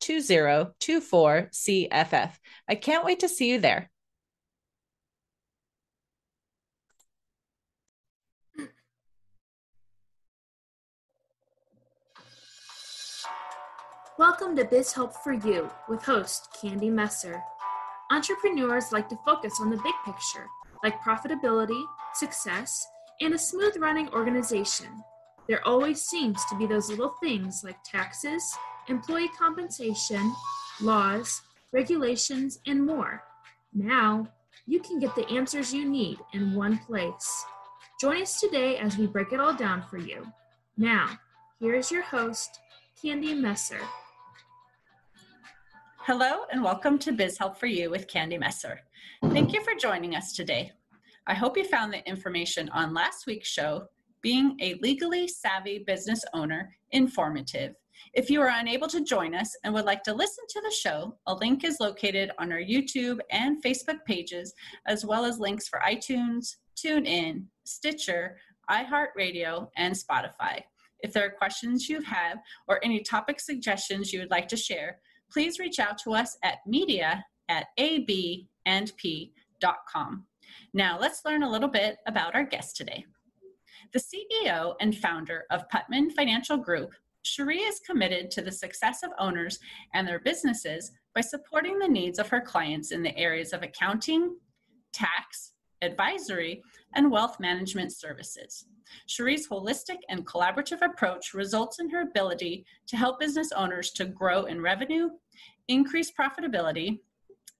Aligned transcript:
2024 0.00 1.48
CFF. 1.52 2.30
I 2.68 2.74
can't 2.74 3.04
wait 3.04 3.20
to 3.20 3.28
see 3.28 3.50
you 3.50 3.60
there. 3.60 3.90
Welcome 14.18 14.56
to 14.56 14.64
Biz 14.64 14.94
Help 14.94 15.14
for 15.22 15.34
You 15.34 15.70
with 15.90 16.02
host 16.02 16.48
Candy 16.58 16.88
Messer. 16.88 17.42
Entrepreneurs 18.10 18.90
like 18.90 19.10
to 19.10 19.18
focus 19.26 19.58
on 19.60 19.68
the 19.68 19.76
big 19.76 19.94
picture, 20.06 20.46
like 20.82 21.02
profitability, 21.02 21.84
success, 22.14 22.86
and 23.20 23.34
a 23.34 23.38
smooth 23.38 23.76
running 23.78 24.08
organization. 24.14 24.86
There 25.48 25.62
always 25.66 26.02
seems 26.02 26.42
to 26.46 26.56
be 26.56 26.66
those 26.66 26.88
little 26.88 27.14
things 27.22 27.60
like 27.62 27.76
taxes, 27.84 28.42
employee 28.88 29.30
compensation, 29.36 30.34
laws, 30.80 31.42
regulations, 31.72 32.60
and 32.66 32.84
more. 32.84 33.22
Now, 33.74 34.28
you 34.66 34.80
can 34.80 34.98
get 34.98 35.14
the 35.14 35.28
answers 35.28 35.72
you 35.72 35.88
need 35.88 36.18
in 36.32 36.54
one 36.54 36.78
place. 36.78 37.44
Join 38.00 38.22
us 38.22 38.40
today 38.40 38.76
as 38.78 38.96
we 38.96 39.06
break 39.06 39.32
it 39.32 39.40
all 39.40 39.54
down 39.54 39.82
for 39.82 39.98
you. 39.98 40.26
Now, 40.76 41.18
here 41.58 41.74
is 41.74 41.90
your 41.90 42.02
host, 42.02 42.60
Candy 43.00 43.34
Messer. 43.34 43.80
Hello, 45.98 46.44
and 46.52 46.62
welcome 46.62 46.98
to 47.00 47.12
Biz 47.12 47.38
Help 47.38 47.58
for 47.58 47.66
You 47.66 47.90
with 47.90 48.06
Candy 48.06 48.38
Messer. 48.38 48.80
Thank 49.30 49.52
you 49.52 49.62
for 49.64 49.74
joining 49.74 50.14
us 50.14 50.32
today. 50.32 50.70
I 51.26 51.34
hope 51.34 51.56
you 51.56 51.64
found 51.64 51.92
the 51.92 52.06
information 52.08 52.68
on 52.68 52.94
last 52.94 53.26
week's 53.26 53.48
show, 53.48 53.88
Being 54.22 54.56
a 54.60 54.74
Legally 54.74 55.26
Savvy 55.26 55.80
Business 55.84 56.24
Owner, 56.32 56.76
informative 56.92 57.74
if 58.12 58.30
you 58.30 58.40
are 58.40 58.52
unable 58.52 58.88
to 58.88 59.04
join 59.04 59.34
us 59.34 59.56
and 59.62 59.72
would 59.74 59.84
like 59.84 60.02
to 60.04 60.14
listen 60.14 60.44
to 60.48 60.60
the 60.60 60.74
show, 60.74 61.16
a 61.26 61.34
link 61.34 61.64
is 61.64 61.80
located 61.80 62.30
on 62.38 62.52
our 62.52 62.60
YouTube 62.60 63.18
and 63.30 63.62
Facebook 63.62 64.04
pages, 64.06 64.54
as 64.86 65.04
well 65.04 65.24
as 65.24 65.38
links 65.38 65.68
for 65.68 65.80
iTunes, 65.80 66.56
TuneIn, 66.76 67.44
Stitcher, 67.64 68.38
iHeartRadio, 68.70 69.68
and 69.76 69.94
Spotify. 69.94 70.62
If 71.00 71.12
there 71.12 71.26
are 71.26 71.30
questions 71.30 71.88
you 71.88 72.00
have 72.02 72.38
or 72.68 72.84
any 72.84 73.00
topic 73.00 73.40
suggestions 73.40 74.12
you 74.12 74.20
would 74.20 74.30
like 74.30 74.48
to 74.48 74.56
share, 74.56 74.98
please 75.30 75.58
reach 75.58 75.78
out 75.78 75.98
to 75.98 76.14
us 76.14 76.36
at 76.42 76.58
media 76.66 77.24
at 77.48 77.66
abandp.com. 77.78 78.66
Now, 80.72 80.98
let's 80.98 81.24
learn 81.24 81.42
a 81.42 81.50
little 81.50 81.68
bit 81.68 81.98
about 82.06 82.34
our 82.34 82.44
guest 82.44 82.76
today. 82.76 83.04
The 83.92 84.00
CEO 84.00 84.74
and 84.80 84.96
founder 84.96 85.44
of 85.50 85.68
Putman 85.68 86.12
Financial 86.12 86.56
Group, 86.56 86.90
Cherie 87.26 87.58
is 87.58 87.80
committed 87.80 88.30
to 88.30 88.40
the 88.40 88.52
success 88.52 89.02
of 89.02 89.10
owners 89.18 89.58
and 89.94 90.06
their 90.06 90.20
businesses 90.20 90.92
by 91.14 91.20
supporting 91.20 91.78
the 91.78 91.88
needs 91.88 92.20
of 92.20 92.28
her 92.28 92.40
clients 92.40 92.92
in 92.92 93.02
the 93.02 93.16
areas 93.18 93.52
of 93.52 93.62
accounting, 93.62 94.36
tax, 94.92 95.52
advisory, 95.82 96.62
and 96.94 97.10
wealth 97.10 97.40
management 97.40 97.92
services. 97.92 98.66
Cherie's 99.08 99.48
holistic 99.48 99.98
and 100.08 100.24
collaborative 100.24 100.82
approach 100.82 101.34
results 101.34 101.80
in 101.80 101.90
her 101.90 102.02
ability 102.02 102.64
to 102.86 102.96
help 102.96 103.18
business 103.18 103.50
owners 103.50 103.90
to 103.90 104.04
grow 104.04 104.44
in 104.44 104.60
revenue, 104.60 105.10
increase 105.66 106.12
profitability, 106.12 107.00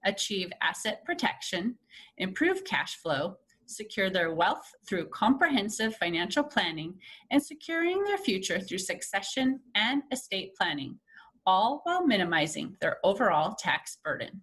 achieve 0.05 0.53
asset 0.63 1.05
protection, 1.05 1.77
improve 2.19 2.65
cash 2.65 2.97
flow, 2.97 3.37
secure 3.67 4.11
their 4.11 4.35
wealth 4.35 4.71
through 4.89 5.09
comprehensive 5.09 5.97
financial 5.97 6.45
planning, 6.45 6.95
and 7.31 7.43
securing 7.43 8.03
their 8.05 8.19
future 8.19 8.61
through 8.61 8.79
succession 8.79 9.61
and 9.75 10.03
estate 10.13 10.55
planning, 10.55 10.99
all 11.45 11.81
while 11.85 12.07
minimizing 12.07 12.77
their 12.81 12.99
overall 13.05 13.55
tax 13.55 13.99
burden. 14.05 14.41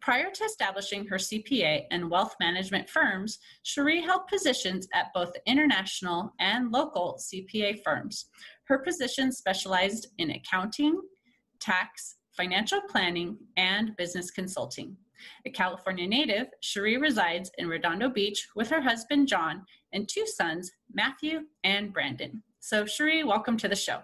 Prior 0.00 0.30
to 0.30 0.44
establishing 0.44 1.06
her 1.06 1.16
CPA 1.16 1.86
and 1.90 2.10
wealth 2.10 2.36
management 2.38 2.88
firms, 2.88 3.38
Cherie 3.62 4.02
held 4.02 4.26
positions 4.28 4.86
at 4.94 5.12
both 5.14 5.32
international 5.46 6.32
and 6.38 6.70
local 6.70 7.18
CPA 7.18 7.82
firms. 7.82 8.26
Her 8.64 8.78
positions 8.78 9.38
specialized 9.38 10.08
in 10.18 10.30
accounting, 10.30 11.00
tax, 11.60 12.16
financial 12.36 12.80
planning, 12.88 13.38
and 13.56 13.96
business 13.96 14.30
consulting. 14.30 14.96
A 15.46 15.50
California 15.50 16.06
native, 16.06 16.48
Cherie 16.60 16.96
resides 16.96 17.50
in 17.58 17.68
Redondo 17.68 18.08
Beach 18.08 18.46
with 18.56 18.68
her 18.70 18.80
husband, 18.80 19.28
John, 19.28 19.64
and 19.92 20.08
two 20.08 20.26
sons, 20.26 20.70
Matthew 20.92 21.40
and 21.62 21.92
Brandon. 21.92 22.42
So, 22.60 22.86
Cherie, 22.86 23.24
welcome 23.24 23.56
to 23.58 23.68
the 23.68 23.76
show. 23.76 24.00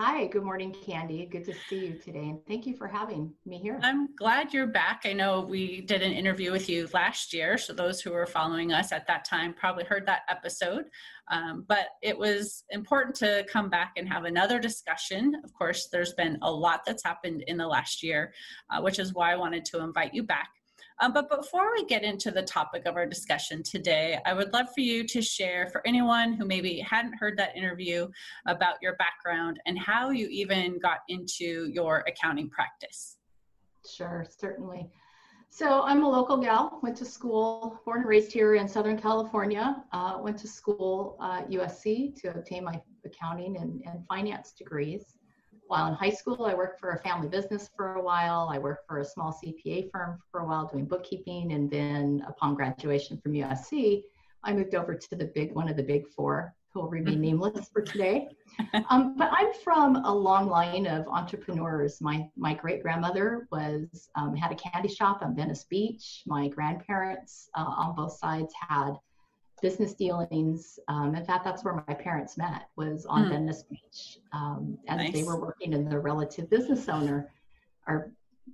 Hi, 0.00 0.28
good 0.28 0.44
morning, 0.44 0.72
Candy. 0.86 1.26
Good 1.26 1.44
to 1.46 1.54
see 1.68 1.86
you 1.86 1.94
today, 1.94 2.28
and 2.28 2.38
thank 2.46 2.66
you 2.66 2.76
for 2.76 2.86
having 2.86 3.34
me 3.44 3.58
here. 3.58 3.80
I'm 3.82 4.14
glad 4.14 4.54
you're 4.54 4.68
back. 4.68 5.02
I 5.04 5.12
know 5.12 5.40
we 5.40 5.80
did 5.80 6.02
an 6.02 6.12
interview 6.12 6.52
with 6.52 6.68
you 6.68 6.88
last 6.94 7.34
year, 7.34 7.58
so 7.58 7.72
those 7.72 8.00
who 8.00 8.12
were 8.12 8.24
following 8.24 8.72
us 8.72 8.92
at 8.92 9.08
that 9.08 9.24
time 9.24 9.52
probably 9.52 9.82
heard 9.82 10.06
that 10.06 10.22
episode. 10.28 10.84
Um, 11.32 11.64
but 11.66 11.88
it 12.00 12.16
was 12.16 12.62
important 12.70 13.16
to 13.16 13.44
come 13.50 13.70
back 13.70 13.94
and 13.96 14.08
have 14.08 14.22
another 14.22 14.60
discussion. 14.60 15.34
Of 15.42 15.52
course, 15.52 15.88
there's 15.90 16.12
been 16.12 16.38
a 16.42 16.50
lot 16.50 16.82
that's 16.86 17.02
happened 17.02 17.42
in 17.48 17.56
the 17.56 17.66
last 17.66 18.00
year, 18.00 18.32
uh, 18.70 18.80
which 18.80 19.00
is 19.00 19.14
why 19.14 19.32
I 19.32 19.36
wanted 19.36 19.64
to 19.64 19.80
invite 19.80 20.14
you 20.14 20.22
back. 20.22 20.50
Um, 21.00 21.12
but 21.12 21.30
before 21.30 21.72
we 21.72 21.84
get 21.84 22.02
into 22.02 22.30
the 22.32 22.42
topic 22.42 22.86
of 22.86 22.96
our 22.96 23.06
discussion 23.06 23.62
today, 23.62 24.18
I 24.26 24.34
would 24.34 24.52
love 24.52 24.66
for 24.74 24.80
you 24.80 25.06
to 25.06 25.22
share 25.22 25.68
for 25.70 25.80
anyone 25.86 26.32
who 26.32 26.44
maybe 26.44 26.80
hadn't 26.80 27.14
heard 27.14 27.38
that 27.38 27.56
interview 27.56 28.08
about 28.46 28.76
your 28.82 28.96
background 28.96 29.60
and 29.66 29.78
how 29.78 30.10
you 30.10 30.26
even 30.28 30.80
got 30.80 30.98
into 31.08 31.70
your 31.72 32.04
accounting 32.08 32.50
practice. 32.50 33.18
Sure, 33.88 34.26
certainly. 34.28 34.90
So 35.50 35.82
I'm 35.82 36.02
a 36.02 36.08
local 36.08 36.36
gal, 36.36 36.80
went 36.82 36.96
to 36.98 37.04
school, 37.04 37.80
born 37.84 38.00
and 38.00 38.08
raised 38.08 38.32
here 38.32 38.56
in 38.56 38.68
Southern 38.68 38.98
California, 38.98 39.82
uh, 39.92 40.18
went 40.20 40.38
to 40.40 40.48
school 40.48 41.16
USC 41.20 42.20
to 42.20 42.30
obtain 42.30 42.64
my 42.64 42.80
accounting 43.04 43.56
and, 43.56 43.82
and 43.86 44.04
finance 44.08 44.52
degrees. 44.52 45.17
While 45.68 45.88
in 45.88 45.94
high 45.94 46.10
school, 46.10 46.46
I 46.46 46.54
worked 46.54 46.80
for 46.80 46.92
a 46.92 46.98
family 47.00 47.28
business 47.28 47.68
for 47.76 47.96
a 47.96 48.02
while. 48.02 48.48
I 48.50 48.58
worked 48.58 48.88
for 48.88 49.00
a 49.00 49.04
small 49.04 49.38
CPA 49.38 49.90
firm 49.92 50.18
for 50.32 50.40
a 50.40 50.46
while 50.46 50.66
doing 50.66 50.86
bookkeeping. 50.86 51.52
And 51.52 51.70
then 51.70 52.24
upon 52.26 52.54
graduation 52.54 53.18
from 53.18 53.34
USC, 53.34 54.02
I 54.44 54.54
moved 54.54 54.74
over 54.74 54.94
to 54.94 55.16
the 55.16 55.26
big 55.26 55.54
one 55.54 55.68
of 55.68 55.76
the 55.76 55.82
big 55.82 56.08
four, 56.08 56.54
who 56.72 56.80
will 56.80 56.88
remain 56.88 57.20
nameless 57.20 57.68
for 57.68 57.82
today. 57.82 58.28
Um, 58.88 59.14
but 59.18 59.28
I'm 59.30 59.52
from 59.52 59.96
a 59.96 60.12
long 60.12 60.48
line 60.48 60.86
of 60.86 61.06
entrepreneurs. 61.06 62.00
My 62.00 62.28
my 62.36 62.54
great 62.54 62.82
grandmother 62.82 63.46
was 63.52 64.08
um, 64.16 64.34
had 64.34 64.50
a 64.50 64.54
candy 64.54 64.88
shop 64.88 65.20
on 65.20 65.36
Venice 65.36 65.64
Beach. 65.64 66.22
My 66.26 66.48
grandparents 66.48 67.50
uh, 67.54 67.66
on 67.66 67.94
both 67.94 68.16
sides 68.16 68.54
had 68.68 68.94
business 69.60 69.94
dealings. 69.94 70.78
Um, 70.88 71.14
in 71.14 71.24
fact, 71.24 71.44
that's 71.44 71.64
where 71.64 71.84
my 71.86 71.94
parents 71.94 72.36
met 72.36 72.68
was 72.76 73.06
on 73.06 73.24
mm. 73.24 73.30
Venice 73.30 73.64
Beach, 73.64 74.18
um, 74.32 74.78
as 74.88 74.98
nice. 74.98 75.12
they 75.12 75.22
were 75.22 75.40
working 75.40 75.72
in 75.72 75.88
the 75.88 75.98
relative 75.98 76.48
business 76.50 76.88
owner 76.88 77.30
or 77.86 78.12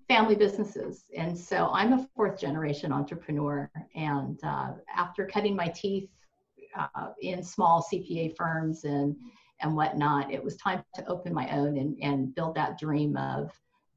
family 0.09 0.35
businesses. 0.35 1.05
And 1.17 1.37
so 1.37 1.71
I'm 1.73 1.93
a 1.93 2.09
fourth 2.15 2.39
generation 2.39 2.93
entrepreneur. 2.93 3.71
And 3.95 4.39
uh, 4.43 4.73
after 4.95 5.27
cutting 5.27 5.57
my 5.57 5.69
teeth 5.69 6.09
uh, 6.77 7.11
in 7.21 7.43
small 7.43 7.87
CPA 7.91 8.37
firms 8.37 8.85
and 8.85 9.17
and 9.61 9.77
whatnot, 9.77 10.33
it 10.33 10.43
was 10.43 10.57
time 10.57 10.83
to 10.95 11.07
open 11.07 11.33
my 11.33 11.49
own 11.51 11.79
and, 11.79 11.97
and 12.03 12.35
build 12.35 12.57
that 12.57 12.77
dream 12.77 13.17
of 13.17 13.53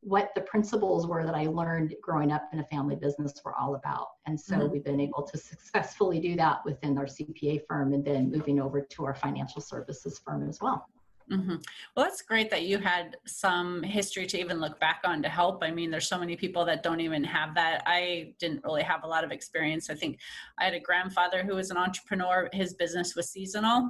what 0.07 0.31
the 0.35 0.41
principles 0.41 1.05
were 1.05 1.25
that 1.25 1.35
I 1.35 1.47
learned 1.47 1.93
growing 2.01 2.31
up 2.31 2.47
in 2.53 2.59
a 2.59 2.63
family 2.65 2.95
business 2.95 3.33
were 3.43 3.53
all 3.55 3.75
about. 3.75 4.07
And 4.25 4.39
so 4.39 4.55
mm-hmm. 4.55 4.71
we've 4.71 4.83
been 4.83 5.01
able 5.01 5.23
to 5.23 5.37
successfully 5.37 6.21
do 6.21 6.37
that 6.37 6.59
within 6.63 6.97
our 6.97 7.05
CPA 7.05 7.65
firm 7.67 7.93
and 7.93 8.05
then 8.05 8.31
moving 8.31 8.61
over 8.61 8.79
to 8.79 9.05
our 9.05 9.13
financial 9.13 9.61
services 9.61 10.21
firm 10.23 10.47
as 10.47 10.59
well. 10.61 10.87
Mm-hmm. 11.29 11.55
Well, 11.95 12.05
that's 12.05 12.21
great 12.21 12.49
that 12.51 12.63
you 12.63 12.77
had 12.77 13.17
some 13.25 13.83
history 13.83 14.25
to 14.27 14.39
even 14.39 14.61
look 14.61 14.79
back 14.79 15.01
on 15.03 15.21
to 15.23 15.27
help. 15.27 15.61
I 15.61 15.71
mean, 15.71 15.91
there's 15.91 16.07
so 16.07 16.17
many 16.17 16.37
people 16.37 16.63
that 16.63 16.83
don't 16.83 17.01
even 17.01 17.21
have 17.25 17.53
that. 17.55 17.83
I 17.85 18.33
didn't 18.39 18.63
really 18.63 18.83
have 18.83 19.03
a 19.03 19.07
lot 19.07 19.25
of 19.25 19.31
experience. 19.31 19.89
I 19.89 19.95
think 19.95 20.19
I 20.57 20.63
had 20.63 20.73
a 20.73 20.79
grandfather 20.79 21.43
who 21.43 21.55
was 21.55 21.69
an 21.69 21.75
entrepreneur. 21.75 22.47
His 22.53 22.75
business 22.75 23.13
was 23.13 23.29
seasonal, 23.29 23.89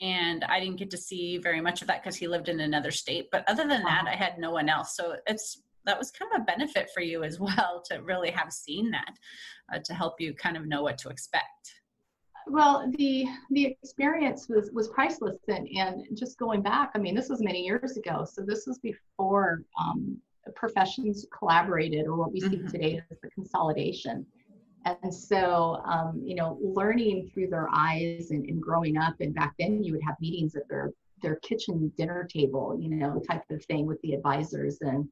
and 0.00 0.44
I 0.44 0.60
didn't 0.60 0.76
get 0.76 0.90
to 0.90 0.96
see 0.96 1.38
very 1.38 1.60
much 1.60 1.82
of 1.82 1.88
that 1.88 2.02
because 2.02 2.16
he 2.16 2.28
lived 2.28 2.48
in 2.48 2.60
another 2.60 2.90
state. 2.90 3.28
But 3.30 3.48
other 3.48 3.66
than 3.66 3.82
that, 3.84 4.04
I 4.06 4.16
had 4.16 4.38
no 4.38 4.50
one 4.50 4.68
else. 4.68 4.96
So 4.96 5.16
it's 5.26 5.62
that 5.86 5.98
was 5.98 6.10
kind 6.10 6.30
of 6.34 6.40
a 6.40 6.44
benefit 6.44 6.90
for 6.94 7.00
you 7.00 7.24
as 7.24 7.38
well 7.40 7.82
to 7.90 7.98
really 7.98 8.30
have 8.30 8.52
seen 8.52 8.90
that 8.90 9.14
uh, 9.72 9.78
to 9.84 9.94
help 9.94 10.20
you 10.20 10.34
kind 10.34 10.56
of 10.56 10.66
know 10.66 10.82
what 10.82 10.98
to 10.98 11.08
expect. 11.08 11.74
Well, 12.46 12.90
the 12.98 13.26
the 13.50 13.64
experience 13.66 14.48
was 14.48 14.70
was 14.72 14.88
priceless, 14.88 15.38
and 15.48 15.66
and 15.68 16.04
just 16.14 16.38
going 16.38 16.60
back, 16.60 16.90
I 16.94 16.98
mean, 16.98 17.14
this 17.14 17.30
was 17.30 17.40
many 17.40 17.62
years 17.64 17.96
ago. 17.96 18.26
So 18.30 18.42
this 18.42 18.66
was 18.66 18.78
before 18.78 19.62
um, 19.80 20.18
professions 20.54 21.24
collaborated, 21.36 22.06
or 22.06 22.16
what 22.16 22.32
we 22.32 22.42
mm-hmm. 22.42 22.66
see 22.66 22.72
today 22.72 23.02
as 23.10 23.18
the 23.22 23.30
consolidation. 23.30 24.26
And 24.84 25.14
so, 25.14 25.82
um, 25.86 26.20
you 26.22 26.34
know, 26.34 26.58
learning 26.60 27.30
through 27.32 27.48
their 27.48 27.68
eyes 27.72 28.30
and, 28.30 28.44
and 28.44 28.60
growing 28.60 28.98
up, 28.98 29.14
and 29.20 29.34
back 29.34 29.54
then 29.58 29.82
you 29.82 29.92
would 29.92 30.02
have 30.02 30.16
meetings 30.20 30.54
at 30.56 30.68
their 30.68 30.90
their 31.22 31.36
kitchen 31.36 31.90
dinner 31.96 32.28
table, 32.30 32.76
you 32.78 32.90
know, 32.90 33.22
type 33.30 33.44
of 33.50 33.64
thing 33.64 33.86
with 33.86 34.00
the 34.02 34.12
advisors 34.12 34.78
and 34.82 35.08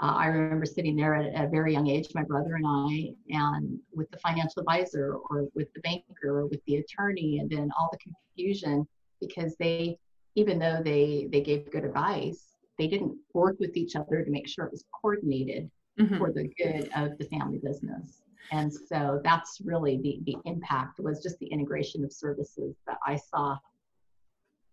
uh, 0.00 0.12
I 0.14 0.26
remember 0.26 0.66
sitting 0.66 0.94
there 0.94 1.14
at, 1.14 1.32
at, 1.32 1.46
a 1.46 1.48
very 1.48 1.72
young 1.72 1.88
age, 1.88 2.08
my 2.14 2.22
brother 2.22 2.56
and 2.56 2.66
I, 2.66 3.14
and 3.30 3.78
with 3.94 4.10
the 4.10 4.18
financial 4.18 4.60
advisor 4.60 5.14
or 5.30 5.48
with 5.54 5.72
the 5.72 5.80
banker 5.80 6.38
or 6.40 6.46
with 6.46 6.62
the 6.66 6.76
attorney, 6.76 7.38
and 7.38 7.48
then 7.48 7.70
all 7.78 7.88
the 7.90 7.98
confusion 7.98 8.86
because 9.20 9.56
they, 9.58 9.98
even 10.34 10.58
though 10.58 10.82
they 10.84 11.28
they 11.32 11.40
gave 11.40 11.70
good 11.70 11.84
advice, 11.84 12.56
they 12.78 12.88
didn't 12.88 13.16
work 13.32 13.56
with 13.58 13.74
each 13.74 13.96
other 13.96 14.22
to 14.22 14.30
make 14.30 14.46
sure 14.46 14.66
it 14.66 14.72
was 14.72 14.84
coordinated 15.00 15.70
mm-hmm. 15.98 16.18
for 16.18 16.30
the 16.30 16.46
good 16.58 16.90
of 16.94 17.16
the 17.16 17.24
family 17.24 17.58
business. 17.58 18.20
And 18.52 18.72
so 18.72 19.20
that's 19.24 19.60
really 19.64 19.98
the 20.02 20.20
the 20.24 20.36
impact 20.44 21.00
was 21.00 21.22
just 21.22 21.38
the 21.38 21.46
integration 21.46 22.04
of 22.04 22.12
services 22.12 22.76
that 22.86 22.98
I 23.06 23.16
saw 23.16 23.58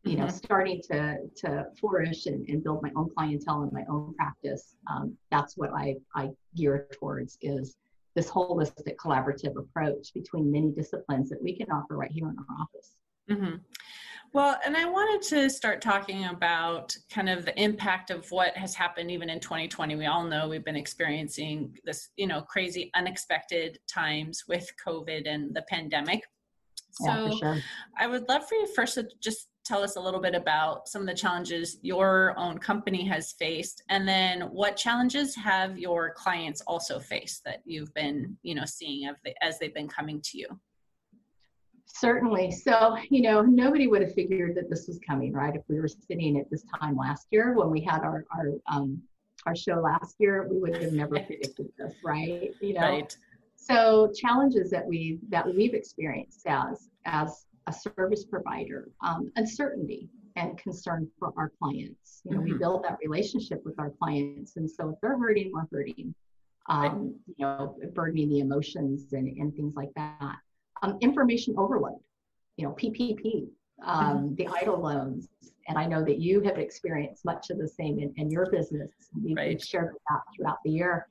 you 0.04 0.18
know, 0.18 0.26
mm-hmm. 0.26 0.36
starting 0.36 0.82
to 0.92 1.18
to 1.38 1.66
flourish 1.80 2.26
and, 2.26 2.48
and 2.50 2.64
build 2.64 2.84
my 2.84 2.92
own 2.96 3.10
clientele 3.16 3.64
and 3.64 3.72
my 3.72 3.86
own 3.90 4.14
practice, 4.16 4.76
um, 4.92 5.16
that's 5.32 5.56
what 5.56 5.72
I, 5.74 5.96
I 6.14 6.32
gear 6.56 6.88
towards 6.92 7.38
is 7.42 7.78
this 8.16 8.30
holistic 8.30 8.96
collaborative 8.98 9.56
approach 9.58 10.14
between 10.14 10.52
many 10.52 10.72
disciplines 10.72 11.30
that 11.30 11.42
we 11.42 11.56
can 11.58 11.72
offer 11.72 11.96
right 11.96 12.12
here 12.12 12.28
in 12.28 12.36
our 12.38 12.58
office. 12.62 12.96
Mm-hmm. 13.30 13.56
Well, 14.34 14.58
and 14.66 14.76
I 14.76 14.86
wanted 14.86 15.22
to 15.30 15.50
start 15.50 15.80
talking 15.80 16.26
about 16.26 16.98
kind 17.12 17.30
of 17.30 17.46
the 17.46 17.62
impact 17.62 18.10
of 18.10 18.30
what 18.32 18.58
has 18.58 18.74
happened 18.74 19.12
even 19.12 19.30
in 19.30 19.40
2020. 19.40 19.96
We 19.96 20.08
all 20.08 20.24
know 20.24 20.50
we've 20.50 20.66
been 20.66 20.76
experiencing 20.76 21.78
this, 21.86 22.10
you 22.18 22.26
know, 22.26 22.42
crazy, 22.42 22.90
unexpected 22.96 23.78
times 23.88 24.46
with 24.48 24.68
COVID 24.86 25.28
and 25.28 25.56
the 25.56 25.62
pandemic. 25.70 26.24
So 26.94 27.28
yeah, 27.28 27.36
sure. 27.38 27.58
I 28.00 28.08
would 28.08 28.28
love 28.28 28.48
for 28.48 28.56
you 28.56 28.68
first 28.76 28.96
to 28.96 29.08
just 29.22 29.50
tell 29.66 29.84
us 29.84 29.98
a 29.98 30.02
little 30.02 30.20
bit 30.20 30.34
about 30.34 30.88
some 30.88 31.02
of 31.02 31.08
the 31.08 31.14
challenges 31.14 31.78
your 31.84 32.38
own 32.38 32.58
company 32.58 33.06
has 33.06 33.34
faced 33.34 33.82
and 33.90 34.08
then 34.08 34.42
what 34.42 34.76
challenges 34.76 35.36
have 35.36 35.80
your 35.80 36.14
clients 36.14 36.62
also 36.68 37.00
faced 37.00 37.46
that 37.46 37.62
you've 37.66 37.94
been 37.94 38.38
you 38.44 38.54
know 38.54 38.66
seeing 38.66 39.10
as 39.42 39.58
they've 39.60 39.74
been 39.74 39.88
coming 39.88 40.20
to 40.22 40.38
you 40.38 40.48
certainly 41.94 42.50
so 42.52 42.98
you 43.10 43.22
know 43.22 43.42
nobody 43.42 43.88
would 43.88 44.02
have 44.02 44.14
figured 44.14 44.56
that 44.56 44.70
this 44.70 44.88
was 44.88 45.00
coming 45.08 45.32
right 45.32 45.56
if 45.56 45.62
we 45.68 45.80
were 45.80 45.88
sitting 45.88 46.40
at 46.40 46.50
this 46.50 46.64
time 46.80 46.96
last 46.96 47.28
year 47.32 47.54
when 47.54 47.70
we 47.70 47.82
had 47.82 48.02
our 48.02 48.26
our 48.36 48.52
um 48.68 49.02
our 49.46 49.56
show 49.56 49.76
last 49.76 50.16
year 50.20 50.48
we 50.50 50.60
would 50.60 50.82
have 50.82 50.94
never 50.94 51.20
predicted 51.20 51.68
this 51.78 51.94
right 52.04 52.52
you 52.62 52.74
know 52.74 52.82
right. 52.82 53.18
so 53.56 54.12
challenges 54.16 54.72
that 54.72 54.86
we 54.86 55.20
that 55.30 55.46
we've 55.46 55.74
experienced 55.74 56.48
as 56.48 56.90
as 57.06 57.46
a 57.68 57.74
service 57.74 58.26
provider, 58.26 58.90
um, 59.02 59.32
uncertainty 59.36 60.10
and 60.36 60.58
concern 60.58 61.10
for 61.20 61.32
our 61.38 61.52
clients. 61.62 62.22
You 62.24 62.32
know, 62.32 62.38
mm-hmm. 62.38 62.54
we 62.54 62.58
build 62.58 62.84
that 62.84 62.98
relationship 63.04 63.62
with 63.64 63.80
our 63.80 63.92
clients, 63.92 64.58
and 64.58 64.70
so 64.70 64.90
if 64.90 64.96
they're 65.02 65.18
hurting, 65.18 65.52
we're 65.54 65.68
hurting. 65.72 66.14
Um, 66.70 67.16
you 67.28 67.46
know, 67.46 67.78
burdening 67.94 68.30
the 68.30 68.40
emotions 68.40 69.12
and, 69.12 69.28
and 69.38 69.54
things 69.54 69.76
like 69.76 69.90
that. 69.98 70.38
Um, 70.84 70.98
information 71.02 71.56
overload. 71.58 72.00
You 72.58 72.66
know, 72.66 72.74
PPP, 72.74 73.48
um, 73.84 74.18
mm-hmm. 74.18 74.36
the 74.36 74.46
EIDL 74.46 74.80
loans, 74.80 75.28
and 75.68 75.78
I 75.78 75.86
know 75.86 76.04
that 76.04 76.20
you 76.20 76.42
have 76.42 76.58
experienced 76.58 77.26
much 77.26 77.50
of 77.50 77.58
the 77.58 77.68
same 77.68 78.00
in, 78.00 78.14
in 78.18 78.30
your 78.30 78.50
business. 78.52 78.92
You've, 79.22 79.38
right. 79.38 79.62
shared 79.62 79.96
that 80.10 80.22
throughout 80.36 80.58
the 80.64 80.72
year. 80.72 81.08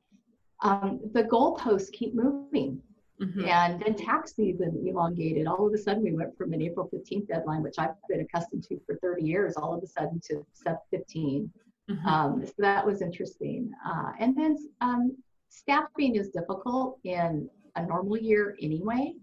Um, 0.63 1.01
the 1.13 1.25
goalposts 1.25 1.91
keep 1.93 2.15
moving. 2.15 2.81
Mm-hmm. 3.21 3.45
And 3.45 3.83
then 3.83 3.95
tax 3.95 4.35
season 4.35 4.83
elongated. 4.87 5.47
All 5.47 5.67
of 5.67 5.73
a 5.73 5.79
sudden, 5.79 6.03
we 6.03 6.13
went 6.13 6.37
from 6.37 6.53
an 6.53 6.61
April 6.63 6.91
15th 6.93 7.29
deadline, 7.29 7.63
which 7.63 7.77
I've 7.79 7.95
been 8.09 8.21
accustomed 8.21 8.65
to 8.65 8.81
for 8.85 8.97
30 8.97 9.23
years, 9.23 9.55
all 9.57 9.75
of 9.75 9.83
a 9.83 9.87
sudden 9.87 10.21
to 10.29 10.45
Sep 10.53 10.83
15. 10.91 11.51
Mm-hmm. 11.91 12.07
Um, 12.07 12.45
so 12.45 12.53
that 12.59 12.85
was 12.85 13.01
interesting. 13.01 13.71
Uh, 13.87 14.13
and 14.19 14.37
then 14.37 14.57
um, 14.81 15.17
staffing 15.51 16.17
is 16.17 16.31
difficult 16.31 16.99
in 17.05 17.49
a 17.77 17.87
normal 17.87 18.19
year 18.19 18.57
anyway, 18.61 19.15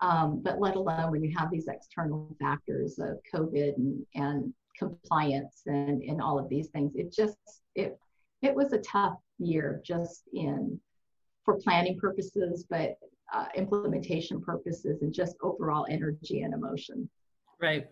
um, 0.00 0.40
but 0.42 0.60
let 0.60 0.76
alone 0.76 1.10
when 1.10 1.22
you 1.22 1.34
have 1.36 1.50
these 1.50 1.68
external 1.68 2.34
factors 2.40 2.98
of 2.98 3.18
COVID 3.34 3.76
and, 3.76 4.06
and 4.14 4.54
compliance 4.78 5.62
and, 5.66 6.02
and 6.02 6.22
all 6.22 6.38
of 6.38 6.48
these 6.48 6.68
things. 6.68 6.94
It 6.94 7.12
just 7.12 7.36
it 7.74 7.98
it 8.42 8.54
was 8.54 8.72
a 8.72 8.78
tough 8.78 9.18
year 9.38 9.80
just 9.84 10.22
in 10.32 10.80
for 11.44 11.56
planning 11.56 11.98
purposes, 11.98 12.64
but 12.68 12.98
uh, 13.32 13.46
implementation 13.56 14.40
purposes 14.40 15.02
and 15.02 15.12
just 15.12 15.36
overall 15.42 15.86
energy 15.90 16.42
and 16.42 16.54
emotion. 16.54 17.08
Right. 17.60 17.86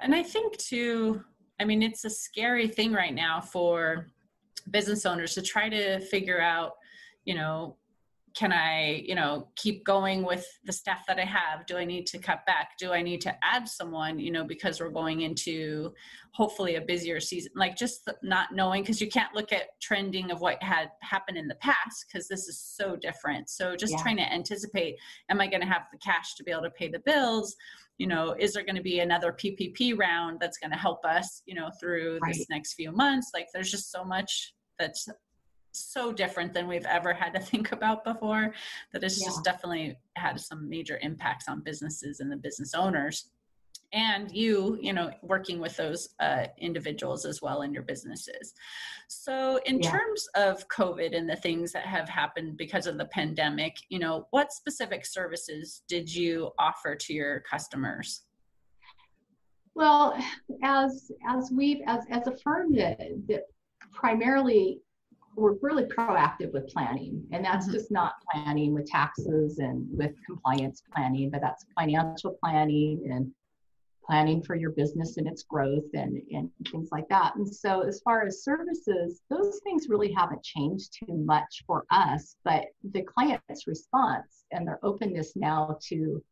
And 0.00 0.14
I 0.14 0.22
think 0.22 0.56
too, 0.56 1.22
I 1.60 1.64
mean, 1.64 1.82
it's 1.82 2.04
a 2.04 2.10
scary 2.10 2.68
thing 2.68 2.92
right 2.92 3.14
now 3.14 3.40
for 3.40 4.06
business 4.70 5.06
owners 5.06 5.34
to 5.34 5.42
try 5.42 5.68
to 5.68 6.00
figure 6.00 6.40
out, 6.40 6.72
you 7.24 7.34
know, 7.34 7.76
can 8.38 8.52
I, 8.52 9.02
you 9.04 9.16
know, 9.16 9.48
keep 9.56 9.84
going 9.84 10.22
with 10.22 10.46
the 10.62 10.72
staff 10.72 11.04
that 11.08 11.18
I 11.18 11.24
have? 11.24 11.66
Do 11.66 11.76
I 11.76 11.84
need 11.84 12.06
to 12.06 12.18
cut 12.18 12.46
back? 12.46 12.78
Do 12.78 12.92
I 12.92 13.02
need 13.02 13.20
to 13.22 13.34
add 13.42 13.68
someone, 13.68 14.20
you 14.20 14.30
know, 14.30 14.44
because 14.44 14.78
we're 14.78 14.90
going 14.90 15.22
into 15.22 15.92
hopefully 16.30 16.76
a 16.76 16.80
busier 16.80 17.18
season? 17.18 17.50
Like 17.56 17.76
just 17.76 18.08
not 18.22 18.52
knowing, 18.52 18.82
because 18.82 19.00
you 19.00 19.08
can't 19.08 19.34
look 19.34 19.52
at 19.52 19.80
trending 19.82 20.30
of 20.30 20.40
what 20.40 20.62
had 20.62 20.90
happened 21.02 21.36
in 21.36 21.48
the 21.48 21.56
past, 21.56 22.06
because 22.06 22.28
this 22.28 22.46
is 22.46 22.60
so 22.60 22.94
different. 22.94 23.50
So 23.50 23.74
just 23.74 23.94
yeah. 23.94 24.02
trying 24.02 24.18
to 24.18 24.32
anticipate, 24.32 24.94
am 25.30 25.40
I 25.40 25.48
going 25.48 25.62
to 25.62 25.66
have 25.66 25.86
the 25.90 25.98
cash 25.98 26.36
to 26.36 26.44
be 26.44 26.52
able 26.52 26.62
to 26.62 26.70
pay 26.70 26.86
the 26.86 27.00
bills? 27.00 27.56
You 27.98 28.06
know, 28.06 28.36
is 28.38 28.52
there 28.52 28.64
going 28.64 28.76
to 28.76 28.82
be 28.82 29.00
another 29.00 29.32
PPP 29.32 29.98
round 29.98 30.38
that's 30.38 30.58
going 30.58 30.70
to 30.70 30.78
help 30.78 31.04
us, 31.04 31.42
you 31.44 31.56
know, 31.56 31.70
through 31.80 32.20
right. 32.22 32.32
this 32.32 32.46
next 32.48 32.74
few 32.74 32.92
months? 32.92 33.32
Like 33.34 33.48
there's 33.52 33.72
just 33.72 33.90
so 33.90 34.04
much 34.04 34.54
that's 34.78 35.08
so 35.72 36.12
different 36.12 36.52
than 36.52 36.66
we've 36.66 36.86
ever 36.86 37.12
had 37.12 37.32
to 37.34 37.40
think 37.50 37.72
about 37.72 38.04
before 38.04 38.52
that 38.92 39.04
it's 39.04 39.20
yeah. 39.20 39.26
just 39.26 39.44
definitely 39.44 39.96
had 40.16 40.38
some 40.40 40.68
major 40.68 40.98
impacts 41.02 41.48
on 41.48 41.60
businesses 41.60 42.20
and 42.20 42.30
the 42.30 42.36
business 42.36 42.74
owners 42.74 43.30
and 43.92 44.30
you 44.32 44.78
you 44.80 44.92
know 44.92 45.10
working 45.22 45.60
with 45.60 45.76
those 45.76 46.10
uh, 46.20 46.46
individuals 46.58 47.24
as 47.24 47.40
well 47.40 47.62
in 47.62 47.72
your 47.72 47.82
businesses 47.82 48.52
so 49.08 49.58
in 49.64 49.80
yeah. 49.80 49.90
terms 49.90 50.28
of 50.34 50.66
covid 50.68 51.16
and 51.16 51.28
the 51.28 51.36
things 51.36 51.72
that 51.72 51.86
have 51.86 52.08
happened 52.08 52.56
because 52.56 52.86
of 52.86 52.98
the 52.98 53.06
pandemic 53.06 53.76
you 53.88 53.98
know 53.98 54.26
what 54.30 54.52
specific 54.52 55.06
services 55.06 55.82
did 55.88 56.12
you 56.12 56.50
offer 56.58 56.94
to 56.94 57.14
your 57.14 57.40
customers 57.50 58.22
well 59.74 60.14
as 60.62 61.10
as 61.26 61.50
we've 61.50 61.80
as 61.86 62.04
as 62.10 62.26
a 62.26 62.36
firm 62.38 62.74
that 62.74 62.98
that 63.26 63.44
primarily 63.92 64.80
we're 65.38 65.56
really 65.62 65.84
proactive 65.84 66.52
with 66.52 66.66
planning 66.68 67.22
and 67.32 67.44
that's 67.44 67.66
mm-hmm. 67.66 67.74
just 67.74 67.90
not 67.90 68.14
planning 68.30 68.74
with 68.74 68.86
taxes 68.86 69.58
and 69.58 69.86
with 69.90 70.12
compliance 70.26 70.82
planning 70.94 71.30
but 71.30 71.40
that's 71.40 71.64
financial 71.78 72.36
planning 72.42 73.08
and 73.10 73.30
planning 74.04 74.42
for 74.42 74.54
your 74.56 74.70
business 74.70 75.18
and 75.18 75.28
its 75.28 75.42
growth 75.42 75.84
and, 75.92 76.20
and 76.32 76.50
things 76.72 76.88
like 76.90 77.06
that 77.08 77.34
and 77.36 77.46
so 77.46 77.82
as 77.82 78.00
far 78.00 78.26
as 78.26 78.42
services 78.42 79.20
those 79.30 79.60
things 79.64 79.88
really 79.88 80.12
haven't 80.12 80.42
changed 80.42 80.92
too 80.92 81.14
much 81.14 81.62
for 81.66 81.84
us 81.90 82.36
but 82.44 82.66
the 82.92 83.02
client's 83.02 83.66
response 83.66 84.44
and 84.50 84.66
their 84.66 84.78
openness 84.82 85.36
now 85.36 85.76
to 85.80 86.22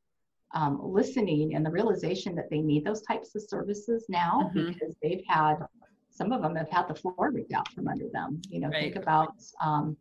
um, 0.54 0.80
listening 0.82 1.54
and 1.54 1.66
the 1.66 1.70
realization 1.70 2.34
that 2.34 2.48
they 2.50 2.60
need 2.60 2.84
those 2.84 3.02
types 3.02 3.34
of 3.34 3.42
services 3.42 4.06
now 4.08 4.50
mm-hmm. 4.54 4.72
because 4.72 4.94
they've 5.02 5.25
had 5.28 5.56
some 6.16 6.32
of 6.32 6.40
them 6.42 6.56
have 6.56 6.70
had 6.70 6.88
the 6.88 6.94
floor 6.94 7.30
ripped 7.32 7.52
out 7.52 7.68
from 7.73 7.88
under 7.88 8.08
them. 8.08 8.40
You 8.49 8.61
know, 8.61 8.68
Right. 8.68 8.92
think 8.92 8.96
about 8.96 9.35
um, 9.62 9.96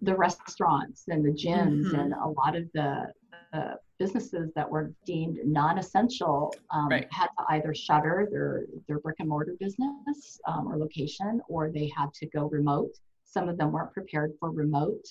the 0.00 0.16
restaurants 0.16 1.04
and 1.08 1.24
the 1.24 1.30
gyms 1.30 1.92
Mhm. 1.92 1.98
and 2.00 2.12
a 2.14 2.28
lot 2.28 2.56
of 2.56 2.64
the, 2.72 3.12
the 3.52 3.78
businesses 3.98 4.50
that 4.54 4.68
were 4.68 4.92
deemed 5.04 5.38
non-essential 5.44 6.54
um, 6.70 6.88
Right. 6.88 7.06
had 7.12 7.28
to 7.38 7.44
either 7.50 7.72
shutter 7.74 8.26
their 8.30 8.64
their 8.88 8.98
brick 8.98 9.16
and 9.20 9.28
mortar 9.28 9.54
business 9.60 10.40
um, 10.48 10.66
or 10.72 10.76
location, 10.78 11.40
or 11.48 11.70
they 11.70 11.88
had 11.88 12.12
to 12.14 12.26
go 12.28 12.48
remote. 12.48 12.92
Some 13.24 13.48
of 13.48 13.56
them 13.58 13.70
weren't 13.72 13.92
prepared 13.92 14.32
for 14.40 14.50
remote. 14.50 15.04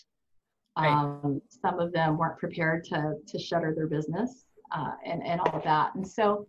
Right. 0.77 0.88
Um, 0.91 1.41
some 1.50 1.79
of 1.79 1.91
them 1.93 2.17
weren't 2.17 2.38
prepared 2.39 2.83
to 2.86 3.15
to 3.27 3.38
shutter 3.39 3.74
their 3.75 3.88
business 3.88 4.45
uh, 4.71 4.95
and 5.05 5.24
and 5.24 5.39
all 5.41 5.55
of 5.55 5.63
that. 5.63 5.93
And 5.95 6.07
so 6.07 6.48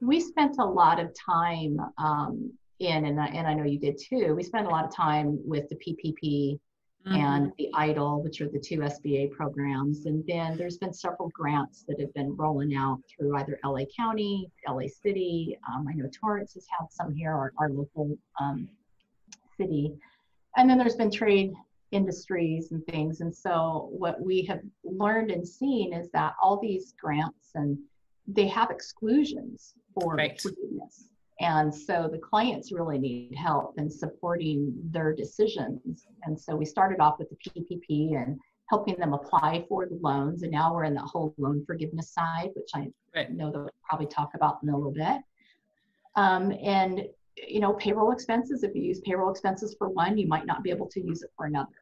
we 0.00 0.20
spent 0.20 0.56
a 0.58 0.64
lot 0.64 1.00
of 1.00 1.08
time 1.14 1.78
um, 1.96 2.52
in, 2.82 3.06
and 3.06 3.20
I, 3.20 3.26
and 3.26 3.46
I 3.46 3.54
know 3.54 3.64
you 3.64 3.78
did 3.78 3.98
too. 3.98 4.34
We 4.34 4.42
spent 4.42 4.66
a 4.66 4.70
lot 4.70 4.84
of 4.84 4.94
time 4.94 5.38
with 5.44 5.68
the 5.68 5.76
PPP 5.76 6.58
Mm-hmm. 7.06 7.16
and 7.16 7.52
the 7.58 7.68
EIDL, 7.74 8.22
which 8.22 8.40
are 8.40 8.48
the 8.48 8.60
two 8.60 8.78
SBA 8.78 9.32
programs. 9.32 10.06
And 10.06 10.22
then 10.28 10.56
there's 10.56 10.78
been 10.78 10.92
several 10.92 11.30
grants 11.30 11.84
that 11.88 11.98
have 11.98 12.14
been 12.14 12.36
rolling 12.36 12.76
out 12.76 13.00
through 13.10 13.36
either 13.38 13.58
LA 13.64 13.80
County, 13.96 14.48
LA 14.68 14.86
City. 14.86 15.58
Um, 15.68 15.88
I 15.88 15.94
know 15.94 16.08
Torrance 16.12 16.54
has 16.54 16.64
had 16.78 16.86
some 16.92 17.12
here, 17.12 17.32
our, 17.32 17.52
our 17.58 17.70
local 17.70 18.16
um, 18.40 18.68
city. 19.56 19.92
And 20.56 20.70
then 20.70 20.78
there's 20.78 20.94
been 20.94 21.10
trade 21.10 21.52
industries 21.90 22.70
and 22.70 22.86
things. 22.86 23.20
And 23.20 23.34
so 23.34 23.88
what 23.90 24.20
we 24.20 24.44
have 24.44 24.60
learned 24.84 25.32
and 25.32 25.46
seen 25.46 25.92
is 25.92 26.08
that 26.12 26.34
all 26.40 26.60
these 26.60 26.94
grants 27.00 27.50
and 27.56 27.76
they 28.28 28.46
have 28.46 28.70
exclusions 28.70 29.74
for 29.94 30.14
Right. 30.14 30.40
forgiveness. 30.40 31.08
And 31.42 31.74
so 31.74 32.08
the 32.10 32.18
clients 32.18 32.70
really 32.70 32.98
need 32.98 33.34
help 33.34 33.74
in 33.76 33.90
supporting 33.90 34.72
their 34.90 35.12
decisions. 35.12 36.06
And 36.22 36.38
so 36.38 36.54
we 36.54 36.64
started 36.64 37.00
off 37.00 37.18
with 37.18 37.28
the 37.30 37.36
PPP 37.36 38.16
and 38.16 38.38
helping 38.70 38.94
them 38.96 39.12
apply 39.12 39.64
for 39.68 39.86
the 39.86 39.98
loans. 40.00 40.44
And 40.44 40.52
now 40.52 40.72
we're 40.72 40.84
in 40.84 40.94
the 40.94 41.00
whole 41.00 41.34
loan 41.38 41.64
forgiveness 41.66 42.10
side, 42.10 42.50
which 42.54 42.70
I 42.74 42.90
Right. 43.14 43.30
know 43.30 43.50
that 43.50 43.58
we'll 43.58 43.70
probably 43.82 44.06
talk 44.06 44.34
about 44.34 44.60
in 44.62 44.68
a 44.68 44.76
little 44.76 44.92
bit. 44.92 45.20
Um, 46.14 46.52
and, 46.62 47.08
you 47.36 47.58
know, 47.58 47.72
payroll 47.74 48.12
expenses, 48.12 48.62
if 48.62 48.74
you 48.74 48.82
use 48.82 49.00
payroll 49.00 49.30
expenses 49.30 49.74
for 49.76 49.88
one, 49.88 50.16
you 50.16 50.28
might 50.28 50.46
not 50.46 50.62
be 50.62 50.70
able 50.70 50.86
to 50.90 51.00
use 51.04 51.22
it 51.22 51.30
for 51.36 51.46
another. 51.46 51.72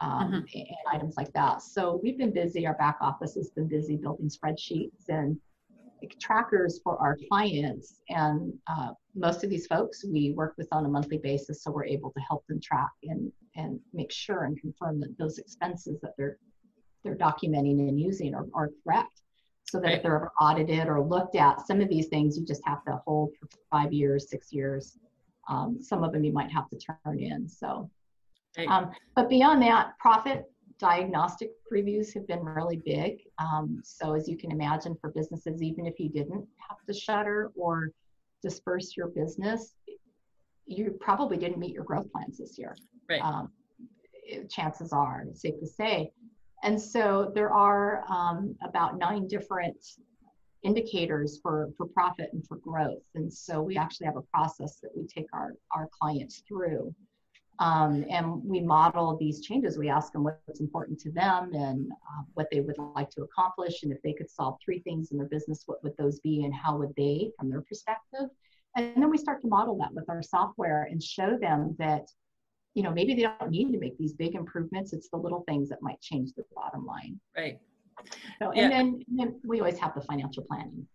Um, 0.00 0.32
and, 0.32 0.48
and 0.54 0.66
items 0.92 1.16
like 1.16 1.32
that. 1.32 1.60
So 1.60 1.98
we've 2.04 2.16
been 2.16 2.32
busy, 2.32 2.68
our 2.68 2.74
back 2.74 2.98
office 3.00 3.34
has 3.34 3.50
been 3.50 3.66
busy 3.66 3.96
building 3.96 4.28
spreadsheets 4.30 5.08
and 5.08 5.36
trackers 6.20 6.80
for 6.82 6.96
our 6.98 7.16
clients. 7.28 8.00
And 8.08 8.52
uh, 8.66 8.90
most 9.14 9.44
of 9.44 9.50
these 9.50 9.66
folks 9.66 10.04
we 10.04 10.32
work 10.32 10.54
with 10.56 10.68
on 10.72 10.86
a 10.86 10.88
monthly 10.88 11.18
basis 11.18 11.62
so 11.62 11.70
we're 11.70 11.84
able 11.84 12.10
to 12.12 12.20
help 12.20 12.46
them 12.46 12.60
track 12.60 12.90
and 13.04 13.32
and 13.56 13.80
make 13.92 14.12
sure 14.12 14.44
and 14.44 14.60
confirm 14.60 15.00
that 15.00 15.16
those 15.18 15.38
expenses 15.38 15.98
that 16.02 16.12
they're 16.16 16.38
they're 17.04 17.16
documenting 17.16 17.88
and 17.88 18.00
using 18.00 18.34
are, 18.34 18.46
are 18.54 18.70
correct. 18.84 19.22
So 19.64 19.78
that 19.80 19.86
Right. 19.86 19.96
if 19.98 20.02
they're 20.02 20.16
ever 20.16 20.32
audited 20.40 20.86
or 20.86 21.00
looked 21.00 21.36
at 21.36 21.66
some 21.66 21.80
of 21.80 21.88
these 21.88 22.08
things 22.08 22.38
you 22.38 22.44
just 22.44 22.62
have 22.64 22.84
to 22.84 23.00
hold 23.06 23.30
for 23.38 23.48
five 23.70 23.92
years 23.92 24.30
six 24.30 24.52
years. 24.52 24.98
Um, 25.48 25.80
some 25.80 26.04
of 26.04 26.12
them 26.12 26.24
you 26.24 26.32
might 26.32 26.50
have 26.50 26.68
to 26.70 26.78
turn 26.78 27.18
in 27.18 27.48
so. 27.48 27.90
Um, 28.66 28.90
but 29.14 29.28
beyond 29.28 29.62
that, 29.62 29.96
profit 30.00 30.50
diagnostic 30.78 31.50
reviews 31.70 32.14
have 32.14 32.26
been 32.26 32.44
really 32.44 32.76
big. 32.76 33.18
Um, 33.38 33.80
so 33.84 34.14
as 34.14 34.28
you 34.28 34.36
can 34.36 34.52
imagine 34.52 34.96
for 35.00 35.10
businesses, 35.10 35.62
even 35.62 35.86
if 35.86 35.98
you 35.98 36.08
didn't 36.08 36.46
have 36.68 36.78
to 36.86 36.94
shutter 36.94 37.50
or 37.56 37.90
disperse 38.42 38.96
your 38.96 39.08
business, 39.08 39.74
you 40.66 40.96
probably 41.00 41.36
didn't 41.36 41.58
meet 41.58 41.72
your 41.72 41.84
growth 41.84 42.10
plans 42.12 42.38
this 42.38 42.58
year. 42.58 42.76
Right. 43.08 43.22
Um, 43.22 43.50
chances 44.48 44.92
are, 44.92 45.24
it's 45.28 45.42
safe 45.42 45.58
to 45.60 45.66
say. 45.66 46.12
And 46.62 46.80
so 46.80 47.32
there 47.34 47.52
are 47.52 48.04
um, 48.08 48.54
about 48.62 48.98
nine 48.98 49.26
different 49.26 49.76
indicators 50.62 51.38
for, 51.40 51.70
for 51.76 51.86
profit 51.86 52.30
and 52.32 52.46
for 52.46 52.56
growth. 52.56 53.02
And 53.14 53.32
so 53.32 53.62
we 53.62 53.76
actually 53.76 54.06
have 54.06 54.16
a 54.16 54.22
process 54.22 54.78
that 54.82 54.90
we 54.94 55.06
take 55.06 55.26
our, 55.32 55.54
our 55.74 55.88
clients 56.00 56.42
through. 56.46 56.94
Um, 57.60 58.04
and 58.08 58.44
we 58.44 58.60
model 58.60 59.16
these 59.16 59.40
changes. 59.40 59.78
We 59.78 59.88
ask 59.88 60.12
them 60.12 60.22
what's 60.24 60.60
important 60.60 61.00
to 61.00 61.10
them 61.10 61.52
and 61.54 61.90
uh, 61.90 62.22
what 62.34 62.46
they 62.52 62.60
would 62.60 62.76
like 62.94 63.10
to 63.10 63.22
accomplish. 63.22 63.82
And 63.82 63.90
if 63.90 64.00
they 64.02 64.12
could 64.12 64.30
solve 64.30 64.58
three 64.64 64.78
things 64.80 65.10
in 65.10 65.18
their 65.18 65.26
business, 65.26 65.64
what 65.66 65.82
would 65.82 65.96
those 65.96 66.20
be 66.20 66.44
and 66.44 66.54
how 66.54 66.76
would 66.76 66.94
they, 66.96 67.32
from 67.36 67.50
their 67.50 67.62
perspective? 67.62 68.28
And 68.76 68.94
then 69.02 69.10
we 69.10 69.18
start 69.18 69.40
to 69.42 69.48
model 69.48 69.76
that 69.78 69.92
with 69.92 70.08
our 70.08 70.22
software 70.22 70.84
and 70.84 71.02
show 71.02 71.36
them 71.36 71.74
that, 71.80 72.06
you 72.74 72.82
know, 72.84 72.92
maybe 72.92 73.14
they 73.14 73.22
don't 73.22 73.50
need 73.50 73.72
to 73.72 73.78
make 73.78 73.98
these 73.98 74.12
big 74.12 74.36
improvements. 74.36 74.92
It's 74.92 75.08
the 75.08 75.16
little 75.16 75.42
things 75.48 75.68
that 75.70 75.82
might 75.82 76.00
change 76.00 76.32
the 76.36 76.44
bottom 76.54 76.86
line. 76.86 77.18
Right. 77.36 77.58
So, 78.40 78.52
Yeah. 78.54 78.62
and 78.62 78.72
then, 78.72 79.04
then 79.08 79.40
we 79.44 79.58
always 79.58 79.78
have 79.78 79.94
the 79.96 80.02
financial 80.02 80.44
planning. 80.44 80.86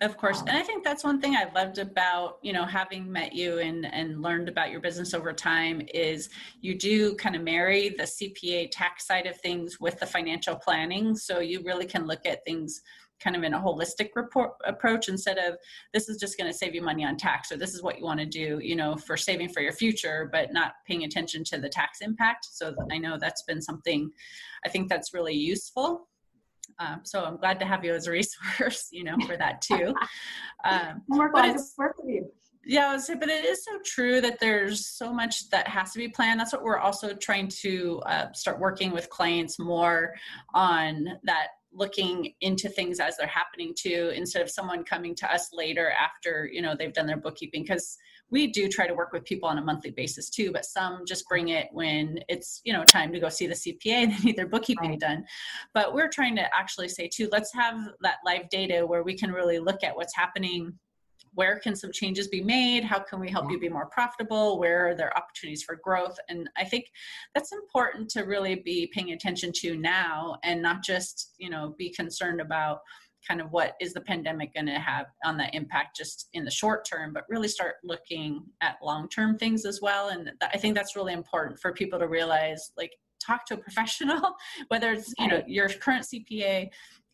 Of 0.00 0.16
course. 0.16 0.40
Um, 0.42 0.48
And 0.48 0.58
I 0.58 0.62
think 0.62 0.84
that's 0.84 1.04
one 1.04 1.20
thing 1.20 1.36
I 1.36 1.50
loved 1.54 1.78
about, 1.78 2.38
you 2.42 2.52
know, 2.52 2.64
having 2.64 3.10
met 3.10 3.32
you 3.32 3.58
and, 3.58 3.86
and 3.86 4.20
learned 4.20 4.48
about 4.48 4.70
your 4.70 4.80
business 4.80 5.14
over 5.14 5.32
time 5.32 5.82
is 5.94 6.28
you 6.60 6.76
do 6.78 7.14
kind 7.16 7.34
of 7.34 7.42
marry 7.42 7.90
the 7.90 8.04
CPA 8.04 8.68
tax 8.70 9.06
side 9.06 9.26
of 9.26 9.40
things 9.40 9.80
with 9.80 9.98
the 9.98 10.06
financial 10.06 10.56
planning. 10.56 11.16
So 11.16 11.40
you 11.40 11.62
really 11.64 11.86
can 11.86 12.06
look 12.06 12.26
at 12.26 12.44
things 12.44 12.82
kind 13.18 13.34
of 13.34 13.42
in 13.42 13.54
a 13.54 13.58
holistic 13.58 14.10
report 14.14 14.52
approach 14.66 15.08
instead 15.08 15.38
of 15.38 15.56
this 15.94 16.08
is 16.10 16.18
just 16.18 16.36
going 16.36 16.50
to 16.50 16.56
save 16.56 16.74
you 16.74 16.82
money 16.82 17.02
on 17.02 17.16
tax 17.16 17.50
or 17.50 17.56
this 17.56 17.74
is 17.74 17.82
what 17.82 17.98
you 17.98 18.04
want 18.04 18.20
to 18.20 18.26
do, 18.26 18.58
you 18.62 18.76
know, 18.76 18.94
for 18.94 19.16
saving 19.16 19.48
for 19.48 19.62
your 19.62 19.72
future, 19.72 20.28
but 20.30 20.52
not 20.52 20.72
paying 20.86 21.04
attention 21.04 21.42
to 21.42 21.58
the 21.58 21.68
tax 21.68 22.00
impact. 22.02 22.46
So 22.50 22.74
I 22.90 22.98
know 22.98 23.16
that's 23.18 23.42
been 23.44 23.62
something 23.62 24.10
I 24.66 24.68
think 24.68 24.90
that's 24.90 25.14
really 25.14 25.34
useful. 25.34 26.08
Um, 26.78 27.00
so 27.04 27.24
I'm 27.24 27.36
glad 27.36 27.58
to 27.60 27.66
have 27.66 27.84
you 27.84 27.94
as 27.94 28.06
a 28.06 28.10
resource, 28.12 28.88
you 28.90 29.04
know, 29.04 29.16
for 29.26 29.36
that 29.36 29.60
too. 29.60 29.94
Um, 30.64 31.02
we're 31.06 31.28
glad 31.28 31.56
to 31.56 31.62
work 31.78 31.94
with 31.98 32.08
you. 32.08 32.32
yeah, 32.64 32.88
I 32.88 32.92
would 32.94 33.02
say, 33.02 33.14
but 33.14 33.28
it 33.28 33.44
is 33.44 33.64
so 33.64 33.78
true 33.84 34.20
that 34.20 34.40
there's 34.40 34.86
so 34.86 35.12
much 35.12 35.48
that 35.50 35.68
has 35.68 35.92
to 35.92 35.98
be 35.98 36.08
planned. 36.08 36.40
That's 36.40 36.52
what 36.52 36.64
we're 36.64 36.78
also 36.78 37.14
trying 37.14 37.48
to 37.62 38.00
uh, 38.06 38.32
start 38.32 38.58
working 38.58 38.90
with 38.90 39.08
clients 39.10 39.60
more 39.60 40.14
on 40.54 41.06
that 41.22 41.48
looking 41.72 42.32
into 42.40 42.68
things 42.68 42.98
as 42.98 43.16
they're 43.16 43.26
happening 43.26 43.74
too 43.76 44.10
instead 44.14 44.42
of 44.42 44.50
someone 44.50 44.82
coming 44.82 45.14
to 45.14 45.32
us 45.32 45.50
later 45.52 45.92
after 46.00 46.48
you 46.50 46.62
know 46.62 46.74
they've 46.76 46.94
done 46.94 47.06
their 47.06 47.18
bookkeeping 47.18 47.62
because 47.62 47.98
we 48.30 48.48
do 48.48 48.68
try 48.68 48.86
to 48.86 48.94
work 48.94 49.12
with 49.12 49.24
people 49.24 49.48
on 49.48 49.58
a 49.58 49.62
monthly 49.62 49.90
basis 49.90 50.28
too 50.30 50.50
but 50.52 50.64
some 50.64 51.04
just 51.06 51.28
bring 51.28 51.48
it 51.48 51.68
when 51.72 52.18
it's 52.28 52.60
you 52.64 52.72
know 52.72 52.84
time 52.84 53.12
to 53.12 53.20
go 53.20 53.28
see 53.28 53.46
the 53.46 53.54
cpa 53.54 53.76
and 54.02 54.12
they 54.12 54.18
need 54.24 54.36
their 54.36 54.48
bookkeeping 54.48 54.90
Right. 54.90 55.00
done. 55.00 55.24
But 55.74 55.94
we're 55.94 56.08
trying 56.08 56.36
to 56.36 56.54
actually 56.56 56.88
say 56.88 57.08
too 57.08 57.28
let's 57.32 57.52
have 57.54 57.76
that 58.00 58.16
live 58.24 58.48
data 58.50 58.86
where 58.86 59.02
we 59.02 59.16
can 59.16 59.32
really 59.32 59.58
look 59.58 59.82
at 59.82 59.96
what's 59.96 60.14
happening. 60.14 60.72
Where 61.34 61.58
can 61.58 61.76
some 61.76 61.92
changes 61.92 62.28
be 62.28 62.42
made? 62.42 62.82
How 62.84 62.98
can 62.98 63.20
we 63.20 63.30
help 63.30 63.46
Yeah. 63.46 63.52
you 63.52 63.60
be 63.60 63.68
more 63.68 63.86
profitable? 63.86 64.58
Where 64.58 64.88
are 64.88 64.94
there 64.94 65.16
opportunities 65.16 65.62
for 65.62 65.76
growth? 65.76 66.18
And 66.28 66.48
i 66.56 66.64
think 66.64 66.86
that's 67.34 67.52
important 67.52 68.08
to 68.10 68.22
really 68.22 68.56
be 68.56 68.90
paying 68.94 69.12
attention 69.12 69.52
to 69.56 69.76
now 69.76 70.36
and 70.42 70.62
not 70.62 70.82
just 70.82 71.34
you 71.38 71.50
know 71.50 71.74
be 71.78 71.90
concerned 71.90 72.40
about 72.40 72.80
kind 73.26 73.40
of 73.40 73.50
what 73.50 73.74
is 73.80 73.92
the 73.92 74.00
pandemic 74.00 74.54
going 74.54 74.66
to 74.66 74.78
have 74.78 75.06
on 75.24 75.36
the 75.36 75.54
impact 75.54 75.96
just 75.96 76.28
in 76.32 76.44
the 76.44 76.50
short 76.50 76.86
term 76.88 77.12
but 77.12 77.24
really 77.28 77.48
start 77.48 77.74
looking 77.82 78.44
at 78.60 78.76
long 78.82 79.08
term 79.08 79.36
things 79.36 79.64
as 79.64 79.80
well. 79.80 80.08
And 80.08 80.24
th- 80.24 80.50
i 80.52 80.58
think 80.58 80.74
that's 80.74 80.96
really 80.96 81.12
important 81.12 81.58
for 81.60 81.72
people 81.72 81.98
to 81.98 82.08
realize 82.08 82.72
like 82.76 82.92
talk 83.24 83.46
to 83.46 83.54
a 83.54 83.56
professional 83.66 84.34
whether 84.68 84.92
it's 84.92 85.12
you 85.18 85.28
know 85.28 85.42
your 85.46 85.68
current 85.68 86.04
cpa 86.04 86.68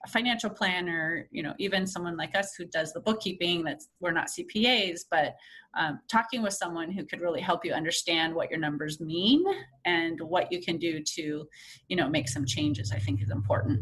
a 0.05 0.09
financial 0.09 0.51
planner 0.51 1.29
you 1.31 1.43
know 1.43 1.55
even 1.59 1.87
someone 1.87 2.17
like 2.17 2.37
us 2.37 2.55
who 2.57 2.65
does 2.65 2.93
the 2.93 3.01
bookkeeping 3.01 3.63
that's 3.63 3.89
we're 4.01 4.11
not 4.11 4.29
cpas 4.29 5.01
but 5.11 5.37
um, 5.75 6.01
talking 6.11 6.43
with 6.43 6.53
someone 6.53 6.91
who 6.91 7.05
could 7.05 7.21
really 7.21 7.41
help 7.41 7.65
you 7.65 7.73
understand 7.73 8.35
what 8.35 8.51
your 8.51 8.59
numbers 8.59 9.01
mean 9.01 9.45
and 9.85 10.21
what 10.21 10.51
you 10.51 10.61
can 10.61 10.77
do 10.77 11.01
to 11.03 11.47
you 11.89 11.97
know 11.97 12.09
make 12.09 12.29
some 12.29 12.45
changes 12.45 12.93
i 12.93 12.99
think 12.99 13.23
is 13.23 13.31
important 13.31 13.81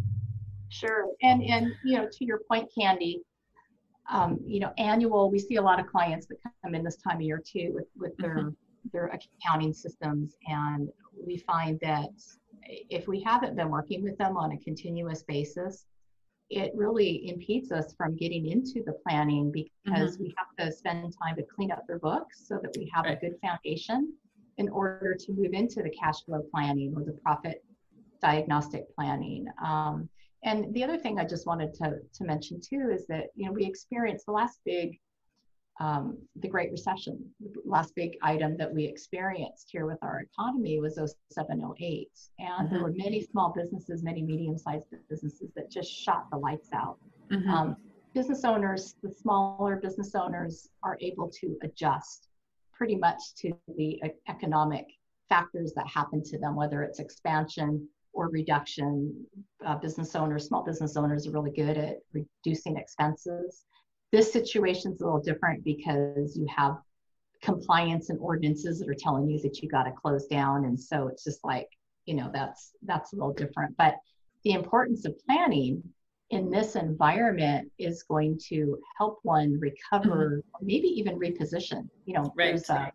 Sure. 0.71 1.07
And 1.23 1.43
and 1.43 1.73
you 1.85 1.99
know, 1.99 2.09
to 2.11 2.25
your 2.25 2.41
point, 2.49 2.71
Candy, 2.77 3.23
um, 4.09 4.39
you 4.45 4.61
know, 4.61 4.73
annual, 4.79 5.31
we 5.31 5.39
see 5.39 5.57
a 5.57 5.63
lot 5.63 5.79
of 5.81 5.87
clients 5.87 6.27
that 6.27 6.37
come 6.65 6.75
in 6.75 6.83
this 6.83 6.97
time 6.97 7.17
of 7.17 7.23
year 7.23 7.43
too 7.45 7.73
with, 7.75 7.87
with 7.97 8.17
their 8.19 8.53
their 8.93 9.07
accounting 9.09 9.73
systems. 9.73 10.35
And 10.47 10.89
we 11.27 11.39
find 11.39 11.79
that 11.83 12.09
if 12.65 13.09
we 13.09 13.21
haven't 13.21 13.57
been 13.57 13.71
working 13.71 14.03
with 14.03 14.17
them 14.19 14.37
on 14.37 14.53
a 14.53 14.59
continuous 14.59 15.23
basis, 15.23 15.87
it 16.51 16.73
really 16.75 17.29
impedes 17.29 17.71
us 17.73 17.95
from 17.97 18.17
getting 18.17 18.47
into 18.47 18.83
the 18.85 18.95
planning 19.07 19.53
because 19.53 20.19
we 20.19 20.35
have 20.37 20.49
to 20.59 20.73
spend 20.73 21.15
time 21.23 21.37
to 21.37 21.43
clean 21.43 21.71
up 21.71 21.87
their 21.87 21.99
books 21.99 22.47
so 22.49 22.59
that 22.63 22.75
we 22.77 22.91
have 22.93 23.05
Right. 23.05 23.17
a 23.17 23.21
good 23.21 23.39
foundation 23.41 24.13
in 24.59 24.69
order 24.69 25.15
to 25.15 25.33
move 25.33 25.53
into 25.53 25.83
the 25.83 25.91
cash 25.91 26.25
flow 26.25 26.43
planning 26.53 26.93
or 26.97 27.05
the 27.05 27.13
profit 27.13 27.65
diagnostic 28.21 28.95
planning. 28.95 29.47
Um, 29.65 30.09
and 30.43 30.73
the 30.75 30.85
other 30.85 30.99
thing 30.99 31.19
I 31.19 31.25
just 31.25 31.47
wanted 31.47 31.75
to, 31.75 31.99
to 32.15 32.25
mention 32.25 32.61
too 32.61 32.91
is 32.93 33.07
that, 33.09 33.27
you 33.35 33.47
know, 33.47 33.53
we 33.53 33.65
experienced 33.65 34.27
the 34.27 34.33
last 34.33 34.59
big 34.65 34.99
um, 35.81 36.19
the 36.37 36.49
Great 36.49 36.71
Recession. 36.71 37.19
The 37.41 37.63
last 37.65 37.95
big 37.95 38.17
item 38.23 38.57
that 38.59 38.73
we 38.73 38.85
experienced 38.85 39.71
here 39.73 39.87
with 39.87 39.99
our 40.03 40.21
economy 40.21 40.79
was 40.79 40.97
0708. 41.33 42.09
And 42.39 42.49
mm-hmm. 42.49 42.75
there 42.75 42.83
were 42.83 42.93
many 42.95 43.23
small 43.23 43.53
businesses, 43.57 44.03
many 44.03 44.23
medium 44.23 44.59
sized 44.59 44.85
businesses 45.09 45.51
that 45.57 45.71
just 45.71 45.91
shot 45.91 46.27
the 46.31 46.37
lights 46.37 46.69
out. 46.75 46.99
Mm-hmm. 47.31 47.51
Um, 47.51 47.77
business 48.15 48.45
owners, 48.45 48.97
the 49.03 49.11
smaller 49.11 49.77
business 49.77 50.15
owners, 50.15 50.69
are 50.83 50.99
able 51.01 51.31
to 51.41 51.57
adjust 51.63 52.29
pretty 52.75 52.97
much 52.97 53.35
to 53.39 53.53
the 53.79 54.01
economic 54.29 54.87
factors 55.31 55.73
that 55.77 55.87
happen 55.87 56.23
to 56.25 56.39
them, 56.39 56.57
whether 56.57 56.83
it's 56.83 56.99
expansion 56.99 57.89
or 58.13 58.29
reduction. 58.29 59.27
Uh, 59.65 59.77
business 59.77 60.15
owners, 60.15 60.47
small 60.47 60.65
business 60.65 60.97
owners 60.97 61.27
are 61.27 61.33
really 61.33 61.51
good 61.51 61.77
at 61.77 61.97
reducing 62.13 62.77
expenses. 62.77 63.65
This 64.13 64.33
situation 64.33 64.93
is 64.93 65.01
a 65.01 65.05
little 65.05 65.21
different 65.21 65.63
because 65.65 66.37
you 66.37 66.47
have 66.55 66.79
compliance 67.43 68.11
and 68.11 68.19
ordinances 68.21 68.79
that 68.79 68.89
are 68.89 68.95
telling 68.95 69.29
you 69.29 69.41
that 69.41 69.63
you 69.63 69.69
got 69.69 69.85
to 69.85 69.93
close 69.93 70.27
down, 70.27 70.65
and 70.65 70.79
so 70.79 71.09
it's 71.09 71.25
just 71.25 71.45
like 71.45 71.69
you 72.07 72.15
know 72.15 72.31
that's 72.33 72.73
that's 72.83 73.13
a 73.13 73.17
little 73.17 73.33
different. 73.33 73.77
But 73.77 73.97
the 74.45 74.53
importance 74.53 75.05
of 75.05 75.15
planning 75.27 75.83
in 76.31 76.51
this 76.51 76.77
environment 76.77 77.71
is 77.79 78.05
going 78.05 78.39
to 78.49 78.79
help 78.97 79.19
one 79.23 79.59
recover, 79.59 80.43
mm-hmm. 80.43 80.67
maybe 80.67 80.89
even 80.89 81.19
reposition. 81.19 81.89
You 82.07 82.15
know, 82.15 82.33
right. 82.37 82.49
there's 82.49 82.71
a, 82.71 82.93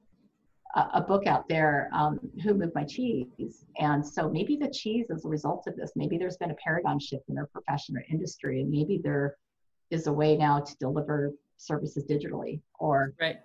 a 0.76 1.02
book 1.02 1.26
out 1.26 1.48
there, 1.48 1.90
um, 1.94 2.20
Who 2.44 2.54
Moved 2.54 2.76
My 2.76 2.84
Cheese? 2.84 3.66
And 3.78 4.06
so 4.06 4.30
maybe 4.30 4.58
the 4.58 4.70
cheese 4.70 5.06
is 5.10 5.24
a 5.24 5.30
result 5.30 5.68
of 5.68 5.76
this. 5.78 5.94
Maybe 5.96 6.18
there's 6.18 6.38
been 6.38 6.52
a 6.52 6.56
paradigm 6.56 7.00
shift 7.00 7.30
in 7.30 7.36
their 7.36 7.46
profession 7.48 7.96
or 7.96 8.04
industry, 8.10 8.62
and 8.62 8.70
maybe 8.70 9.00
there 9.02 9.38
is 9.90 10.08
a 10.08 10.14
way 10.14 10.36
now 10.36 10.60
to 10.60 10.78
deliver 10.78 11.34
services 11.58 12.04
digitally 12.04 12.60
or, 12.80 13.14
right. 13.22 13.38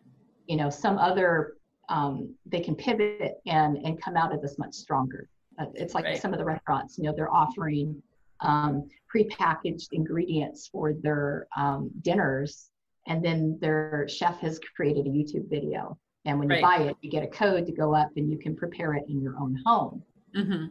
you 0.46 0.56
know, 0.56 0.70
some 0.70 0.98
other, 0.98 1.54
um, 1.88 2.34
they 2.46 2.60
can 2.60 2.74
pivot 2.74 3.34
and, 3.46 3.76
and 3.78 4.02
come 4.02 4.16
out 4.16 4.34
of 4.34 4.42
this 4.42 4.58
much 4.58 4.74
stronger. 4.74 5.28
Uh, 5.58 5.66
it's 5.74 5.94
like 5.94 6.04
right. 6.04 6.20
some 6.20 6.32
of 6.32 6.38
the 6.38 6.44
restaurants, 6.44 6.98
you 6.98 7.04
know, 7.04 7.14
they're 7.14 7.32
offering 7.32 8.02
um, 8.40 8.88
prepackaged 9.14 9.88
ingredients 9.92 10.66
for 10.66 10.94
their 10.94 11.46
um, 11.56 11.90
dinners, 12.02 12.70
and 13.06 13.24
then 13.24 13.56
their 13.60 14.06
chef 14.08 14.40
has 14.40 14.58
created 14.74 15.06
a 15.06 15.10
YouTube 15.10 15.48
video 15.48 15.96
and 16.24 16.38
when 16.38 16.48
right. 16.48 16.60
you 16.60 16.62
buy 16.62 16.76
it, 16.90 16.96
you 17.00 17.10
get 17.10 17.22
a 17.22 17.28
code 17.28 17.66
to 17.66 17.72
go 17.72 17.94
up 17.94 18.10
and 18.16 18.30
you 18.30 18.38
can 18.38 18.54
prepare 18.54 18.94
it 18.94 19.04
in 19.08 19.22
your 19.22 19.36
own 19.38 19.58
home. 19.64 20.02
Mm-hmm. 20.36 20.66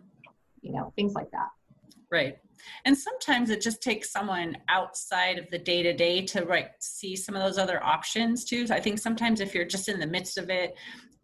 You 0.62 0.72
know, 0.74 0.94
things 0.96 1.14
like 1.14 1.32
that. 1.32 1.50
Right. 2.12 2.38
And 2.86 2.98
sometimes 2.98 3.50
it 3.50 3.62
just 3.62 3.82
takes 3.82 4.12
someone 4.12 4.58
outside 4.68 5.38
of 5.38 5.50
the 5.50 5.58
day 5.58 5.82
to 5.84 5.94
day 5.94 6.26
to 6.28 6.44
like 6.46 6.72
see 6.80 7.16
some 7.16 7.36
of 7.36 7.42
those 7.42 7.58
other 7.58 7.84
options 7.84 8.44
too. 8.44 8.68
So 8.68 8.76
I 8.76 8.80
think 8.80 9.00
sometimes 9.00 9.42
if 9.42 9.54
you're 9.54 9.66
just 9.66 9.88
in 9.90 10.00
the 10.00 10.08
midst 10.08 10.38
of 10.38 10.50
it 10.50 10.76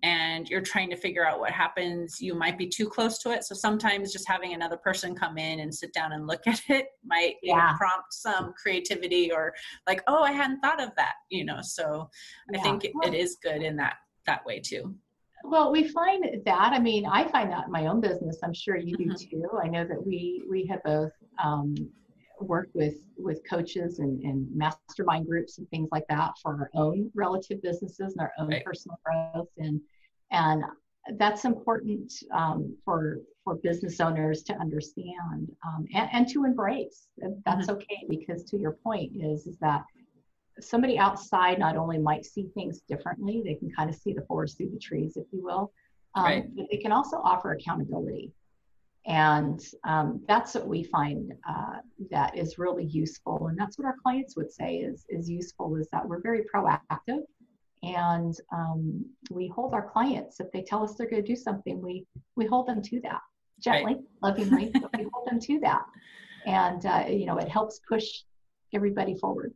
and 0.04 0.48
you're 0.48 0.62
trying 0.62 0.90
to 0.92 0.96
figure 0.96 1.26
out 1.26 1.40
what 1.40 1.52
happens, 1.52 2.22
you 2.22 2.36
might 2.36 2.58
be 2.58 2.68
too 2.68 2.88
close 2.88 3.18
to 3.20 3.32
it. 3.32 3.44
So 3.44 3.56
sometimes 3.56 4.14
just 4.14 4.28
having 4.28 4.54
another 4.54 4.78
person 4.78 5.16
come 5.16 5.38
in 5.38 5.60
and 5.60 5.74
sit 5.74 5.92
down 5.94 6.14
and 6.14 6.28
look 6.28 6.46
at 6.48 6.62
it 6.70 6.88
might 7.04 7.36
yeah. 7.42 7.74
prompt 7.78 8.14
some 8.14 8.54
creativity 8.62 9.32
or 9.32 9.54
like, 9.88 10.04
oh, 10.08 10.24
I 10.24 10.32
hadn't 10.32 10.62
thought 10.62 10.82
of 10.82 10.92
that, 10.96 11.16
you 11.30 11.44
know. 11.44 11.60
So 11.62 12.10
yeah. 12.52 12.60
I 12.60 12.64
think 12.64 12.86
it, 12.86 12.94
it 13.04 13.14
is 13.14 13.38
good 13.42 13.62
in 13.62 13.76
that 13.78 13.96
that 14.26 14.46
way 14.46 14.60
too. 14.60 14.96
Well, 15.44 15.72
we 15.72 15.88
find 15.88 16.26
that. 16.46 16.74
I 16.74 16.80
mean, 16.80 17.06
I 17.06 17.28
find 17.28 17.52
that 17.52 17.66
in 17.66 17.72
my 17.72 17.86
own 17.86 18.02
business. 18.02 18.40
I'm 18.44 18.54
sure 18.54 18.78
you 18.78 18.98
do 18.98 19.06
mm-hmm. 19.06 19.42
too. 19.42 19.50
I 19.62 19.68
know 19.68 19.86
that 19.86 20.06
we 20.06 20.44
we 20.50 20.66
have 20.68 20.82
both 20.84 21.12
um, 21.44 21.76
worked 22.40 22.76
with 22.76 22.96
with 23.18 23.42
coaches 23.48 24.00
and, 24.00 24.22
and 24.24 24.48
mastermind 24.56 25.28
groups 25.28 25.58
and 25.58 25.70
things 25.70 25.90
like 25.92 26.06
that 26.10 26.34
for 26.42 26.54
our 26.54 26.70
own 26.74 27.12
relative 27.14 27.62
businesses 27.62 28.14
and 28.14 28.22
our 28.22 28.32
own 28.40 28.50
right. 28.50 28.66
personal 28.66 29.00
growth 29.06 29.50
and 29.58 29.80
and 30.32 30.64
that's 31.18 31.46
important 31.46 32.12
um, 32.34 32.76
for 32.84 33.20
for 33.44 33.56
business 33.56 34.00
owners 34.00 34.42
to 34.42 34.54
understand 34.56 35.52
um, 35.66 35.86
and, 35.94 36.10
and, 36.12 36.28
to 36.28 36.46
embrace. 36.46 37.10
That's 37.46 37.68
mm-hmm. 37.68 37.72
okay 37.72 38.06
because 38.10 38.44
to 38.46 38.58
your 38.58 38.72
point 38.72 39.12
is 39.16 39.46
is 39.46 39.58
that 39.60 39.84
somebody 40.60 40.98
outside 40.98 41.60
not 41.60 41.76
only 41.76 41.98
might 41.98 42.26
see 42.26 42.48
things 42.54 42.82
differently, 42.88 43.42
they 43.44 43.56
can 43.56 43.70
kind 43.72 43.90
of 43.90 43.96
see 43.96 44.14
the 44.14 44.22
forest 44.24 44.58
through 44.58 44.72
the 44.72 44.80
trees, 44.80 45.18
if 45.18 45.26
you 45.32 45.44
will, 45.44 45.72
um, 46.16 46.24
right. 46.24 46.56
but 46.56 46.66
they 46.72 46.78
can 46.78 46.92
also 46.92 47.18
offer 47.18 47.52
accountability. 47.54 48.32
And 49.08 49.64
um, 49.84 50.24
that's 50.28 50.56
what 50.56 50.68
we 50.68 50.84
find 50.84 51.32
uh, 51.48 51.78
that 52.10 52.36
is 52.38 52.58
really 52.58 52.86
useful. 52.86 53.48
And 53.48 53.58
that's 53.58 53.78
what 53.78 53.86
our 53.86 53.96
clients 54.02 54.36
would 54.36 54.52
say 54.52 54.78
is, 54.78 55.06
is 55.10 55.30
useful 55.30 55.76
is 55.76 55.88
that 55.92 56.08
we're 56.08 56.22
very 56.22 56.44
proactive 56.54 57.22
and 57.84 58.36
um, 58.52 59.06
we 59.30 59.48
hold 59.48 59.76
our 59.76 59.88
clients. 59.88 60.40
If 60.40 60.52
they 60.52 60.64
tell 60.64 60.84
us 60.84 60.96
they're 60.96 61.10
going 61.10 61.22
to 61.22 61.28
do 61.28 61.36
something, 61.36 61.80
we, 61.82 62.06
we 62.36 62.48
hold 62.48 62.68
them 62.68 62.82
to 62.82 63.00
that 63.02 63.22
gently, 63.60 63.94
right. 63.94 64.04
lovingly, 64.24 64.72
but 64.74 64.90
we 64.98 65.08
hold 65.14 65.28
them 65.28 65.40
to 65.40 65.60
that. 65.60 65.84
And, 66.48 66.84
uh, 66.86 67.06
you 67.08 67.28
know, 67.28 67.38
it 67.38 67.48
helps 67.48 67.80
push 67.88 68.06
everybody 68.74 69.16
forward. 69.16 69.54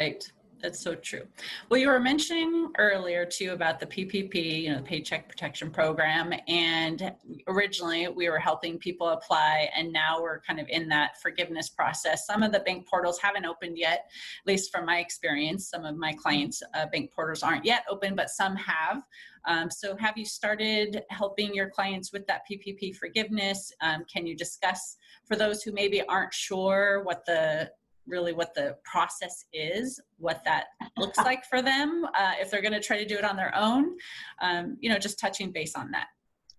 Right. 0.00 0.24
That's 0.62 0.80
so 0.80 0.94
true. 0.94 1.22
Well, 1.68 1.78
you 1.78 1.88
were 1.88 2.00
mentioning 2.00 2.72
earlier 2.78 3.26
too 3.26 3.52
about 3.52 3.78
the 3.78 3.86
PPP, 3.86 4.62
you 4.62 4.70
know, 4.70 4.76
the 4.76 4.82
Paycheck 4.82 5.28
Protection 5.28 5.70
Program, 5.70 6.32
and 6.48 7.12
originally 7.46 8.08
we 8.08 8.30
were 8.30 8.38
helping 8.38 8.78
people 8.78 9.10
apply, 9.10 9.68
and 9.76 9.92
now 9.92 10.20
we're 10.20 10.40
kind 10.40 10.58
of 10.58 10.66
in 10.68 10.88
that 10.88 11.20
forgiveness 11.20 11.68
process. 11.68 12.26
Some 12.26 12.42
of 12.42 12.52
the 12.52 12.60
bank 12.60 12.88
portals 12.88 13.18
haven't 13.20 13.44
opened 13.44 13.76
yet, 13.76 14.06
at 14.42 14.46
least 14.46 14.72
from 14.72 14.86
my 14.86 14.98
experience. 14.98 15.68
Some 15.68 15.84
of 15.84 15.96
my 15.96 16.14
clients' 16.14 16.62
uh, 16.74 16.86
bank 16.86 17.12
portals 17.12 17.42
aren't 17.42 17.64
yet 17.64 17.84
open, 17.90 18.16
but 18.16 18.30
some 18.30 18.56
have. 18.56 19.02
Um, 19.44 19.70
so, 19.70 19.94
have 19.96 20.16
you 20.16 20.24
started 20.24 21.02
helping 21.10 21.54
your 21.54 21.68
clients 21.68 22.12
with 22.12 22.26
that 22.28 22.42
PPP 22.50 22.96
forgiveness? 22.96 23.72
Um, 23.82 24.04
can 24.12 24.26
you 24.26 24.34
discuss 24.34 24.96
for 25.26 25.36
those 25.36 25.62
who 25.62 25.72
maybe 25.72 26.02
aren't 26.02 26.32
sure 26.32 27.02
what 27.04 27.26
the 27.26 27.70
really 28.06 28.32
what 28.32 28.54
the 28.54 28.76
process 28.84 29.44
is, 29.52 30.00
what 30.18 30.42
that 30.44 30.66
looks 30.96 31.18
like 31.18 31.44
for 31.44 31.62
them, 31.62 32.06
uh, 32.18 32.32
if 32.40 32.50
they're 32.50 32.62
going 32.62 32.72
to 32.72 32.80
try 32.80 32.98
to 32.98 33.06
do 33.06 33.16
it 33.16 33.24
on 33.24 33.36
their 33.36 33.54
own. 33.54 33.96
Um, 34.40 34.76
you 34.80 34.90
know, 34.90 34.98
just 34.98 35.18
touching 35.18 35.52
base 35.52 35.74
on 35.74 35.90
that. 35.92 36.06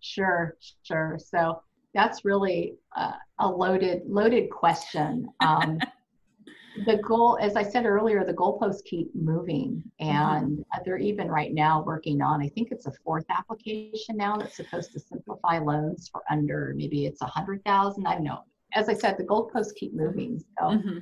Sure, 0.01 0.55
sure. 0.83 1.17
So 1.23 1.62
that's 1.93 2.23
really 2.25 2.75
uh, 2.95 3.13
a 3.39 3.47
loaded, 3.47 4.03
loaded 4.07 4.49
question. 4.49 5.27
Um, 5.39 5.79
the 6.86 6.97
goal, 6.97 7.38
as 7.41 7.55
I 7.55 7.63
said 7.63 7.86
earlier, 7.86 8.23
the 8.23 8.33
goalposts 8.33 8.83
keep 8.86 9.13
moving, 9.15 9.83
and 9.99 10.60
mm-hmm. 10.60 10.81
they're 10.86 10.97
even 10.97 11.27
right 11.27 11.53
now 11.53 11.83
working 11.83 12.21
on. 12.21 12.41
I 12.41 12.49
think 12.49 12.69
it's 12.71 12.86
a 12.86 12.91
fourth 13.03 13.25
application 13.29 14.17
now 14.17 14.38
that's 14.38 14.55
supposed 14.55 14.93
to 14.93 14.99
simplify 14.99 15.57
loans 15.57 16.10
for 16.12 16.21
under 16.29 16.73
maybe 16.75 17.05
it's 17.05 17.21
a 17.21 17.25
hundred 17.25 17.63
thousand. 17.65 18.05
I 18.05 18.13
don't 18.13 18.23
know. 18.23 18.43
As 18.73 18.89
I 18.89 18.93
said, 18.93 19.17
the 19.17 19.23
goalposts 19.23 19.75
keep 19.75 19.93
moving. 19.93 20.43
So. 20.60 20.65
Mm-hmm 20.65 20.99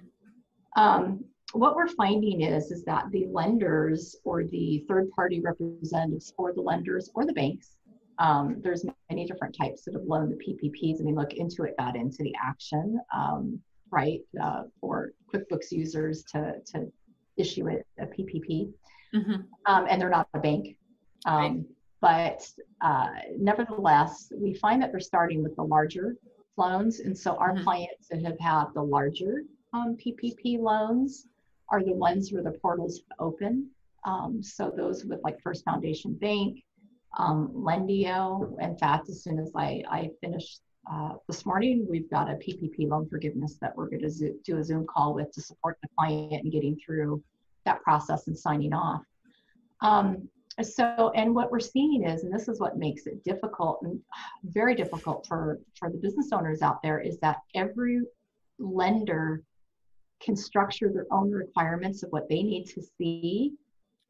um, 0.75 1.23
what 1.53 1.75
we're 1.75 1.87
finding 1.87 2.41
is 2.41 2.71
is 2.71 2.83
that 2.83 3.05
the 3.11 3.27
lenders 3.31 4.15
or 4.23 4.43
the 4.43 4.83
third 4.87 5.09
party 5.11 5.39
representatives 5.39 6.33
for 6.35 6.53
the 6.53 6.61
lenders 6.61 7.09
or 7.15 7.25
the 7.25 7.33
banks 7.33 7.77
um, 8.17 8.61
there's 8.61 8.85
many 9.09 9.25
different 9.25 9.55
types 9.55 9.83
that 9.83 9.93
have 9.93 10.03
loaned 10.03 10.31
the 10.31 10.35
ppps 10.35 10.99
i 10.99 11.03
mean 11.03 11.15
look 11.15 11.31
Intuit 11.31 11.77
got 11.77 11.95
into 11.95 12.23
the 12.23 12.33
action 12.43 12.99
um, 13.13 13.59
right 13.91 14.21
uh, 14.41 14.63
for 14.79 15.11
quickbooks 15.33 15.71
users 15.71 16.23
to 16.25 16.55
to 16.65 16.91
issue 17.37 17.67
a, 17.69 18.03
a 18.03 18.07
ppp 18.07 18.71
mm-hmm. 19.13 19.41
um, 19.65 19.85
and 19.89 20.01
they're 20.01 20.09
not 20.09 20.27
a 20.33 20.39
bank 20.39 20.75
um, 21.25 21.41
right. 21.41 21.63
but 22.01 22.47
uh, 22.81 23.09
nevertheless 23.37 24.31
we 24.35 24.53
find 24.53 24.81
that 24.81 24.91
they're 24.91 24.99
starting 24.99 25.43
with 25.43 25.55
the 25.55 25.63
larger 25.63 26.15
loans 26.57 26.99
and 26.99 27.17
so 27.17 27.35
our 27.37 27.53
mm-hmm. 27.53 27.63
clients 27.63 28.07
that 28.09 28.21
have 28.23 28.39
had 28.39 28.65
the 28.73 28.81
larger 28.81 29.43
um, 29.73 29.97
PPP 29.97 30.59
loans 30.59 31.27
are 31.69 31.83
the 31.83 31.93
ones 31.93 32.31
where 32.31 32.43
the 32.43 32.51
portals 32.51 33.01
open. 33.19 33.69
Um, 34.05 34.41
so 34.41 34.71
those 34.75 35.03
with 35.05 35.21
like 35.23 35.41
First 35.41 35.65
Foundation 35.65 36.13
Bank, 36.13 36.63
um, 37.17 37.49
Lendio. 37.55 38.55
In 38.61 38.77
fact, 38.77 39.09
as 39.09 39.23
soon 39.23 39.39
as 39.39 39.51
I, 39.55 39.83
I 39.89 40.11
finish 40.21 40.57
uh, 40.91 41.13
this 41.27 41.45
morning, 41.45 41.87
we've 41.89 42.09
got 42.09 42.29
a 42.29 42.35
PPP 42.35 42.87
loan 42.87 43.09
forgiveness 43.09 43.57
that 43.61 43.75
we're 43.75 43.89
going 43.89 44.03
to 44.03 44.09
zo- 44.09 44.35
do 44.43 44.57
a 44.57 44.63
Zoom 44.63 44.85
call 44.85 45.15
with 45.15 45.31
to 45.31 45.41
support 45.41 45.77
the 45.81 45.89
client 45.97 46.43
in 46.43 46.51
getting 46.51 46.77
through 46.85 47.23
that 47.65 47.81
process 47.81 48.27
and 48.27 48.37
signing 48.37 48.73
off. 48.73 49.01
Um, 49.81 50.29
so, 50.61 51.11
and 51.15 51.35
what 51.35 51.51
we're 51.51 51.59
seeing 51.59 52.03
is, 52.03 52.23
and 52.23 52.33
this 52.33 52.47
is 52.47 52.59
what 52.59 52.77
makes 52.77 53.07
it 53.07 53.23
difficult 53.23 53.79
and 53.81 53.99
very 54.43 54.75
difficult 54.75 55.25
for 55.27 55.59
for 55.77 55.89
the 55.89 55.97
business 55.97 56.29
owners 56.31 56.61
out 56.61 56.81
there, 56.81 56.99
is 56.99 57.17
that 57.19 57.37
every 57.55 58.01
lender 58.57 59.43
can 60.21 60.35
structure 60.35 60.91
their 60.91 61.07
own 61.11 61.31
requirements 61.31 62.03
of 62.03 62.09
what 62.11 62.27
they 62.29 62.41
need 62.41 62.65
to 62.65 62.81
see 62.97 63.53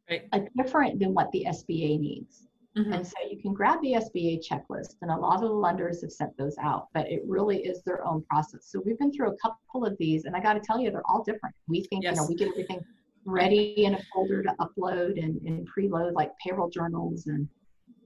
right. 0.09 0.29
different 0.57 0.99
than 0.99 1.13
what 1.13 1.31
the 1.31 1.45
SBA 1.47 1.99
needs. 1.99 2.47
Mm-hmm. 2.77 2.91
And 2.91 3.07
so 3.07 3.13
you 3.29 3.41
can 3.41 3.53
grab 3.53 3.81
the 3.81 3.93
SBA 3.93 4.45
checklist, 4.45 4.95
and 5.01 5.09
a 5.09 5.15
lot 5.15 5.35
of 5.35 5.49
the 5.49 5.55
lenders 5.55 6.01
have 6.01 6.11
sent 6.11 6.37
those 6.37 6.57
out, 6.61 6.87
but 6.93 7.09
it 7.09 7.21
really 7.25 7.59
is 7.59 7.81
their 7.83 8.05
own 8.05 8.21
process. 8.29 8.67
So 8.69 8.81
we've 8.85 8.99
been 8.99 9.13
through 9.13 9.31
a 9.31 9.37
couple 9.37 9.85
of 9.85 9.97
these, 9.97 10.25
and 10.25 10.35
I 10.35 10.41
got 10.41 10.53
to 10.53 10.59
tell 10.59 10.79
you, 10.79 10.91
they're 10.91 11.09
all 11.09 11.23
different. 11.23 11.55
We 11.69 11.83
think, 11.85 12.03
yes. 12.03 12.15
you 12.15 12.21
know, 12.21 12.27
we 12.27 12.35
get 12.35 12.49
everything 12.49 12.83
ready 13.23 13.85
in 13.85 13.95
a 13.95 13.99
folder 14.13 14.43
to 14.43 14.53
upload 14.59 15.23
and, 15.23 15.41
and 15.47 15.67
preload 15.67 16.13
like 16.13 16.31
payroll 16.43 16.69
journals 16.69 17.27
and 17.27 17.47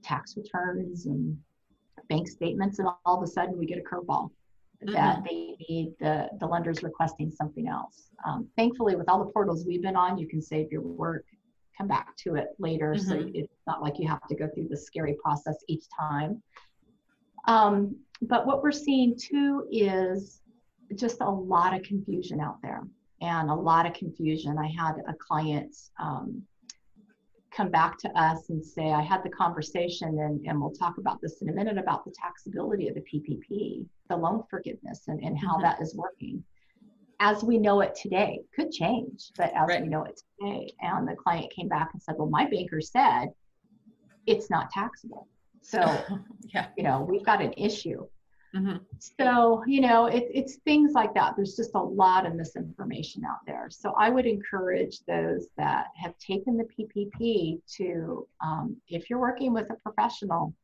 tax 0.02 0.36
returns 0.36 1.06
and 1.06 1.36
bank 2.08 2.26
statements 2.26 2.78
and 2.78 2.88
all 3.04 3.18
of 3.18 3.22
a 3.22 3.26
sudden 3.26 3.56
we 3.58 3.66
get 3.66 3.78
a 3.78 3.82
curveball. 3.82 4.30
That 4.82 5.22
they 5.24 5.56
need 5.68 5.94
the, 6.00 6.28
the 6.38 6.46
lenders 6.46 6.82
requesting 6.82 7.30
something 7.30 7.68
else. 7.68 8.08
Um, 8.26 8.48
thankfully, 8.56 8.96
with 8.96 9.08
all 9.08 9.24
the 9.24 9.30
portals 9.30 9.66
we've 9.66 9.82
been 9.82 9.96
on, 9.96 10.18
you 10.18 10.26
can 10.26 10.40
save 10.40 10.72
your 10.72 10.82
work, 10.82 11.24
come 11.76 11.86
back 11.86 12.16
to 12.18 12.36
it 12.36 12.48
later. 12.58 12.94
Mm-hmm. 12.94 13.08
So 13.08 13.30
it's 13.34 13.52
not 13.66 13.82
like 13.82 13.98
you 13.98 14.08
have 14.08 14.26
to 14.28 14.34
go 14.34 14.48
through 14.54 14.68
the 14.68 14.76
scary 14.76 15.16
process 15.22 15.56
each 15.68 15.84
time. 15.98 16.42
Um, 17.46 17.96
but 18.22 18.46
what 18.46 18.62
we're 18.62 18.72
seeing 18.72 19.16
too 19.18 19.66
is 19.70 20.40
just 20.94 21.20
a 21.20 21.30
lot 21.30 21.74
of 21.74 21.82
confusion 21.82 22.40
out 22.40 22.60
there 22.62 22.82
and 23.20 23.50
a 23.50 23.54
lot 23.54 23.86
of 23.86 23.92
confusion. 23.92 24.56
I 24.58 24.68
had 24.68 24.96
a 25.08 25.14
client 25.14 25.74
um, 25.98 26.42
come 27.50 27.70
back 27.70 27.98
to 27.98 28.08
us 28.18 28.48
and 28.50 28.64
say, 28.64 28.92
I 28.92 29.02
had 29.02 29.22
the 29.22 29.30
conversation, 29.30 30.08
and, 30.20 30.46
and 30.46 30.60
we'll 30.60 30.70
talk 30.72 30.98
about 30.98 31.20
this 31.20 31.42
in 31.42 31.48
a 31.48 31.52
minute 31.52 31.78
about 31.78 32.04
the 32.04 32.12
taxability 32.12 32.88
of 32.88 32.94
the 32.94 33.02
PPP, 33.02 33.86
the 34.10 34.16
loan 34.16 34.42
forgiveness, 34.50 35.04
and, 35.08 35.22
and 35.24 35.38
how 35.38 35.54
mm-hmm. 35.54 35.62
that 35.62 35.80
is 35.80 35.94
working. 35.94 36.44
As 37.20 37.42
we 37.42 37.58
know 37.58 37.80
it 37.80 37.94
today, 37.94 38.40
could 38.54 38.70
change, 38.70 39.30
but 39.36 39.52
as 39.54 39.68
right. 39.68 39.82
we 39.82 39.88
know 39.88 40.04
it 40.04 40.20
today. 40.38 40.72
And 40.80 41.06
the 41.06 41.14
client 41.14 41.52
came 41.52 41.68
back 41.68 41.90
and 41.92 42.02
said, 42.02 42.16
Well, 42.18 42.28
my 42.28 42.46
banker 42.46 42.80
said 42.80 43.28
it's 44.26 44.50
not 44.50 44.70
taxable. 44.70 45.28
So, 45.62 45.78
yeah. 46.54 46.68
you 46.76 46.82
know, 46.82 47.06
we've 47.08 47.24
got 47.24 47.42
an 47.42 47.52
issue. 47.56 48.06
Mm-hmm. 48.56 48.78
So, 48.98 49.62
you 49.66 49.80
know, 49.80 50.06
it, 50.06 50.28
it's 50.32 50.56
things 50.64 50.92
like 50.92 51.14
that. 51.14 51.34
There's 51.36 51.54
just 51.54 51.70
a 51.74 51.80
lot 51.80 52.26
of 52.26 52.34
misinformation 52.34 53.22
out 53.24 53.38
there. 53.46 53.68
So, 53.70 53.94
I 53.98 54.10
would 54.10 54.26
encourage 54.26 55.00
those 55.06 55.46
that 55.56 55.88
have 55.94 56.16
taken 56.18 56.56
the 56.56 56.64
PPP 56.64 57.60
to, 57.76 58.26
um, 58.42 58.76
if 58.88 59.08
you're 59.08 59.20
working 59.20 59.52
with 59.52 59.70
a 59.70 59.76
professional, 59.76 60.54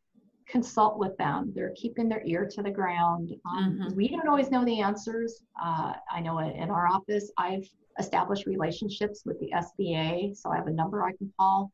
consult 0.49 0.99
with 0.99 1.17
them. 1.17 1.53
They're 1.55 1.75
keeping 1.77 2.09
their 2.09 2.23
ear 2.25 2.49
to 2.53 2.63
the 2.63 2.71
ground. 2.71 3.33
Um, 3.51 3.79
mm-hmm. 3.81 3.97
We 3.97 4.09
don't 4.09 4.29
always 4.29 4.51
know 4.51 4.65
the 4.65 4.81
answers. 4.81 5.43
Uh, 5.61 5.95
I 6.11 6.21
know 6.21 6.39
in 6.39 6.71
our 6.71 6.87
office, 6.87 7.31
I've 7.37 7.69
established 7.99 8.47
relationships 8.47 9.23
with 9.25 9.39
the 9.41 9.51
SBA, 9.55 10.37
so 10.37 10.51
I 10.51 10.57
have 10.57 10.67
a 10.67 10.73
number 10.73 11.03
I 11.03 11.13
can 11.13 11.33
call 11.39 11.73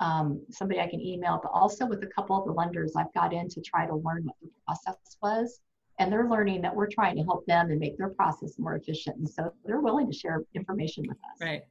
um, 0.00 0.42
somebody 0.50 0.80
I 0.80 0.88
can 0.88 1.00
email, 1.00 1.38
but 1.42 1.50
also 1.52 1.86
with 1.86 2.02
a 2.02 2.06
couple 2.06 2.38
of 2.38 2.46
the 2.46 2.52
lenders 2.52 2.94
I've 2.96 3.12
got 3.14 3.32
in 3.32 3.48
to 3.48 3.60
try 3.60 3.86
to 3.86 3.94
learn 3.94 4.24
what 4.24 4.36
the 4.42 4.48
process 4.66 4.96
was. 5.22 5.60
And 5.98 6.10
they're 6.10 6.28
learning 6.28 6.62
that 6.62 6.74
we're 6.74 6.88
trying 6.88 7.16
to 7.16 7.22
help 7.22 7.46
them 7.46 7.70
and 7.70 7.78
make 7.78 7.96
their 7.98 8.08
process 8.08 8.58
more 8.58 8.74
efficient. 8.76 9.16
And 9.18 9.28
so 9.28 9.52
they're 9.64 9.80
willing 9.80 10.10
to 10.10 10.16
share 10.16 10.42
information 10.54 11.04
with 11.06 11.18
us. 11.18 11.40
Right. 11.40 11.62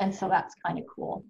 And 0.00 0.14
so 0.14 0.28
that's 0.28 0.54
kind 0.66 0.78
of 0.78 0.84
cool. 0.94 1.24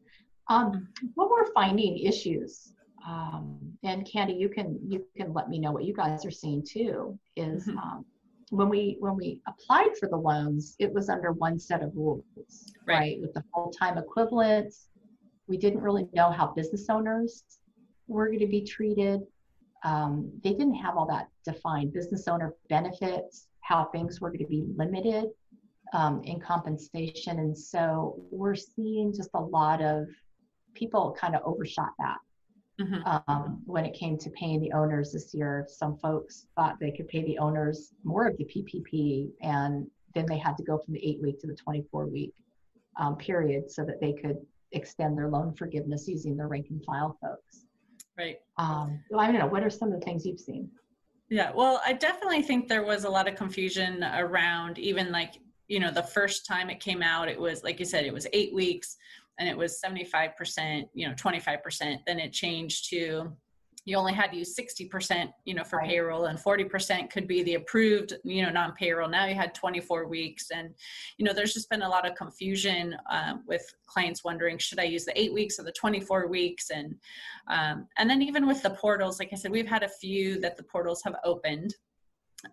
Um, 0.49 0.89
what 1.15 1.31
we're 1.31 1.53
finding 1.53 1.99
issues, 1.99 2.73
um, 3.07 3.59
and 3.83 4.07
Candy, 4.11 4.35
you 4.35 4.49
can 4.49 4.79
you 4.87 5.05
can 5.17 5.33
let 5.33 5.49
me 5.49 5.59
know 5.59 5.73
what 5.73 5.85
you 5.85 5.95
guys 5.95 6.25
are 6.25 6.31
seeing 6.31 6.65
too. 6.65 7.19
Is 7.37 7.67
mm-hmm. 7.67 7.79
um, 7.79 8.05
when 8.51 8.69
we 8.69 8.97
when 9.01 9.17
we 9.17 9.41
applied 9.47 9.97
for 9.99 10.09
the 10.09 10.17
loans, 10.17 10.75
it 10.79 10.93
was 10.93 11.09
under 11.09 11.33
one 11.33 11.59
set 11.59 11.83
of 11.83 11.95
rules, 11.95 12.75
right? 12.87 12.99
right? 12.99 13.21
With 13.21 13.35
the 13.35 13.45
full 13.55 13.71
time 13.71 13.99
equivalents, 13.99 14.89
we 15.47 15.57
didn't 15.57 15.81
really 15.81 16.07
know 16.13 16.31
how 16.31 16.49
business 16.49 16.87
owners 16.89 17.45
were 18.07 18.27
going 18.27 18.41
to 18.41 18.47
be 18.47 18.63
treated. 18.63 19.21
Um, 19.85 20.31
they 20.43 20.51
didn't 20.51 20.75
have 20.75 20.97
all 20.97 21.07
that 21.07 21.29
defined 21.45 21.93
business 21.93 22.27
owner 22.27 22.55
benefits, 22.69 23.47
how 23.61 23.85
things 23.87 24.21
were 24.21 24.31
going 24.31 24.41
to 24.41 24.47
be 24.47 24.65
limited 24.77 25.27
um, 25.93 26.23
in 26.25 26.41
compensation. 26.41 27.39
And 27.39 27.57
so 27.57 28.21
we're 28.31 28.57
seeing 28.57 29.15
just 29.15 29.31
a 29.35 29.41
lot 29.41 29.81
of 29.83 30.07
people 30.75 31.17
kind 31.19 31.35
of 31.37 31.43
overshot 31.45 31.91
that. 31.99 32.19
Mm-hmm. 32.81 33.31
Um, 33.31 33.61
when 33.67 33.85
it 33.85 33.95
came 33.95 34.17
to 34.19 34.31
paying 34.31 34.61
the 34.61 34.73
owners 34.73 35.13
this 35.13 35.35
year, 35.35 35.67
some 35.69 35.97
folks 35.99 36.47
thought 36.55 36.79
they 36.81 36.93
could 36.93 37.09
pay 37.09 37.25
the 37.25 37.39
owners 37.39 37.93
more 38.05 38.27
of 38.27 38.37
the 38.37 38.45
PPP, 38.45 39.31
and 39.43 39.87
then 40.15 40.27
they 40.27 40.39
had 40.39 40.57
to 40.59 40.63
go 40.63 40.79
from 40.79 40.95
the 40.95 41.05
eight 41.05 41.21
week 41.21 41.41
to 41.41 41.49
the 41.49 41.57
24 41.57 42.07
week 42.07 42.33
um, 42.97 43.17
period 43.17 43.71
so 43.71 43.85
that 43.85 44.01
they 44.01 44.13
could 44.13 44.37
extend 44.73 45.19
their 45.19 45.29
loan 45.29 45.55
forgiveness 45.55 46.07
using 46.07 46.37
the 46.37 46.47
rank 46.47 46.67
and 46.71 46.85
file 46.85 47.19
folks. 47.21 47.67
Right. 48.17 48.39
Um, 48.59 49.01
so 49.11 49.19
I 49.19 49.27
don't 49.27 49.39
know. 49.39 49.47
What 49.47 49.63
are 49.63 49.71
some 49.71 49.93
of 49.93 49.99
the 49.99 50.05
things 50.05 50.25
you've 50.25 50.41
seen? 50.41 50.71
Yeah, 51.31 51.51
well, 51.55 51.81
I 51.85 51.93
definitely 51.93 52.43
think 52.43 52.69
there 52.69 52.85
was 52.85 53.05
a 53.05 53.11
lot 53.11 53.29
of 53.29 53.35
confusion 53.35 54.03
around 54.03 54.79
even 54.79 55.13
like, 55.13 55.35
you 55.69 55.79
know, 55.79 55.91
the 55.91 56.03
first 56.03 56.47
time 56.47 56.71
it 56.71 56.81
came 56.81 57.03
out, 57.03 57.29
it 57.29 57.39
was, 57.39 57.63
like 57.63 57.79
you 57.79 57.85
said, 57.85 58.07
it 58.07 58.15
was 58.15 58.27
eight 58.33 58.55
weeks 58.55 58.97
and 59.39 59.49
it 59.49 59.57
was 59.57 59.81
75%, 59.85 60.89
you 60.95 61.09
know, 61.09 61.15
25%. 61.15 61.99
Then 62.07 62.19
it 62.19 62.33
changed 62.33 62.91
to 62.91 63.33
you 63.89 63.97
only 63.97 64.13
had 64.13 64.31
to 64.31 64.37
use 64.37 64.55
60% 64.55 65.33
you 65.47 65.55
know 65.55 65.65
for 65.65 65.79
right. 65.79 65.89
payroll 65.89 66.27
and 66.27 66.39
40% 66.39 67.11
could 67.11 67.27
be 67.27 67.43
the 67.43 67.55
approved 67.55 68.13
you 68.23 68.43
know 68.43 68.51
non-payroll 68.51 69.09
now 69.09 69.25
you 69.25 69.35
had 69.35 69.55
24 69.55 70.07
weeks 70.07 70.51
and 70.51 70.75
you 71.17 71.25
know 71.25 71.33
there's 71.33 71.55
just 71.55 71.71
been 71.71 71.83
a 71.83 71.89
lot 71.89 72.07
of 72.07 72.15
confusion 72.15 72.95
um, 73.11 73.43
with 73.47 73.65
clients 73.87 74.23
wondering 74.25 74.59
should 74.59 74.79
i 74.79 74.85
use 74.85 75.05
the 75.05 75.19
eight 75.19 75.33
weeks 75.33 75.59
or 75.59 75.63
the 75.63 75.73
24 75.73 76.29
weeks 76.29 76.71
and 76.71 76.95
um, 77.49 77.87
and 77.97 78.11
then 78.11 78.21
even 78.21 78.47
with 78.47 78.63
the 78.63 78.71
portals 78.71 79.19
like 79.19 79.31
i 79.33 79.37
said 79.37 79.51
we've 79.51 79.67
had 79.67 79.83
a 79.83 79.89
few 79.89 80.39
that 80.41 80.57
the 80.57 80.63
portals 80.63 81.03
have 81.03 81.17
opened 81.25 81.75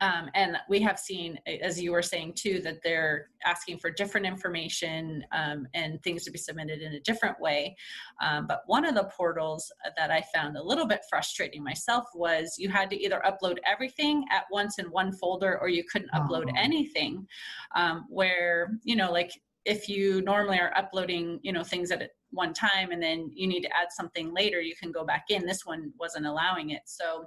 um, 0.02 0.30
and 0.34 0.58
we 0.68 0.80
have 0.82 0.98
seen, 0.98 1.38
as 1.62 1.80
you 1.80 1.92
were 1.92 2.02
saying 2.02 2.34
too, 2.34 2.60
that 2.62 2.82
they're 2.84 3.28
asking 3.46 3.78
for 3.78 3.92
different 3.92 4.26
information 4.26 5.24
um, 5.32 5.68
and 5.76 6.02
things 6.02 6.24
to 6.24 6.32
be 6.32 6.40
submitted 6.40 6.82
in 6.82 6.94
a 6.94 7.00
different 7.02 7.40
way. 7.40 7.76
Um, 8.22 8.48
but 8.48 8.64
one 8.66 8.86
of 8.86 8.96
the 8.96 9.12
portals 9.16 9.72
that 9.96 10.10
I 10.10 10.24
found 10.34 10.58
a 10.58 10.64
little 10.64 10.88
bit 10.88 11.02
frustrating 11.08 11.64
myself 11.64 12.06
was 12.16 12.56
you 12.58 12.70
had 12.70 12.90
to 12.90 13.02
either 13.02 13.22
upload 13.26 13.58
everything 13.66 14.26
at 14.32 14.46
once 14.52 14.80
in 14.80 14.86
one 14.88 15.12
folder 15.12 15.60
or 15.60 15.70
you 15.70 15.84
couldn't 15.84 16.10
oh. 16.16 16.22
upload 16.22 16.52
anything. 16.58 17.28
Um, 17.76 18.06
where, 18.10 18.80
you 18.84 18.96
know, 18.96 19.12
like 19.12 19.40
if 19.66 19.88
you 19.88 20.22
normally 20.22 20.60
are 20.60 20.76
uploading, 20.76 21.40
you 21.44 21.52
know, 21.52 21.64
things 21.64 21.92
at 21.92 22.10
one 22.32 22.54
time 22.54 22.92
and 22.92 23.02
then 23.02 23.32
you 23.36 23.48
need 23.48 23.62
to 23.62 23.70
add 23.70 23.92
something 23.92 24.34
later, 24.34 24.62
you 24.62 24.76
can 24.76 24.92
go 24.92 25.06
back 25.06 25.26
in. 25.30 25.46
This 25.46 25.66
one 25.66 25.92
wasn't 26.00 26.26
allowing 26.26 26.72
it. 26.72 26.82
So 26.86 27.26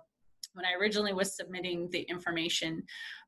when 0.54 0.64
I 0.64 0.74
originally 0.74 1.12
was 1.12 1.36
submitting 1.36 1.88
the 1.90 2.02
information, 2.02 2.82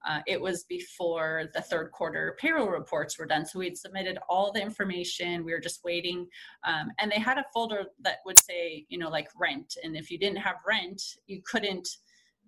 uh, 0.09 0.21
it 0.27 0.41
was 0.41 0.65
before 0.65 1.45
the 1.55 1.63
third 1.63 1.93
quarter 1.93 2.37
payroll 2.41 2.69
reports 2.69 3.19
were 3.19 3.27
done. 3.27 3.47
So 3.47 3.59
we 3.59 3.67
had 3.67 3.77
submitted 3.77 4.19
all 4.29 4.53
the 4.53 4.63
information. 4.63 5.45
We 5.45 5.53
were 5.53 5.61
just 5.61 5.85
waiting. 5.85 6.27
Um, 6.67 6.91
and 6.99 7.11
they 7.11 7.21
had 7.21 7.39
a 7.39 7.45
folder 7.53 7.85
that 8.03 8.19
would 8.27 8.41
say, 8.41 8.87
you 8.89 8.99
know, 8.99 9.09
like 9.09 9.29
rent. 9.39 9.77
And 9.83 9.97
if 9.97 10.11
you 10.11 10.19
didn't 10.19 10.39
have 10.39 10.57
rent, 10.67 11.03
you 11.27 11.43
couldn't 11.45 11.89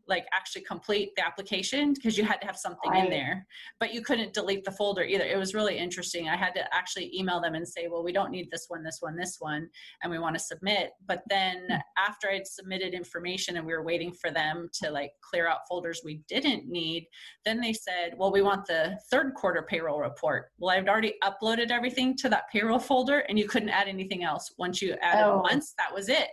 like 0.09 0.27
actually 0.33 0.63
complete 0.63 1.11
the 1.17 1.25
application 1.25 1.95
because 1.95 2.19
you 2.19 2.25
had 2.25 2.41
to 2.41 2.47
have 2.47 2.57
something 2.57 2.95
in 2.95 3.11
there. 3.11 3.47
But 3.79 3.95
you 3.95 4.03
couldn't 4.03 4.35
delete 4.35 4.65
the 4.65 4.71
folder 4.73 5.03
either. 5.03 5.25
It 5.25 5.39
was 5.39 5.55
really 5.55 5.79
interesting. 5.79 6.29
I 6.29 6.37
had 6.37 6.55
to 6.55 6.75
actually 6.75 7.17
email 7.17 7.41
them 7.41 7.55
and 7.55 7.67
say 7.67 7.89
well 7.89 8.03
we 8.03 8.13
don't 8.13 8.31
need 8.31 8.51
this 8.51 8.67
one 8.69 8.83
this 8.83 8.99
one 9.01 9.17
this 9.17 9.37
one 9.39 9.69
and 10.03 10.11
we 10.11 10.19
want 10.19 10.35
to 10.35 10.41
submit. 10.41 10.91
But 11.07 11.23
then 11.29 11.67
hmm. 11.69 11.77
after 11.97 12.31
i'd 12.31 12.47
submitted 12.47 12.95
information 12.95 13.57
and 13.57 13.67
we 13.67 13.73
were 13.73 13.85
waiting 13.85 14.13
for 14.13 14.31
them 14.31 14.69
to 14.81 14.91
like 14.91 15.13
clear 15.21 15.49
out 15.49 15.61
folders 15.69 16.03
we 16.05 16.23
didn't 16.29 16.69
need 16.69 17.07
then 17.45 17.61
they 17.61 17.73
said 17.73 18.15
well 18.17 18.33
we 18.33 18.43
want 18.43 18.67
the 18.67 18.99
third 19.11 19.35
quarter 19.35 19.67
payroll 19.69 20.01
report. 20.01 20.47
Well 20.59 20.77
i'd 20.77 20.89
already 20.89 21.15
uploaded 21.23 21.71
everything 21.71 22.17
to 22.19 22.29
that 22.31 22.45
payroll 22.53 22.79
folder 22.79 23.21
and 23.29 23.39
you 23.39 23.47
couldn't 23.47 23.69
add 23.69 23.89
anything 23.89 24.25
else. 24.25 24.53
Once 24.59 24.83
you 24.83 24.95
added 25.03 25.25
oh. 25.25 25.41
once 25.43 25.75
that 25.79 25.95
was 25.95 26.09
it. 26.09 26.29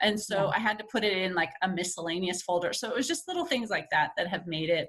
And 0.00 0.18
so 0.20 0.44
yeah. 0.44 0.56
i 0.56 0.58
had 0.58 0.78
to 0.78 0.84
put 0.84 1.04
it 1.04 1.16
in 1.16 1.34
like 1.34 1.50
a 1.62 1.68
miscellaneous 1.68 2.42
folder. 2.42 2.72
So 2.72 2.88
it 2.88 2.96
was 2.96 3.09
just 3.10 3.26
little 3.26 3.44
things 3.44 3.70
like 3.70 3.90
that 3.90 4.12
that 4.16 4.28
have 4.28 4.46
made 4.46 4.70
it 4.70 4.88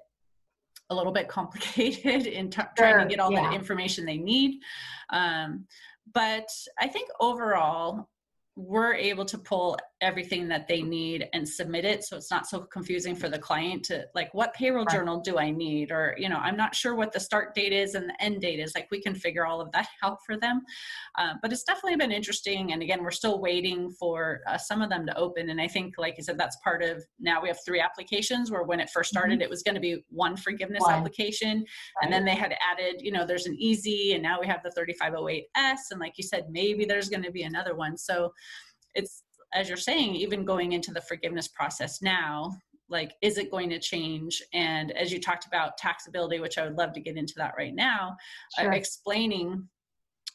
a 0.91 0.95
little 0.95 1.11
bit 1.11 1.27
complicated 1.37 2.27
in 2.27 2.49
t- 2.49 2.61
sure. 2.61 2.71
trying 2.77 2.99
to 2.99 3.09
get 3.09 3.19
all 3.19 3.31
yeah. 3.31 3.49
the 3.49 3.55
information 3.55 4.05
they 4.05 4.17
need. 4.17 4.59
Um, 5.09 5.65
but 6.13 6.47
I 6.79 6.87
think 6.87 7.09
overall, 7.19 8.07
we're 8.55 8.93
able 8.93 9.25
to 9.25 9.37
pull 9.37 9.77
everything 10.01 10.47
that 10.47 10.67
they 10.67 10.81
need 10.81 11.27
and 11.33 11.47
submit 11.47 11.85
it. 11.85 12.03
So 12.03 12.17
it's 12.17 12.31
not 12.31 12.47
so 12.47 12.61
confusing 12.61 13.15
for 13.15 13.29
the 13.29 13.37
client 13.37 13.83
to 13.85 14.05
like 14.15 14.33
what 14.33 14.53
payroll 14.53 14.85
right. 14.85 14.95
journal 14.95 15.21
do 15.21 15.37
i 15.37 15.51
need? 15.51 15.91
Or 15.91 16.15
you 16.17 16.27
know 16.27 16.37
i'm 16.37 16.57
not 16.57 16.75
sure 16.75 16.95
what 16.95 17.11
the 17.11 17.19
start 17.19 17.53
date 17.53 17.71
is 17.71 17.93
and 17.95 18.09
the 18.09 18.23
end 18.23 18.41
date 18.41 18.59
is. 18.59 18.73
Like 18.75 18.87
we 18.91 19.01
can 19.01 19.13
figure 19.13 19.45
all 19.45 19.61
of 19.61 19.71
that 19.73 19.87
out 20.03 20.17
for 20.25 20.37
them. 20.37 20.61
Uh, 21.17 21.33
but 21.41 21.53
it's 21.53 21.63
definitely 21.63 21.97
been 21.97 22.11
interesting. 22.11 22.73
And 22.73 22.81
again 22.81 23.03
we're 23.03 23.11
still 23.11 23.39
waiting 23.39 23.91
for 23.91 24.41
uh, 24.47 24.57
some 24.57 24.81
of 24.81 24.89
them 24.89 25.05
to 25.05 25.17
open. 25.17 25.49
And 25.49 25.61
i 25.61 25.67
think 25.67 25.95
like 25.97 26.15
you 26.17 26.23
said 26.23 26.37
that's 26.37 26.57
part 26.63 26.83
of 26.83 27.03
now 27.19 27.41
we 27.41 27.47
have 27.47 27.59
three 27.65 27.79
applications 27.79 28.49
where 28.49 28.63
when 28.63 28.79
it 28.79 28.89
first 28.89 29.09
started 29.11 29.35
mm-hmm. 29.35 29.43
it 29.43 29.49
was 29.49 29.63
going 29.63 29.75
to 29.75 29.81
be 29.81 30.03
one 30.09 30.35
forgiveness 30.35 30.81
one. 30.81 30.93
application. 30.93 31.59
Right. 31.59 31.65
and 32.03 32.13
then 32.13 32.25
they 32.25 32.35
had 32.35 32.55
added 32.71 33.01
you 33.01 33.11
know 33.11 33.25
there's 33.25 33.45
an 33.45 33.55
easy 33.59 34.13
and 34.13 34.23
now 34.23 34.39
we 34.39 34.47
have 34.47 34.61
the 34.63 34.71
3508s 34.71 35.45
and 35.91 35.99
like 35.99 36.13
you 36.17 36.23
said 36.23 36.45
maybe 36.49 36.85
there's 36.85 37.09
going 37.09 37.23
to 37.23 37.31
be 37.31 37.43
another 37.43 37.75
one. 37.75 37.97
So 37.97 38.33
it's 38.95 39.23
as 39.53 39.67
you're 39.67 39.77
saying, 39.77 40.15
even 40.15 40.45
going 40.45 40.71
into 40.73 40.91
the 40.91 41.01
forgiveness 41.01 41.47
process 41.47 42.01
now, 42.01 42.51
like, 42.89 43.13
is 43.21 43.37
it 43.37 43.49
going 43.49 43.69
to 43.69 43.79
change? 43.79 44.41
And 44.53 44.91
as 44.91 45.11
you 45.11 45.19
talked 45.19 45.45
about 45.45 45.79
taxability, 45.79 46.41
which 46.41 46.57
I 46.57 46.65
would 46.65 46.77
love 46.77 46.93
to 46.93 46.99
get 46.99 47.17
into 47.17 47.33
that 47.37 47.53
right 47.57 47.73
now, 47.73 48.17
uh, 48.57 48.63
sure. 48.63 48.73
uh, 48.73 48.75
explaining 48.75 49.67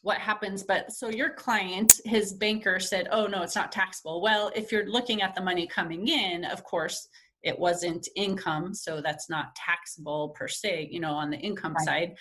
what 0.02 0.18
happens 0.18 0.62
but 0.62 0.92
so 0.92 1.08
your 1.08 1.30
client 1.30 2.00
his 2.04 2.32
banker 2.34 2.78
said 2.78 3.08
oh 3.10 3.26
no 3.26 3.42
it's 3.42 3.56
not 3.56 3.72
taxable 3.72 4.22
well 4.22 4.52
if 4.54 4.70
you're 4.70 4.88
looking 4.88 5.20
at 5.20 5.34
the 5.34 5.40
money 5.40 5.66
coming 5.66 6.06
in 6.06 6.44
of 6.44 6.62
course 6.62 7.08
it 7.42 7.58
wasn't 7.58 8.06
income 8.14 8.72
so 8.72 9.00
that's 9.00 9.28
not 9.28 9.52
taxable 9.56 10.28
per 10.28 10.46
se 10.46 10.88
you 10.92 11.00
know 11.00 11.10
on 11.10 11.28
the 11.28 11.38
income 11.38 11.74
right. 11.74 11.84
side 11.84 12.14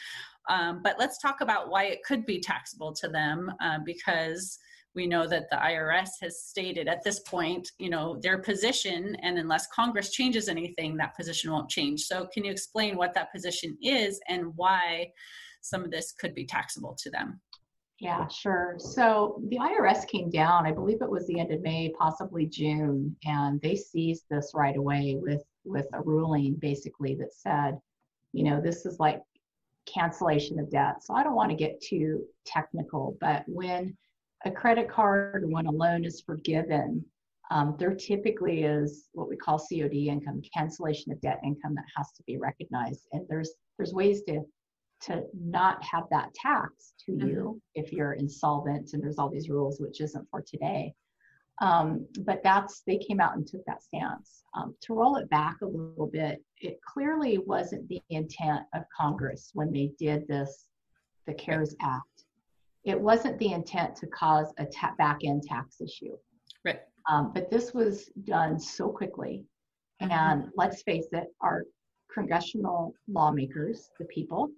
um, 0.49 0.81
but 0.83 0.95
let's 0.97 1.19
talk 1.19 1.41
about 1.41 1.69
why 1.69 1.83
it 1.83 2.03
could 2.03 2.25
be 2.25 2.39
taxable 2.39 2.91
to 2.91 3.07
them 3.07 3.51
uh, 3.61 3.77
because 3.85 4.57
we 4.95 5.05
know 5.05 5.27
that 5.27 5.49
the 5.49 5.57
irs 5.57 6.09
has 6.21 6.41
stated 6.41 6.87
at 6.87 7.03
this 7.03 7.19
point 7.19 7.71
you 7.77 7.89
know 7.89 8.17
their 8.21 8.37
position 8.37 9.15
and 9.21 9.37
unless 9.37 9.67
congress 9.67 10.11
changes 10.11 10.47
anything 10.47 10.95
that 10.95 11.15
position 11.15 11.51
won't 11.51 11.69
change 11.69 12.01
so 12.01 12.27
can 12.33 12.43
you 12.43 12.51
explain 12.51 12.95
what 12.95 13.13
that 13.13 13.31
position 13.31 13.77
is 13.81 14.19
and 14.27 14.45
why 14.55 15.07
some 15.61 15.83
of 15.83 15.91
this 15.91 16.13
could 16.13 16.33
be 16.33 16.45
taxable 16.45 16.95
to 16.97 17.09
them 17.09 17.39
yeah, 17.99 18.27
sure. 18.27 18.75
So 18.77 19.41
the 19.47 19.57
IRS 19.57 20.05
came 20.05 20.29
down, 20.29 20.65
I 20.65 20.73
believe 20.73 21.01
it 21.01 21.09
was 21.09 21.25
the 21.27 21.39
end 21.39 21.53
of 21.53 21.61
May, 21.61 21.93
possibly 21.97 22.45
June, 22.45 23.15
and 23.23 23.61
they 23.61 23.77
seized 23.77 24.25
this 24.29 24.51
right 24.53 24.75
away 24.75 25.17
with 25.17 25.43
with 25.63 25.87
a 25.93 26.01
ruling 26.01 26.55
basically 26.55 27.15
that 27.15 27.33
said, 27.33 27.79
you 28.33 28.43
know, 28.43 28.59
this 28.59 28.85
is 28.85 28.99
like 28.99 29.21
cancellation 29.85 30.59
of 30.59 30.69
debt. 30.69 31.03
So 31.03 31.13
I 31.13 31.23
don't 31.23 31.35
want 31.35 31.51
to 31.51 31.55
get 31.55 31.81
too 31.81 32.25
technical, 32.45 33.17
but 33.21 33.43
when 33.47 33.95
a 34.43 34.51
credit 34.51 34.89
card 34.89 35.43
or 35.43 35.47
when 35.47 35.65
a 35.65 35.71
loan 35.71 36.05
is 36.05 36.21
forgiven, 36.21 37.03
um, 37.51 37.75
there 37.79 37.93
typically 37.93 38.63
is 38.63 39.07
what 39.13 39.29
we 39.29 39.37
call 39.37 39.59
COD 39.59 40.09
income, 40.09 40.41
cancellation 40.53 41.11
of 41.11 41.21
debt 41.21 41.39
income 41.43 41.75
that 41.75 41.85
has 41.95 42.11
to 42.13 42.23
be 42.23 42.37
recognized. 42.37 43.07
And 43.11 43.25
there's 43.29 43.51
there's 43.77 43.93
ways 43.93 44.21
to 44.27 44.41
to 45.01 45.23
not 45.33 45.83
have 45.83 46.03
that 46.09 46.33
tax 46.33 46.93
to 47.05 47.11
mm-hmm. 47.11 47.27
you 47.27 47.61
if 47.75 47.91
you're 47.91 48.13
insolvent 48.13 48.91
and 48.93 49.03
there's 49.03 49.17
all 49.17 49.29
these 49.29 49.49
rules 49.49 49.79
which 49.79 50.01
isn't 50.01 50.27
for 50.29 50.41
today 50.41 50.93
um, 51.61 52.05
but 52.25 52.41
that's 52.43 52.81
they 52.87 52.97
came 52.97 53.19
out 53.19 53.35
and 53.35 53.47
took 53.47 53.63
that 53.65 53.83
stance 53.83 54.43
um, 54.55 54.75
to 54.81 54.93
roll 54.93 55.17
it 55.17 55.29
back 55.29 55.57
a 55.61 55.65
little 55.65 56.09
bit 56.11 56.41
it 56.61 56.79
clearly 56.81 57.37
wasn't 57.37 57.87
the 57.89 58.01
intent 58.09 58.61
of 58.73 58.83
congress 58.95 59.51
when 59.53 59.71
they 59.71 59.91
did 59.99 60.27
this 60.27 60.67
the 61.27 61.33
cares 61.33 61.75
act 61.81 62.14
it 62.85 62.99
wasn't 62.99 63.37
the 63.39 63.51
intent 63.51 63.95
to 63.97 64.07
cause 64.07 64.53
a 64.57 64.65
ta- 64.65 64.93
back 64.97 65.19
end 65.23 65.43
tax 65.43 65.81
issue. 65.81 66.15
Right. 66.63 66.79
Um, 67.09 67.31
but 67.33 67.49
this 67.49 67.73
was 67.73 68.09
done 68.23 68.59
so 68.59 68.89
quickly. 68.89 69.45
Mm-hmm. 70.01 70.11
and 70.11 70.49
let's 70.57 70.81
face 70.81 71.07
it 71.13 71.27
our 71.39 71.63
congressional 72.13 72.93
lawmakers 73.07 73.89
the 73.97 74.03
people 74.05 74.49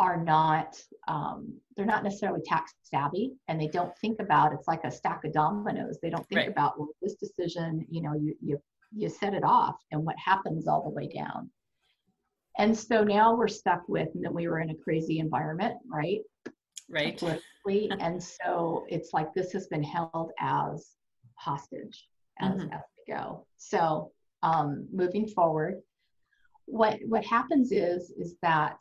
are 0.00 0.24
not 0.24 0.76
um, 1.06 1.54
they're 1.76 1.86
not 1.86 2.02
necessarily 2.02 2.40
tax 2.44 2.72
savvy 2.82 3.30
and 3.46 3.60
they 3.60 3.68
don't 3.68 3.96
think 3.98 4.18
about 4.18 4.52
it's 4.52 4.66
like 4.66 4.82
a 4.82 4.90
stack 4.90 5.24
of 5.24 5.32
dominoes. 5.32 5.98
They 6.02 6.10
don't 6.10 6.26
think 6.28 6.40
right. 6.40 6.48
about 6.48 6.78
well 6.78 6.88
this 7.00 7.14
decision 7.14 7.86
you 7.90 8.02
know 8.02 8.14
you 8.14 8.34
you 8.40 8.60
you 8.90 9.08
set 9.08 9.34
it 9.34 9.44
off 9.44 9.76
and 9.92 10.04
what 10.04 10.16
happens 10.18 10.66
all 10.66 10.82
the 10.82 10.90
way 10.90 11.08
down. 11.14 11.48
And 12.58 12.76
so 12.76 13.04
now 13.04 13.36
we're 13.36 13.48
stuck 13.48 13.82
with 13.86 14.08
and 14.14 14.24
then 14.24 14.34
we 14.34 14.48
were 14.48 14.60
in 14.60 14.70
a 14.70 14.74
crazy 14.74 15.20
environment 15.20 15.76
right 15.86 16.22
right. 16.88 17.20
and 18.00 18.22
so 18.22 18.84
it's 18.88 19.12
like 19.12 19.32
this 19.34 19.52
has 19.52 19.66
been 19.68 19.82
held 19.82 20.30
as 20.38 20.92
hostage 21.34 22.08
as, 22.40 22.52
mm-hmm. 22.52 22.72
as 22.72 22.80
we 22.96 23.14
go. 23.14 23.46
So 23.56 24.12
um, 24.42 24.86
moving 24.92 25.26
forward 25.28 25.80
what 26.66 26.98
what 27.06 27.24
happens 27.24 27.72
is 27.72 28.10
is 28.10 28.34
that 28.42 28.78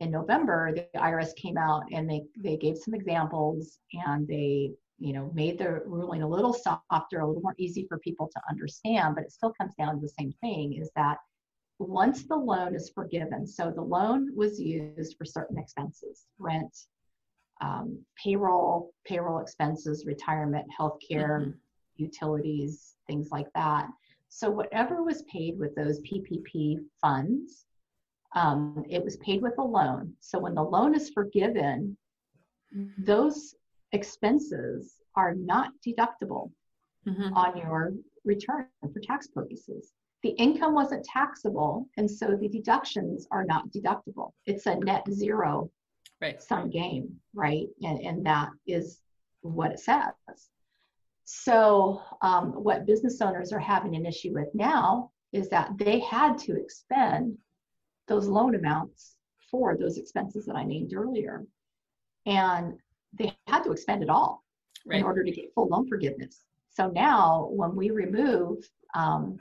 in 0.00 0.10
November, 0.10 0.72
the 0.72 0.86
IRS 0.98 1.34
came 1.34 1.58
out 1.58 1.82
and 1.92 2.08
they, 2.08 2.22
they 2.38 2.56
gave 2.56 2.78
some 2.78 2.94
examples 2.94 3.78
and 4.06 4.28
they, 4.28 4.70
you 4.98 5.12
know, 5.12 5.30
made 5.34 5.58
the 5.58 5.82
ruling 5.86 6.22
a 6.22 6.28
little 6.28 6.52
softer, 6.52 7.18
a 7.20 7.26
little 7.26 7.42
more 7.42 7.54
easy 7.58 7.84
for 7.88 7.98
people 7.98 8.30
to 8.32 8.40
understand, 8.48 9.16
but 9.16 9.24
it 9.24 9.32
still 9.32 9.52
comes 9.60 9.74
down 9.76 9.96
to 9.96 10.00
the 10.00 10.08
same 10.08 10.32
thing 10.40 10.74
is 10.74 10.90
that 10.94 11.18
once 11.80 12.24
the 12.28 12.36
loan 12.36 12.76
is 12.76 12.92
forgiven, 12.94 13.44
so 13.44 13.72
the 13.74 13.82
loan 13.82 14.28
was 14.36 14.60
used 14.60 15.16
for 15.18 15.24
certain 15.24 15.58
expenses, 15.58 16.26
rent, 16.38 16.76
um, 17.60 17.98
payroll, 18.22 18.92
payroll 19.04 19.40
expenses, 19.40 20.04
retirement, 20.06 20.66
healthcare, 20.78 21.40
mm-hmm. 21.40 21.50
utilities, 21.96 22.94
things 23.06 23.30
like 23.30 23.48
that. 23.54 23.88
So 24.28 24.50
whatever 24.50 25.02
was 25.02 25.22
paid 25.22 25.58
with 25.58 25.74
those 25.74 26.00
PPP 26.00 26.78
funds 27.00 27.64
um, 28.34 28.84
it 28.88 29.02
was 29.02 29.16
paid 29.18 29.42
with 29.42 29.58
a 29.58 29.62
loan. 29.62 30.12
So 30.20 30.38
when 30.38 30.54
the 30.54 30.62
loan 30.62 30.94
is 30.94 31.10
forgiven, 31.10 31.96
mm-hmm. 32.76 33.04
those 33.04 33.54
expenses 33.92 34.96
are 35.14 35.34
not 35.34 35.72
deductible 35.86 36.50
mm-hmm. 37.06 37.32
on 37.34 37.56
your 37.56 37.92
return 38.24 38.66
for 38.92 39.00
tax 39.00 39.28
purposes. 39.28 39.92
The 40.22 40.30
income 40.30 40.74
wasn't 40.74 41.04
taxable, 41.04 41.88
and 41.96 42.10
so 42.10 42.36
the 42.36 42.48
deductions 42.48 43.26
are 43.30 43.44
not 43.44 43.70
deductible. 43.70 44.32
It's 44.46 44.66
a 44.66 44.74
net 44.74 45.04
zero 45.10 45.70
right. 46.20 46.42
sum 46.42 46.70
game, 46.70 47.16
right? 47.34 47.66
And, 47.82 48.00
and 48.00 48.26
that 48.26 48.50
is 48.66 49.00
what 49.40 49.72
it 49.72 49.80
says. 49.80 50.12
So, 51.24 52.00
um, 52.22 52.52
what 52.52 52.86
business 52.86 53.20
owners 53.20 53.52
are 53.52 53.58
having 53.58 53.94
an 53.94 54.06
issue 54.06 54.32
with 54.32 54.48
now 54.54 55.10
is 55.32 55.50
that 55.50 55.76
they 55.76 56.00
had 56.00 56.38
to 56.38 56.56
expend 56.56 57.36
those 58.06 58.26
loan 58.26 58.54
amounts 58.54 59.16
for 59.50 59.76
those 59.76 59.98
expenses 59.98 60.46
that 60.46 60.56
I 60.56 60.64
named 60.64 60.94
earlier. 60.94 61.44
And 62.26 62.78
they 63.18 63.36
had 63.46 63.62
to 63.64 63.72
expend 63.72 64.02
it 64.02 64.10
all 64.10 64.42
right. 64.86 64.98
in 64.98 65.04
order 65.04 65.22
to 65.22 65.30
get 65.30 65.52
full 65.54 65.68
loan 65.68 65.86
forgiveness. 65.86 66.44
So 66.70 66.88
now, 66.88 67.48
when 67.50 67.74
we 67.74 67.90
remove 67.90 68.68
um, 68.94 69.38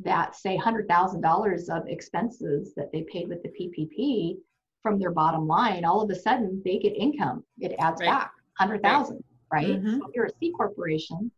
that, 0.00 0.34
say, 0.34 0.58
$100,000 0.58 1.68
of 1.68 1.88
expenses 1.88 2.74
that 2.74 2.90
they 2.92 3.02
paid 3.10 3.28
with 3.28 3.42
the 3.42 3.48
PPP 3.48 4.36
from 4.82 4.98
their 4.98 5.10
bottom 5.10 5.46
line, 5.46 5.84
all 5.84 6.00
of 6.00 6.10
a 6.10 6.14
sudden 6.14 6.62
they 6.64 6.78
get 6.78 6.94
income. 6.96 7.44
It 7.58 7.74
adds 7.78 8.00
right. 8.00 8.08
back 8.08 8.32
100,000, 8.58 9.22
right? 9.52 9.68
right? 9.68 9.68
Mm-hmm. 9.68 9.98
So 9.98 10.06
if 10.06 10.14
you're 10.14 10.26
a 10.26 10.30
C 10.40 10.52
corporation 10.56 11.30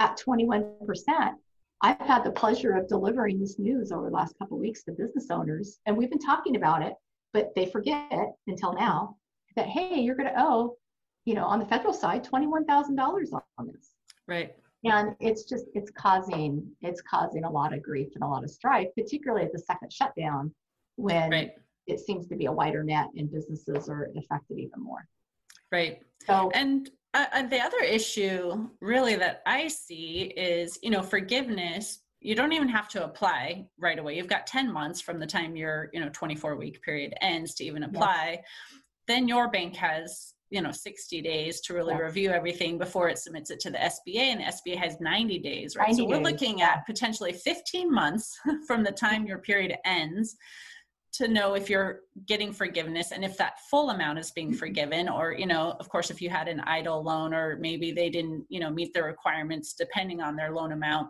at 0.00 0.18
21%, 0.18 1.34
I've 1.82 2.00
had 2.00 2.24
the 2.24 2.30
pleasure 2.30 2.72
of 2.72 2.88
delivering 2.88 3.38
this 3.38 3.58
news 3.58 3.92
over 3.92 4.06
the 4.06 4.14
last 4.14 4.38
couple 4.38 4.58
weeks 4.58 4.84
to 4.84 4.92
business 4.92 5.26
owners, 5.30 5.80
and 5.86 5.96
we've 5.96 6.08
been 6.08 6.18
talking 6.18 6.56
about 6.56 6.82
it, 6.82 6.94
but 7.32 7.54
they 7.54 7.66
forget 7.66 8.10
until 8.46 8.72
now 8.74 9.16
that 9.56 9.66
hey, 9.66 10.00
you're 10.00 10.16
going 10.16 10.32
to 10.32 10.40
owe, 10.40 10.76
you 11.24 11.34
know, 11.34 11.44
on 11.44 11.58
the 11.58 11.66
federal 11.66 11.92
side, 11.92 12.24
twenty-one 12.24 12.64
thousand 12.64 12.96
dollars 12.96 13.32
on 13.58 13.66
this. 13.66 13.90
Right. 14.26 14.54
And 14.84 15.14
it's 15.20 15.44
just 15.44 15.66
it's 15.74 15.90
causing 15.90 16.66
it's 16.80 17.02
causing 17.02 17.44
a 17.44 17.50
lot 17.50 17.74
of 17.74 17.82
grief 17.82 18.08
and 18.14 18.24
a 18.24 18.26
lot 18.26 18.44
of 18.44 18.50
strife, 18.50 18.88
particularly 18.96 19.44
at 19.44 19.52
the 19.52 19.58
second 19.58 19.92
shutdown, 19.92 20.54
when 20.96 21.30
right. 21.30 21.52
It 21.86 22.00
seems 22.00 22.26
to 22.28 22.36
be 22.36 22.46
a 22.46 22.52
wider 22.52 22.82
net 22.82 23.08
and 23.16 23.30
businesses 23.30 23.88
are 23.88 24.08
affected 24.16 24.58
even 24.58 24.82
more. 24.82 25.06
Right. 25.70 26.00
So 26.26 26.50
and 26.54 26.90
uh, 27.14 27.42
the 27.42 27.60
other 27.60 27.80
issue 27.80 28.68
really 28.80 29.16
that 29.16 29.42
I 29.46 29.68
see 29.68 30.32
is, 30.36 30.78
you 30.82 30.90
know, 30.90 31.02
forgiveness. 31.02 32.00
You 32.20 32.34
don't 32.34 32.52
even 32.52 32.68
have 32.68 32.88
to 32.90 33.04
apply 33.04 33.66
right 33.78 33.98
away. 33.98 34.16
You've 34.16 34.28
got 34.28 34.46
10 34.46 34.72
months 34.72 35.00
from 35.00 35.20
the 35.20 35.26
time 35.26 35.56
your, 35.56 35.90
you 35.92 36.00
know, 36.00 36.08
24 36.12 36.56
week 36.56 36.82
period 36.82 37.14
ends 37.20 37.54
to 37.56 37.64
even 37.64 37.82
apply. 37.82 38.42
Then 39.06 39.28
your 39.28 39.50
bank 39.50 39.76
has 39.76 40.34
you 40.50 40.62
know 40.62 40.70
60 40.70 41.20
days 41.20 41.60
to 41.62 41.74
really 41.74 41.96
review 41.96 42.30
everything 42.30 42.78
before 42.78 43.08
it 43.08 43.18
submits 43.18 43.50
it 43.50 43.58
to 43.60 43.70
the 43.70 43.78
SBA 43.78 44.16
and 44.16 44.40
the 44.40 44.44
SBA 44.44 44.76
has 44.76 45.00
90 45.00 45.38
days 45.40 45.74
right 45.74 45.88
90 45.88 45.96
so 45.96 46.08
we're 46.08 46.22
days. 46.22 46.32
looking 46.32 46.62
at 46.62 46.86
potentially 46.86 47.32
15 47.32 47.92
months 47.92 48.38
from 48.66 48.84
the 48.84 48.92
time 48.92 49.26
your 49.26 49.38
period 49.38 49.74
ends 49.84 50.36
to 51.14 51.28
know 51.28 51.54
if 51.54 51.70
you're 51.70 52.00
getting 52.26 52.52
forgiveness 52.52 53.12
and 53.12 53.24
if 53.24 53.36
that 53.36 53.60
full 53.70 53.90
amount 53.90 54.18
is 54.18 54.30
being 54.32 54.48
mm-hmm. 54.48 54.58
forgiven 54.58 55.08
or 55.08 55.32
you 55.32 55.46
know 55.46 55.76
of 55.80 55.88
course 55.88 56.10
if 56.10 56.20
you 56.20 56.28
had 56.28 56.48
an 56.48 56.60
EIDL 56.66 57.04
loan 57.04 57.32
or 57.32 57.56
maybe 57.60 57.92
they 57.92 58.10
didn't 58.10 58.44
you 58.48 58.60
know 58.60 58.70
meet 58.70 58.92
the 58.92 59.02
requirements 59.02 59.74
depending 59.74 60.20
on 60.20 60.36
their 60.36 60.52
loan 60.52 60.72
amount 60.72 61.08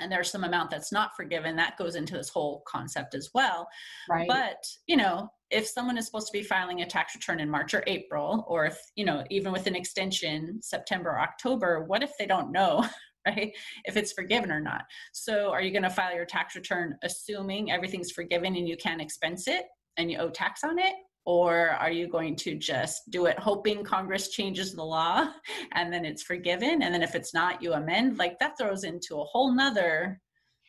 and 0.00 0.12
there's 0.12 0.30
some 0.30 0.44
amount 0.44 0.70
that's 0.70 0.92
not 0.92 1.16
forgiven 1.16 1.56
that 1.56 1.76
goes 1.76 1.96
into 1.96 2.14
this 2.14 2.28
whole 2.28 2.62
concept 2.68 3.16
as 3.16 3.30
well. 3.34 3.66
Right. 4.08 4.28
But 4.28 4.64
you 4.86 4.96
know 4.96 5.30
if 5.50 5.66
someone 5.66 5.96
is 5.96 6.06
supposed 6.06 6.26
to 6.26 6.32
be 6.32 6.42
filing 6.42 6.82
a 6.82 6.86
tax 6.86 7.14
return 7.14 7.40
in 7.40 7.48
march 7.48 7.72
or 7.72 7.82
april 7.86 8.44
or 8.48 8.66
if 8.66 8.78
you 8.96 9.04
know 9.04 9.24
even 9.30 9.52
with 9.52 9.66
an 9.66 9.74
extension 9.74 10.60
september 10.60 11.10
or 11.10 11.20
october 11.20 11.84
what 11.84 12.02
if 12.02 12.12
they 12.18 12.26
don't 12.26 12.52
know 12.52 12.84
right? 13.28 13.52
If 13.84 13.96
it's 13.96 14.12
forgiven 14.12 14.50
or 14.50 14.60
not. 14.60 14.84
So 15.12 15.50
are 15.50 15.62
you 15.62 15.70
going 15.70 15.82
to 15.82 15.90
file 15.90 16.14
your 16.14 16.24
tax 16.24 16.54
return 16.54 16.96
assuming 17.02 17.70
everything's 17.70 18.10
forgiven 18.10 18.56
and 18.56 18.68
you 18.68 18.76
can't 18.76 19.00
expense 19.00 19.48
it 19.48 19.64
and 19.96 20.10
you 20.10 20.18
owe 20.18 20.30
tax 20.30 20.64
on 20.64 20.78
it? 20.78 20.94
Or 21.24 21.70
are 21.70 21.90
you 21.90 22.08
going 22.08 22.36
to 22.36 22.54
just 22.54 23.10
do 23.10 23.26
it 23.26 23.38
hoping 23.38 23.84
Congress 23.84 24.28
changes 24.28 24.74
the 24.74 24.82
law 24.82 25.28
and 25.72 25.92
then 25.92 26.04
it's 26.04 26.22
forgiven? 26.22 26.82
And 26.82 26.94
then 26.94 27.02
if 27.02 27.14
it's 27.14 27.34
not, 27.34 27.62
you 27.62 27.74
amend? 27.74 28.16
Like 28.18 28.38
that 28.38 28.56
throws 28.58 28.84
into 28.84 29.16
a 29.16 29.24
whole 29.24 29.54
nother, 29.54 30.20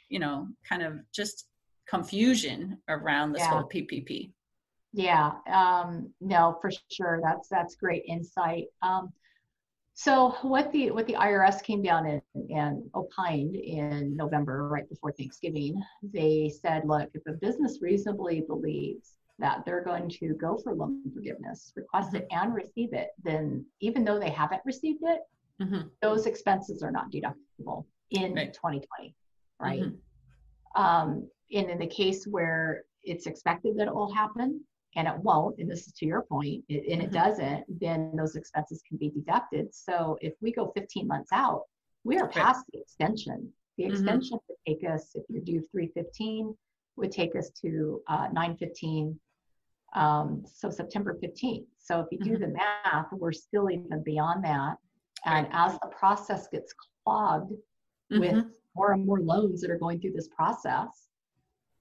you 0.09 0.19
know, 0.19 0.47
kind 0.67 0.83
of 0.83 0.99
just 1.13 1.45
confusion 1.89 2.77
around 2.89 3.31
this 3.31 3.41
yeah. 3.41 3.49
whole 3.51 3.69
PPP. 3.69 4.31
Yeah, 4.91 5.31
um, 5.51 6.11
no, 6.19 6.57
for 6.61 6.71
sure. 6.91 7.19
That's 7.23 7.47
that's 7.47 7.75
great 7.75 8.03
insight. 8.07 8.65
Um, 8.81 9.13
so 10.01 10.29
what 10.43 10.71
the 10.71 10.91
what 10.91 11.07
the 11.07 11.13
IRS 11.15 11.61
came 11.61 11.81
down 11.81 12.05
and, 12.05 12.21
and 12.51 12.89
opined 12.95 13.55
in 13.57 14.15
November, 14.15 14.69
right 14.69 14.87
before 14.87 15.11
Thanksgiving, 15.11 15.83
they 16.01 16.49
said, 16.61 16.83
look, 16.85 17.09
if 17.13 17.21
a 17.27 17.33
business 17.33 17.79
reasonably 17.81 18.39
believes 18.47 19.15
that 19.39 19.65
they're 19.65 19.83
going 19.83 20.07
to 20.09 20.33
go 20.35 20.57
for 20.63 20.73
loan 20.73 21.01
forgiveness, 21.13 21.73
request 21.75 22.13
it, 22.15 22.27
and 22.31 22.53
receive 22.53 22.93
it, 22.93 23.09
then 23.23 23.65
even 23.81 24.05
though 24.05 24.19
they 24.19 24.29
haven't 24.29 24.61
received 24.65 25.01
it, 25.03 25.19
Mm-hmm. 25.61 25.89
those 26.01 26.25
expenses 26.25 26.81
are 26.81 26.91
not 26.91 27.11
deductible 27.11 27.83
in 28.11 28.33
Right. 28.33 28.53
2020, 28.53 29.13
right? 29.59 29.81
Mhm. 29.81 29.97
Um, 30.75 31.29
and 31.51 31.69
in 31.69 31.77
the 31.77 31.87
case 31.87 32.25
where 32.25 32.85
it's 33.03 33.27
expected 33.27 33.75
that 33.75 33.89
it 33.89 33.93
will 33.93 34.13
happen 34.13 34.61
and 34.95 35.07
it 35.07 35.17
won't, 35.19 35.57
and 35.59 35.69
this 35.69 35.87
is 35.87 35.93
to 35.93 36.05
your 36.05 36.23
point, 36.23 36.63
it, 36.67 36.91
and 36.91 37.01
it 37.01 37.09
Mhm. 37.09 37.13
doesn't, 37.13 37.79
then 37.79 38.15
those 38.15 38.35
expenses 38.35 38.81
can 38.87 38.97
be 38.97 39.09
deducted. 39.09 39.73
So 39.73 40.17
if 40.21 40.33
we 40.41 40.51
go 40.51 40.71
15 40.75 41.07
months 41.07 41.31
out, 41.31 41.63
we 42.03 42.17
are 42.17 42.27
past 42.29 42.65
the 42.71 42.79
extension. 42.79 43.53
The 43.77 43.83
Mhm. 43.83 43.89
extension 43.91 44.39
would 44.47 44.57
take 44.65 44.83
us, 44.89 45.15
if 45.15 45.23
you're 45.29 45.41
due 45.43 45.61
315, 45.71 46.57
would 46.95 47.11
take 47.11 47.35
us 47.35 47.49
to 47.61 48.01
uh, 48.07 48.27
915, 48.33 49.19
um, 49.93 50.43
so 50.45 50.69
September 50.69 51.17
15th. 51.21 51.67
So 51.77 51.99
if 52.01 52.07
you 52.11 52.19
do 52.19 52.37
Mhm. 52.37 52.39
the 52.41 52.47
math, 52.47 53.11
we're 53.11 53.31
still 53.31 53.69
even 53.69 54.01
beyond 54.03 54.43
that. 54.43 54.77
And 55.25 55.47
as 55.51 55.73
the 55.79 55.87
process 55.87 56.47
gets 56.47 56.73
clogged 57.03 57.53
with 58.09 58.31
Mhm. 58.35 58.53
more 58.75 58.93
and 58.93 59.05
more 59.05 59.19
loans 59.21 59.61
that 59.61 59.69
are 59.71 59.77
going 59.77 59.99
through 59.99 60.13
this 60.13 60.29
process, 60.29 61.07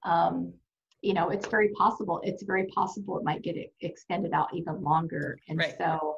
um, 0.03 0.53
you 1.01 1.13
know, 1.13 1.29
it's 1.29 1.47
very 1.47 1.69
possible. 1.69 2.19
It's 2.23 2.43
very 2.43 2.67
possible 2.67 3.17
it 3.17 3.23
might 3.23 3.41
get 3.41 3.55
extended 3.81 4.33
out 4.33 4.49
even 4.53 4.81
longer. 4.83 5.37
And 5.47 5.57
Right. 5.57 5.75
so, 5.77 6.17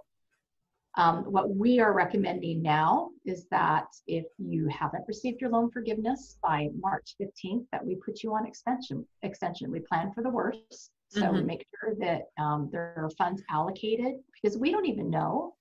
um, 0.96 1.24
what 1.32 1.56
we 1.56 1.80
are 1.80 1.94
recommending 1.94 2.62
now 2.62 3.12
is 3.26 3.48
that 3.50 3.88
if 4.08 4.26
you 4.38 4.68
haven't 4.68 5.08
received 5.08 5.40
your 5.40 5.50
loan 5.50 5.72
forgiveness 5.72 6.38
by 6.44 6.70
March 6.78 7.16
15th, 7.18 7.66
that 7.72 7.86
we 7.86 7.96
put 7.96 8.24
you 8.24 8.34
on 8.36 8.46
extension. 8.46 9.08
Extension. 9.22 9.72
We 9.72 9.80
plan 9.80 10.12
for 10.12 10.22
the 10.22 10.30
worst, 10.30 10.92
so 11.08 11.32
we 11.32 11.42
Mhm. 11.42 11.46
make 11.46 11.66
sure 11.80 11.96
that 11.96 12.30
um, 12.38 12.70
there 12.72 12.94
are 12.98 13.10
funds 13.12 13.42
allocated 13.50 14.22
because 14.34 14.58
we 14.58 14.72
don't 14.72 14.86
even 14.86 15.10
know 15.10 15.56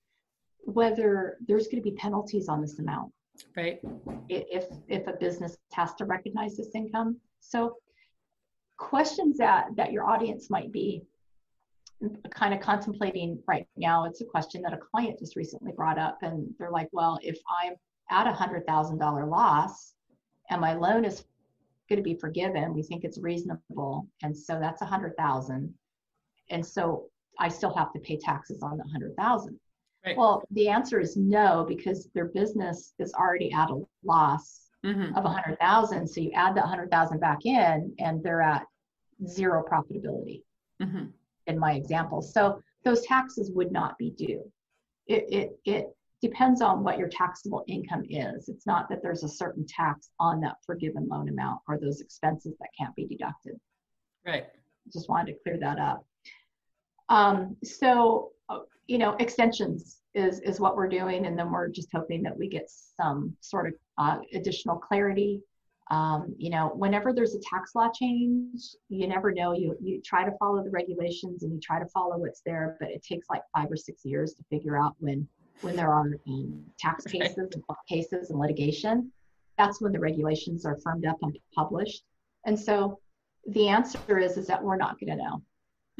whether 0.65 1.37
there's 1.47 1.67
going 1.67 1.81
to 1.81 1.89
be 1.89 1.95
penalties 1.95 2.47
on 2.49 2.61
this 2.61 2.77
amount 2.79 3.13
Right. 3.55 3.79
if 4.29 4.67
if 4.87 5.07
a 5.07 5.13
business 5.13 5.57
has 5.73 5.93
to 5.95 6.05
recognize 6.05 6.55
this 6.55 6.75
income 6.75 7.19
so 7.39 7.77
questions 8.81 9.37
that 9.37 9.67
that 9.77 9.91
your 9.91 10.09
audience 10.09 10.49
might 10.49 10.71
be 10.71 11.03
kind 12.33 12.51
of 12.51 12.59
contemplating 12.59 13.37
right 13.47 13.67
now 13.77 14.05
it's 14.05 14.21
a 14.21 14.25
question 14.25 14.59
that 14.63 14.73
a 14.73 14.77
client 14.77 15.19
just 15.19 15.35
recently 15.35 15.71
brought 15.71 15.99
up 15.99 16.17
and 16.23 16.47
they're 16.57 16.71
like 16.71 16.89
well 16.91 17.19
if 17.21 17.37
i'm 17.61 17.73
at 18.09 18.25
a 18.25 18.33
hundred 18.33 18.65
thousand 18.65 18.97
dollar 18.97 19.25
loss 19.25 19.93
and 20.49 20.59
my 20.59 20.73
loan 20.73 21.05
is 21.05 21.23
going 21.89 21.97
to 21.97 22.03
be 22.03 22.15
forgiven 22.15 22.73
we 22.73 22.81
think 22.81 23.03
it's 23.03 23.19
reasonable 23.19 24.07
and 24.23 24.35
so 24.35 24.59
that's 24.59 24.81
a 24.81 24.85
hundred 24.85 25.15
thousand 25.15 25.71
and 26.49 26.65
so 26.65 27.05
i 27.39 27.47
still 27.47 27.73
have 27.75 27.93
to 27.93 27.99
pay 27.99 28.17
taxes 28.17 28.63
on 28.63 28.77
the 28.77 28.83
hundred 28.91 29.15
thousand 29.15 29.57
Right. 30.03 30.17
well, 30.17 30.41
the 30.49 30.67
answer 30.67 30.99
is 30.99 31.15
no, 31.15 31.63
because 31.69 32.09
their 32.15 32.25
business 32.25 32.95
is 32.97 33.13
already 33.13 33.51
at 33.53 33.69
a 33.69 33.83
loss 34.03 34.71
Mhm. 34.83 35.15
of 35.15 35.25
a 35.25 35.29
hundred 35.29 35.59
thousand. 35.59 36.07
So 36.07 36.21
you 36.21 36.31
add 36.31 36.55
that 36.55 36.65
hundred 36.65 36.89
thousand 36.89 37.19
back 37.19 37.45
in 37.45 37.93
and 37.99 38.23
they're 38.23 38.41
at 38.41 38.65
zero 39.25 39.63
profitability 39.63 40.43
Mhm. 40.81 41.11
in 41.47 41.59
my 41.59 41.73
example. 41.73 42.21
So 42.21 42.61
those 42.83 43.05
taxes 43.05 43.51
would 43.51 43.71
not 43.71 43.97
be 43.97 44.11
due. 44.11 44.51
It, 45.07 45.25
it, 45.31 45.59
it 45.65 45.95
depends 46.21 46.61
on 46.61 46.83
what 46.83 46.97
your 46.97 47.09
taxable 47.09 47.63
income 47.67 48.03
is. 48.09 48.49
It's 48.49 48.65
not 48.65 48.89
that 48.89 49.01
there's 49.01 49.23
a 49.23 49.29
certain 49.29 49.65
tax 49.67 50.11
on 50.19 50.39
that 50.41 50.57
forgiven 50.65 51.07
loan 51.07 51.29
amount 51.29 51.61
or 51.67 51.77
those 51.79 51.99
expenses 52.01 52.55
that 52.59 52.69
can't 52.77 52.95
be 52.95 53.05
deducted 53.07 53.59
Right. 54.25 54.45
just 54.93 55.09
wanted 55.09 55.33
to 55.33 55.39
clear 55.43 55.57
that 55.59 55.79
up. 55.79 56.05
Um, 57.09 57.57
so, 57.63 58.31
uh, 58.49 58.59
you 58.87 58.97
know, 58.97 59.13
extensions 59.19 60.01
is, 60.13 60.39
is 60.41 60.59
what 60.59 60.75
we're 60.75 60.87
doing, 60.87 61.25
and 61.25 61.37
then 61.37 61.51
we're 61.51 61.67
just 61.69 61.89
hoping 61.93 62.21
that 62.23 62.37
we 62.37 62.47
get 62.47 62.69
some 62.69 63.35
sort 63.41 63.67
of 63.67 63.73
uh, 63.97 64.19
additional 64.33 64.77
clarity. 64.77 65.41
Um, 65.91 66.33
you 66.37 66.49
know, 66.49 66.71
whenever 66.73 67.11
there's 67.11 67.35
a 67.35 67.39
tax 67.41 67.75
law 67.75 67.89
change, 67.93 68.61
you 68.87 69.07
never 69.07 69.31
know. 69.33 69.51
You 69.51 69.75
you 69.81 70.01
try 70.01 70.23
to 70.23 70.31
follow 70.39 70.63
the 70.63 70.69
regulations 70.69 71.43
and 71.43 71.51
you 71.53 71.59
try 71.59 71.79
to 71.79 71.85
follow 71.87 72.17
what's 72.17 72.41
there, 72.45 72.77
but 72.79 72.89
it 72.89 73.03
takes 73.03 73.29
like 73.29 73.41
five 73.53 73.69
or 73.69 73.75
six 73.75 74.05
years 74.05 74.33
to 74.35 74.43
figure 74.49 74.77
out 74.77 74.95
when 74.99 75.27
when 75.59 75.75
there 75.75 75.91
are 75.91 76.07
um, 76.27 76.63
tax 76.79 77.05
Right. 77.05 77.21
cases 77.23 77.49
and 77.53 77.63
cases 77.89 78.29
and 78.29 78.39
litigation. 78.39 79.11
That's 79.57 79.81
when 79.81 79.91
the 79.91 79.99
regulations 79.99 80.65
are 80.65 80.77
firmed 80.81 81.05
up 81.05 81.17
and 81.21 81.37
published. 81.53 82.03
And 82.45 82.57
so 82.57 82.99
the 83.47 83.67
answer 83.67 84.17
is 84.17 84.37
is 84.37 84.47
that 84.47 84.63
we're 84.63 84.77
not 84.77 84.97
going 84.97 85.17
to 85.17 85.23
know 85.23 85.41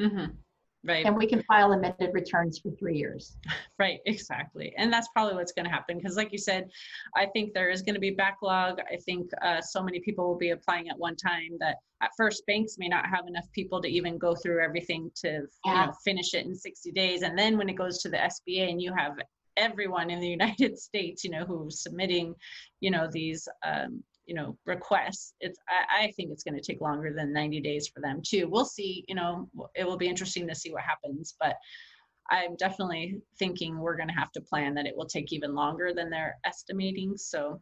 Mhm. 0.00 0.36
Right. 0.84 1.06
and 1.06 1.16
we 1.16 1.28
can 1.28 1.42
file 1.44 1.72
amended 1.72 2.10
returns 2.12 2.58
for 2.58 2.72
three 2.72 2.98
years 2.98 3.36
Right, 3.78 4.00
exactly. 4.06 4.72
And 4.76 4.92
that's 4.92 5.08
probably 5.08 5.34
what's 5.34 5.50
going 5.50 5.64
to 5.64 5.70
happen 5.70 5.96
because, 5.96 6.16
like 6.16 6.30
you 6.30 6.38
said, 6.38 6.70
I 7.16 7.26
think 7.26 7.52
there 7.52 7.68
is 7.68 7.82
going 7.82 7.94
to 7.94 8.00
be 8.00 8.10
backlog. 8.10 8.78
I 8.80 8.96
think 8.96 9.30
uh, 9.42 9.60
so 9.60 9.82
many 9.82 9.98
people 9.98 10.28
will 10.28 10.38
be 10.38 10.50
applying 10.50 10.88
at 10.88 10.98
one 10.98 11.16
time 11.16 11.56
that 11.58 11.78
at 12.00 12.10
first 12.16 12.46
banks 12.46 12.76
may 12.78 12.88
not 12.88 13.06
have 13.06 13.26
enough 13.26 13.46
people 13.52 13.82
to 13.82 13.88
even 13.88 14.18
go 14.18 14.36
through 14.36 14.62
everything 14.62 15.10
to 15.16 15.42
you 15.64 15.74
know 15.74 15.92
finish 16.04 16.34
it 16.34 16.46
in 16.46 16.54
60 16.54 16.92
days. 16.92 17.22
And 17.22 17.36
then 17.36 17.58
when 17.58 17.68
it 17.68 17.74
goes 17.74 17.98
to 18.02 18.08
the 18.08 18.18
SBA 18.18 18.70
and 18.70 18.80
you 18.80 18.94
have 18.94 19.14
everyone 19.56 20.10
in 20.10 20.20
the 20.20 20.28
United 20.38 20.78
States, 20.78 21.24
you 21.24 21.30
know, 21.30 21.44
who's 21.44 21.82
submitting, 21.82 22.34
you 22.80 22.90
know, 22.90 23.08
these 23.10 23.48
um, 23.64 24.02
you 24.32 24.38
know 24.38 24.56
requests 24.64 25.34
it's 25.40 25.58
I, 25.68 26.04
I 26.04 26.10
think 26.12 26.30
it's 26.30 26.42
going 26.42 26.54
to 26.54 26.62
take 26.62 26.80
longer 26.80 27.12
than 27.14 27.34
90 27.34 27.60
days 27.60 27.86
for 27.86 28.00
them 28.00 28.22
too 28.26 28.48
we'll 28.48 28.64
see 28.64 29.04
you 29.06 29.14
know 29.14 29.50
it 29.74 29.84
will 29.84 29.98
be 29.98 30.08
interesting 30.08 30.48
to 30.48 30.54
see 30.54 30.72
what 30.72 30.80
happens 30.80 31.34
but 31.38 31.56
I'm 32.30 32.56
definitely 32.56 33.20
thinking 33.38 33.76
we're 33.78 33.96
going 33.96 34.08
to 34.08 34.14
have 34.14 34.32
to 34.32 34.40
plan 34.40 34.72
that 34.76 34.86
it 34.86 34.96
will 34.96 35.06
take 35.06 35.34
even 35.34 35.54
longer 35.54 35.92
than 35.92 36.08
they're 36.08 36.38
estimating. 36.46 37.16
So, 37.16 37.60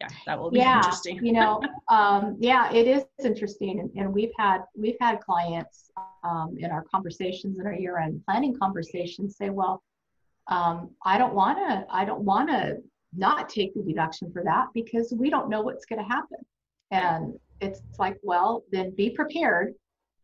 yeah, 0.00 0.08
that 0.26 0.38
will 0.38 0.50
be 0.50 0.58
yeah 0.58 0.78
interesting. 0.78 1.24
you 1.24 1.32
know 1.32 1.62
um, 1.88 2.36
yeah 2.38 2.70
it 2.70 2.86
is 2.86 3.04
interesting 3.24 3.80
and, 3.80 3.90
and 3.96 4.12
we've 4.12 4.32
had 4.38 4.64
we've 4.76 4.98
had 5.00 5.20
clients 5.20 5.90
um, 6.24 6.56
in 6.58 6.70
our 6.70 6.84
conversations 6.92 7.58
in 7.58 7.66
our 7.66 7.72
year-end 7.72 8.20
planning 8.26 8.54
conversations 8.58 9.38
say 9.38 9.48
well 9.48 9.82
um, 10.48 10.90
i 11.06 11.16
don't 11.16 11.32
want 11.32 11.56
to 11.56 11.86
i 11.88 12.04
don't 12.04 12.20
want 12.20 12.46
to 12.50 12.76
not 13.16 13.48
take 13.48 13.74
the 13.74 13.82
deduction 13.82 14.30
for 14.32 14.42
that 14.44 14.66
because 14.74 15.12
we 15.16 15.30
don't 15.30 15.48
know 15.48 15.62
what's 15.62 15.86
going 15.86 15.98
to 15.98 16.08
happen. 16.08 16.38
And 16.90 17.34
it's 17.60 17.80
like 17.98 18.18
well 18.22 18.64
then 18.70 18.94
be 18.94 19.10
prepared 19.10 19.74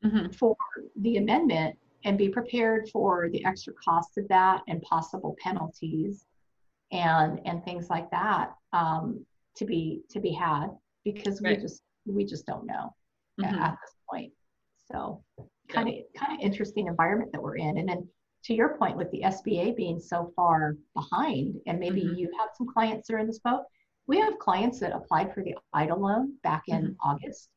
Mhm. 0.04 0.34
for 0.34 0.56
the 0.96 1.16
amendment 1.16 1.78
and 2.04 2.18
be 2.18 2.28
prepared 2.28 2.88
for 2.90 3.28
the 3.30 3.44
extra 3.44 3.72
costs 3.74 4.16
of 4.16 4.26
that 4.28 4.62
and 4.68 4.82
possible 4.82 5.36
penalties 5.42 6.26
and 6.90 7.40
and 7.46 7.64
things 7.64 7.88
like 7.88 8.10
that 8.10 8.54
um, 8.72 9.24
to 9.54 9.64
be 9.64 10.02
to 10.10 10.20
be 10.20 10.32
had 10.32 10.68
because 11.04 11.40
we 11.40 11.56
just 11.56 11.82
we 12.06 12.24
just 12.24 12.46
don't 12.46 12.66
know 12.66 12.94
Mhm. 13.40 13.52
at 13.60 13.78
this 13.80 13.94
point. 14.10 14.32
So 14.90 15.22
kind 15.68 15.88
of 15.88 15.94
kind 16.14 16.34
of 16.38 16.40
interesting 16.44 16.86
environment 16.88 17.32
that 17.32 17.42
we're 17.42 17.56
in. 17.56 17.78
And 17.78 17.88
then 17.88 18.08
to 18.44 18.54
your 18.54 18.76
point 18.76 18.96
with 18.96 19.10
the 19.10 19.22
sba 19.22 19.74
being 19.76 19.98
so 20.00 20.32
far 20.34 20.76
behind 20.94 21.56
and 21.66 21.78
maybe 21.78 22.02
Mhm. 22.02 22.16
you 22.18 22.30
have 22.38 22.50
some 22.56 22.66
clients 22.66 23.08
that 23.08 23.14
are 23.14 23.18
in 23.18 23.26
this 23.26 23.38
boat 23.38 23.64
we 24.06 24.18
have 24.18 24.38
clients 24.38 24.80
that 24.80 24.92
applied 24.94 25.32
for 25.32 25.42
the 25.44 25.54
EIDL 25.74 25.98
loan 25.98 26.36
back 26.42 26.64
in 26.68 26.82
Mm-hmm. 26.82 27.08
august 27.10 27.50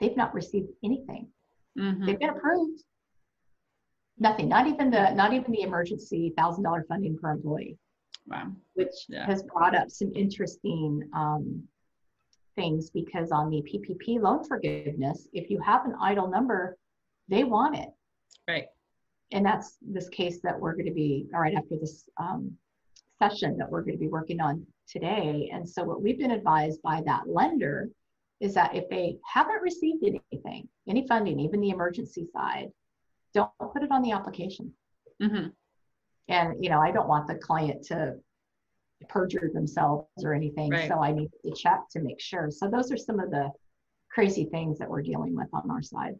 they've 0.00 0.16
not 0.16 0.34
received 0.34 0.70
anything 0.82 1.30
Mhm. 1.76 2.06
they've 2.06 2.18
been 2.18 2.30
approved 2.30 2.82
nothing 4.18 4.48
not 4.48 4.66
even 4.66 4.90
the 4.90 5.12
not 5.14 5.32
even 5.32 5.50
the 5.52 5.62
emergency 5.62 6.30
thousand 6.36 6.64
dollar 6.64 6.84
funding 6.88 7.16
per 7.18 7.30
employee 7.30 7.78
Wow. 8.26 8.52
which 8.74 8.94
Yeah. 9.08 9.26
has 9.26 9.42
brought 9.44 9.74
up 9.74 9.90
some 9.90 10.10
interesting 10.14 11.08
um, 11.12 11.68
things 12.56 12.90
because 12.90 13.30
on 13.32 13.50
the 13.50 13.62
ppp 13.62 14.20
loan 14.20 14.42
forgiveness 14.44 15.28
if 15.32 15.50
you 15.50 15.58
have 15.60 15.84
an 15.84 15.92
EIDL 16.00 16.30
number 16.30 16.76
they 17.28 17.44
want 17.44 17.76
it 17.76 17.90
Right. 18.46 18.68
And 19.34 19.44
that's 19.44 19.76
this 19.82 20.08
case 20.08 20.40
that 20.42 20.58
we're 20.58 20.72
going 20.72 20.86
to 20.86 20.92
be 20.92 21.26
all 21.34 21.40
right 21.40 21.54
after 21.54 21.76
this 21.76 22.08
um, 22.18 22.52
session 23.22 23.56
that 23.58 23.70
we're 23.70 23.82
going 23.82 23.94
to 23.94 24.00
be 24.00 24.08
working 24.08 24.40
on 24.40 24.66
today. 24.88 25.50
And 25.52 25.68
so 25.68 25.84
what 25.84 26.02
we've 26.02 26.18
been 26.18 26.30
advised 26.30 26.80
by 26.82 27.02
that 27.06 27.28
lender 27.28 27.88
is 28.40 28.54
that 28.54 28.74
if 28.74 28.88
they 28.88 29.16
haven't 29.30 29.62
received 29.62 30.04
anything 30.04 30.68
any 30.88 31.06
funding 31.06 31.38
even 31.40 31.60
the 31.60 31.70
emergency 31.70 32.26
side 32.32 32.68
don't 33.32 33.50
put 33.72 33.82
it 33.82 33.90
on 33.90 34.02
the 34.02 34.12
application. 34.12 34.72
Hmm 35.22 35.48
and 36.28 36.62
you 36.62 36.70
know 36.70 36.80
i 36.80 36.90
don't 36.90 37.08
want 37.08 37.26
the 37.26 37.34
client 37.34 37.84
to 37.84 38.14
perjure 39.08 39.50
themselves 39.52 40.06
or 40.22 40.32
anything. 40.32 40.70
Right. 40.70 40.88
so 40.88 41.02
i 41.02 41.12
need 41.12 41.30
to 41.44 41.52
check 41.52 41.80
to 41.90 42.00
make 42.00 42.20
sure. 42.20 42.50
So 42.50 42.68
those 42.68 42.90
are 42.90 42.96
some 42.96 43.20
of 43.20 43.30
the 43.30 43.50
crazy 44.10 44.44
things 44.44 44.78
that 44.78 44.88
we're 44.88 45.02
dealing 45.02 45.34
with 45.34 45.48
on 45.52 45.70
our 45.70 45.82
side 45.82 46.14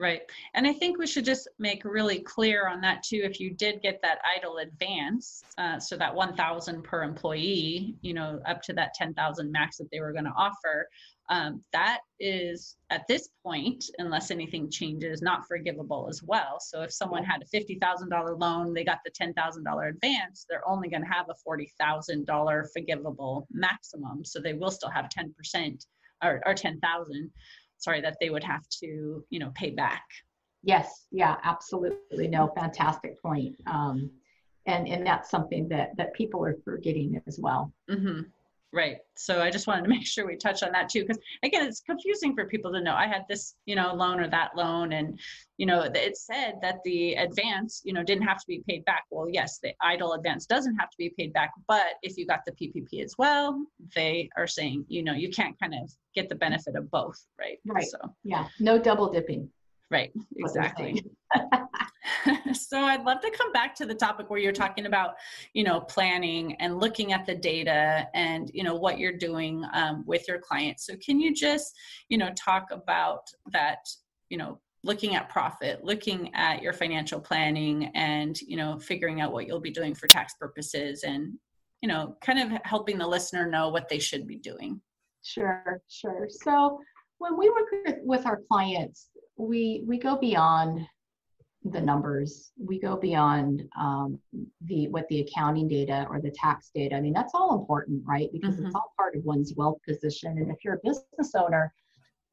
Right. 0.00 0.22
And 0.54 0.66
I 0.66 0.72
think 0.72 0.98
we 0.98 1.06
should 1.06 1.26
just 1.26 1.46
make 1.58 1.84
really 1.84 2.20
clear 2.20 2.66
on 2.66 2.80
that 2.80 3.02
too. 3.02 3.20
If 3.22 3.38
you 3.38 3.50
did 3.50 3.82
get 3.82 4.00
that 4.00 4.20
EIDL 4.24 4.62
advance, 4.62 5.44
uh, 5.58 5.78
so 5.78 5.94
that 5.98 6.14
1,000 6.14 6.82
per 6.82 7.02
employee, 7.02 7.94
you 8.00 8.14
know, 8.14 8.40
up 8.46 8.62
to 8.62 8.72
that 8.72 8.94
10,000 8.94 9.52
max 9.52 9.76
that 9.76 9.90
they 9.92 10.00
were 10.00 10.12
going 10.12 10.24
to 10.24 10.32
offer, 10.34 10.88
um, 11.28 11.62
that 11.74 11.98
is 12.18 12.78
at 12.88 13.06
this 13.08 13.28
point, 13.44 13.84
unless 13.98 14.30
anything 14.30 14.70
changes, 14.70 15.20
not 15.20 15.46
forgivable 15.46 16.06
as 16.08 16.22
well. 16.22 16.56
So 16.60 16.80
if 16.80 16.94
someone 16.94 17.22
had 17.22 17.42
a 17.42 17.56
$50,000 17.56 18.40
loan, 18.40 18.72
they 18.72 18.84
got 18.84 19.00
the 19.04 19.10
$10,000 19.10 19.88
advance, 19.90 20.46
they're 20.48 20.66
only 20.66 20.88
going 20.88 21.04
to 21.04 21.12
have 21.12 21.26
a 21.28 21.34
$40,000 21.46 22.72
forgivable 22.72 23.46
maximum. 23.52 24.24
So 24.24 24.40
they 24.40 24.54
will 24.54 24.70
still 24.70 24.90
have 24.90 25.10
10% 25.10 25.84
or, 26.22 26.40
or 26.46 26.54
10,000 26.54 27.30
sorry 27.80 28.00
that 28.00 28.16
they 28.20 28.30
would 28.30 28.44
have 28.44 28.66
to 28.68 29.24
you 29.30 29.38
know 29.38 29.50
pay 29.54 29.70
back. 29.70 30.04
Yes 30.62 31.06
yeah 31.10 31.36
absolutely. 31.42 32.28
No 32.28 32.52
fantastic 32.56 33.20
point. 33.22 33.56
Um, 33.66 34.10
and 34.66 34.86
and 34.86 35.06
that's 35.06 35.30
something 35.30 35.68
that 35.68 35.96
that 35.96 36.14
people 36.14 36.44
are 36.44 36.56
forgetting 36.64 37.20
as 37.26 37.38
well. 37.40 37.72
Mm-hmm. 37.90 38.20
Right 38.72 38.98
so 39.16 39.42
i 39.42 39.50
just 39.50 39.66
wanted 39.66 39.82
to 39.82 39.88
make 39.96 40.06
sure 40.06 40.26
we 40.26 40.36
touch 40.36 40.62
on 40.62 40.72
that 40.72 40.88
too 40.88 41.02
because 41.02 41.18
again 41.42 41.66
it's 41.66 41.80
confusing 41.80 42.34
for 42.34 42.46
people 42.46 42.72
to 42.72 42.80
know 42.80 42.94
i 42.94 43.06
had 43.06 43.24
this 43.28 43.54
you 43.66 43.76
know 43.76 43.92
loan 43.94 44.20
or 44.20 44.28
that 44.28 44.56
loan 44.56 44.92
and 44.92 45.18
you 45.58 45.66
know 45.66 45.82
it 45.82 46.16
said 46.16 46.54
that 46.62 46.78
the 46.84 47.14
advance 47.14 47.82
you 47.84 47.92
know 47.92 48.02
didn't 48.02 48.26
have 48.26 48.38
to 48.38 48.46
be 48.46 48.62
paid 48.68 48.84
back 48.84 49.04
well 49.10 49.28
yes 49.30 49.58
the 49.62 49.72
EIDL 49.82 50.16
advance 50.16 50.46
doesn't 50.46 50.76
have 50.76 50.90
to 50.90 50.96
be 50.98 51.12
paid 51.18 51.32
back 51.32 51.50
but 51.68 51.94
if 52.02 52.16
you 52.16 52.26
got 52.26 52.40
the 52.46 52.52
ppp 52.52 53.04
as 53.04 53.14
well 53.18 53.62
they 53.94 54.28
are 54.36 54.46
saying 54.46 54.84
you 54.88 55.02
know 55.02 55.12
you 55.12 55.30
can't 55.30 55.58
kind 55.60 55.74
of 55.74 55.90
get 56.14 56.28
the 56.28 56.34
benefit 56.34 56.76
of 56.76 56.90
both, 56.90 57.24
right? 57.38 57.58
Right. 57.66 57.84
So 57.84 57.98
yeah, 58.24 58.48
no 58.58 58.78
double 58.78 59.10
dipping. 59.10 59.48
Right. 59.90 60.12
Exactly. 60.36 61.04
so 62.54 62.80
I'd 62.80 63.04
love 63.04 63.20
to 63.20 63.30
come 63.30 63.52
back 63.52 63.74
to 63.76 63.86
the 63.86 63.94
topic 63.94 64.30
where 64.30 64.38
you're 64.38 64.52
talking 64.52 64.86
about, 64.86 65.14
you 65.52 65.64
know, 65.64 65.80
planning 65.80 66.54
and 66.54 66.78
looking 66.80 67.12
at 67.12 67.26
the 67.26 67.34
data 67.34 68.08
and 68.14 68.50
you 68.54 68.64
know 68.64 68.74
what 68.74 68.98
you're 68.98 69.16
doing 69.16 69.64
um, 69.74 70.04
with 70.06 70.26
your 70.26 70.38
clients. 70.38 70.86
So 70.86 70.94
can 71.04 71.20
you 71.20 71.34
just, 71.34 71.72
you 72.08 72.18
know, 72.18 72.30
talk 72.36 72.70
about 72.70 73.28
that, 73.52 73.78
you 74.28 74.38
know, 74.38 74.60
looking 74.82 75.14
at 75.14 75.28
profit 75.28 75.84
looking 75.84 76.34
at 76.34 76.62
your 76.62 76.72
financial 76.72 77.20
planning 77.20 77.90
and 77.94 78.40
you 78.40 78.56
know 78.56 78.78
figuring 78.78 79.20
out 79.20 79.30
what 79.30 79.46
you'll 79.46 79.60
be 79.60 79.70
doing 79.70 79.94
for 79.94 80.06
tax 80.06 80.32
purposes 80.40 81.02
and 81.02 81.34
you 81.82 81.86
know 81.86 82.16
kind 82.22 82.38
of 82.38 82.58
helping 82.64 82.96
the 82.96 83.06
listener 83.06 83.46
know 83.46 83.68
what 83.68 83.90
they 83.90 83.98
should 83.98 84.26
be 84.26 84.36
doing 84.36 84.80
Sure, 85.22 85.82
sure. 85.88 86.28
So 86.28 86.80
when 87.18 87.36
we 87.36 87.50
work 87.50 87.98
with 88.02 88.26
our 88.26 88.40
clients, 88.50 89.09
we 89.40 89.82
we 89.86 89.98
go 89.98 90.16
beyond 90.16 90.86
the 91.64 91.80
numbers. 91.80 92.52
We 92.58 92.80
go 92.80 92.96
beyond 92.96 93.62
um, 93.78 94.18
the 94.64 94.88
what 94.88 95.06
the 95.08 95.20
accounting 95.20 95.68
data 95.68 96.06
or 96.08 96.20
the 96.20 96.30
tax 96.30 96.70
data. 96.74 96.96
I 96.96 97.00
mean, 97.00 97.12
that's 97.12 97.34
all 97.34 97.58
important, 97.58 98.02
right? 98.06 98.30
Because 98.32 98.56
mm-hmm. 98.56 98.66
it's 98.66 98.74
all 98.74 98.92
part 98.96 99.14
of 99.14 99.24
one's 99.24 99.54
wealth 99.56 99.78
position. 99.86 100.38
And 100.38 100.50
if 100.50 100.64
you're 100.64 100.74
a 100.74 100.80
business 100.82 101.34
owner, 101.34 101.72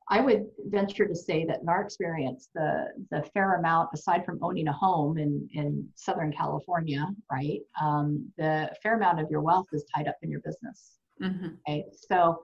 I 0.09 0.21
would 0.21 0.45
venture 0.67 1.05
to 1.05 1.15
say 1.15 1.45
that 1.45 1.61
in 1.61 1.67
our 1.67 1.81
experience, 1.81 2.49
the 2.55 2.87
the 3.11 3.23
fair 3.33 3.55
amount, 3.55 3.89
aside 3.93 4.25
from 4.25 4.39
owning 4.41 4.69
a 4.69 4.73
home 4.73 5.17
in 5.17 5.47
in 5.53 5.87
Southern 5.95 6.31
California, 6.31 7.05
right, 7.31 7.59
um, 7.81 8.31
the 8.37 8.71
fair 8.81 8.95
amount 8.95 9.19
of 9.19 9.29
your 9.29 9.41
wealth 9.41 9.67
is 9.73 9.83
tied 9.93 10.07
up 10.07 10.17
in 10.21 10.31
your 10.31 10.41
business. 10.41 10.99
Mm-hmm. 11.21 11.47
Okay, 11.67 11.83
so 11.91 12.41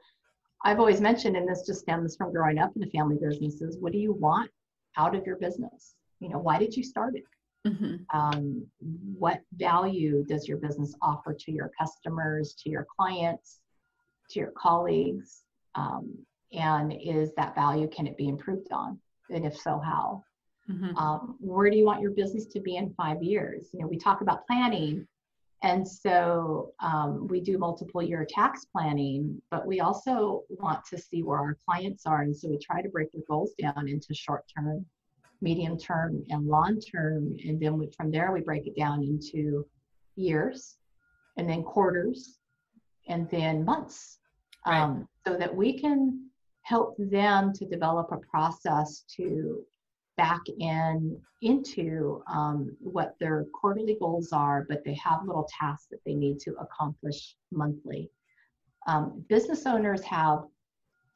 I've 0.64 0.80
always 0.80 1.01
mentioned, 1.01 1.36
and 1.36 1.47
this 1.47 1.66
just 1.66 1.82
stems 1.82 2.16
from 2.16 2.32
growing 2.32 2.57
up 2.57 2.72
in 2.76 2.82
the 2.82 2.89
family 2.89 3.18
businesses, 3.22 3.78
what 3.80 3.91
do 3.91 3.97
you 3.97 4.14
want 4.14 4.49
out 4.97 5.16
of 5.16 5.26
your 5.26 5.36
business? 5.36 5.95
You 6.20 6.30
know, 6.30 6.39
why 6.39 6.57
did 6.57 6.76
you 6.76 6.84
start 6.84 7.16
it? 7.16 7.24
Mm-hmm. 7.68 8.18
Um, 8.18 8.66
what 9.18 9.41
value 9.53 10.24
does 10.26 10.47
your 10.47 10.57
business 10.57 10.95
offer 11.01 11.34
to 11.34 11.51
your 11.51 11.72
customers, 11.80 12.55
to 12.64 12.70
your 12.70 12.86
clients, 12.97 13.59
to 14.32 14.39
your 14.39 14.51
colleagues? 14.51 15.43
Um, 15.76 16.18
and 16.51 16.93
is 16.93 17.32
that 17.36 17.55
value, 17.55 17.88
can 17.88 18.07
it 18.07 18.18
be 18.18 18.28
improved 18.28 18.72
on? 18.72 18.99
And 19.30 19.45
if 19.45 19.57
so, 19.57 19.80
how? 19.80 20.24
Mm-hmm. 20.70 20.95
Um, 20.97 21.36
where 21.39 21.70
do 21.70 21.78
you 21.78 21.86
want 21.86 22.01
your 22.01 22.11
business 22.11 22.45
to 22.47 22.59
be 22.59 22.78
in 22.78 22.93
five 22.95 23.22
years? 23.22 23.68
You 23.74 23.82
know, 23.82 23.88
we 23.88 23.97
talk 23.97 24.22
about 24.22 24.45
planning, 24.47 25.07
and 25.64 25.88
so 25.88 26.74
um, 26.82 27.26
we 27.30 27.39
do 27.39 27.57
multiple 27.57 28.03
year 28.03 28.28
tax 28.30 28.66
planning, 28.66 29.41
but 29.49 29.66
we 29.66 29.80
also 29.80 30.43
want 30.49 30.86
to 30.88 30.97
see 30.97 31.24
where 31.24 31.39
our 31.39 31.57
clients 31.66 32.05
are. 32.05 32.22
And 32.22 32.36
so 32.36 32.49
we 32.49 32.57
try 32.57 32.82
to 32.82 32.89
break 32.89 33.14
their 33.14 33.22
goals 33.30 33.53
down 33.57 33.88
into 33.88 34.14
short 34.14 34.43
term, 34.53 34.86
medium 35.41 35.78
term, 35.78 36.22
and 36.30 36.45
long 36.45 36.82
term. 36.82 37.38
And 37.45 37.61
then 37.61 37.78
we, 37.78 37.89
from 37.95 38.11
there, 38.11 38.34
we 38.34 38.41
break 38.41 38.68
it 38.68 38.76
down 38.76 39.03
into 39.03 39.66
years 40.18 40.76
and 41.38 41.49
then 41.49 41.64
quarters 41.64 42.39
and 43.07 43.30
then 43.30 43.64
months 43.64 44.20
right. 44.68 44.82
um, 44.82 45.07
so 45.26 45.38
that 45.38 45.53
we 45.55 45.80
can 45.80 46.30
help 46.64 46.95
them 46.97 47.53
to 47.53 47.66
develop 47.66 48.11
a 48.11 48.18
process 48.18 49.05
to 49.16 49.64
back 50.18 50.41
in 50.59 51.20
into 51.41 52.24
um, 52.28 52.76
what 52.80 53.16
their 53.20 53.45
quarterly 53.53 53.97
goals 53.99 54.32
are, 54.32 54.66
but 54.70 54.84
they 54.86 54.93
have 54.95 55.26
little 55.26 55.47
tasks 55.59 55.88
that 55.91 55.99
they 56.05 56.14
need 56.14 56.39
to 56.39 56.53
accomplish 56.59 57.36
monthly. 57.51 58.09
Um, 58.88 59.26
business 59.28 59.66
owners 59.66 60.03
have, 60.03 60.43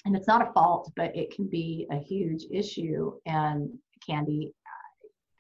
and 0.06 0.16
it's 0.16 0.28
not 0.28 0.48
a 0.48 0.52
fault, 0.54 0.92
but 0.96 1.16
it 1.16 1.34
can 1.34 1.48
be 1.48 1.88
a 1.92 1.98
huge 1.98 2.46
issue. 2.52 3.14
And 3.26 3.70
Candy, 4.06 4.54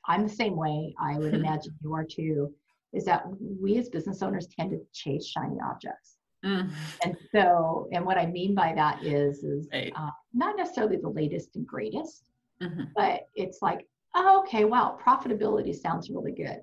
I'm 0.07 0.23
the 0.23 0.33
same 0.33 0.55
way. 0.55 0.93
I 0.99 1.17
would 1.17 1.33
imagine 1.41 1.73
you 1.81 1.93
are 1.93 2.05
too. 2.05 2.53
Is 2.93 3.05
that 3.05 3.23
we 3.39 3.77
as 3.77 3.89
business 3.89 4.21
owners 4.21 4.47
tend 4.47 4.71
to 4.71 4.79
chase 4.93 5.27
shiny 5.27 5.57
objects. 5.69 6.17
Mm. 6.45 6.69
And 7.03 7.17
so, 7.31 7.89
and 7.91 8.05
what 8.05 8.17
I 8.17 8.25
mean 8.27 8.55
by 8.55 8.73
that 8.75 9.03
is, 9.03 9.43
is 9.43 9.67
right. 9.73 9.91
uh, 9.95 10.11
not 10.33 10.55
necessarily 10.55 10.97
the 10.97 11.09
latest 11.09 11.55
and 11.55 11.67
greatest, 11.67 12.29
Mm-hmm. 12.61 12.83
But 12.95 13.27
it's 13.35 13.61
like, 13.61 13.87
oh, 14.15 14.41
okay, 14.41 14.65
wow, 14.65 14.97
profitability 15.05 15.75
sounds 15.75 16.09
really 16.09 16.31
good. 16.31 16.61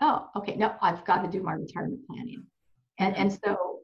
Oh, 0.00 0.28
okay, 0.36 0.56
no, 0.56 0.74
I've 0.82 1.04
got 1.04 1.22
to 1.22 1.30
do 1.30 1.42
my 1.42 1.52
retirement 1.52 2.06
planning. 2.06 2.44
And, 2.98 3.16
and 3.16 3.32
so 3.44 3.80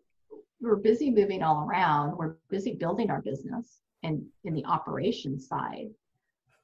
we're 0.60 0.76
busy 0.76 1.10
moving 1.10 1.42
all 1.42 1.66
around. 1.66 2.16
We're 2.16 2.36
busy 2.48 2.74
building 2.74 3.10
our 3.10 3.22
business 3.22 3.78
and 4.02 4.22
in 4.44 4.54
the 4.54 4.64
operations 4.64 5.48
side. 5.48 5.88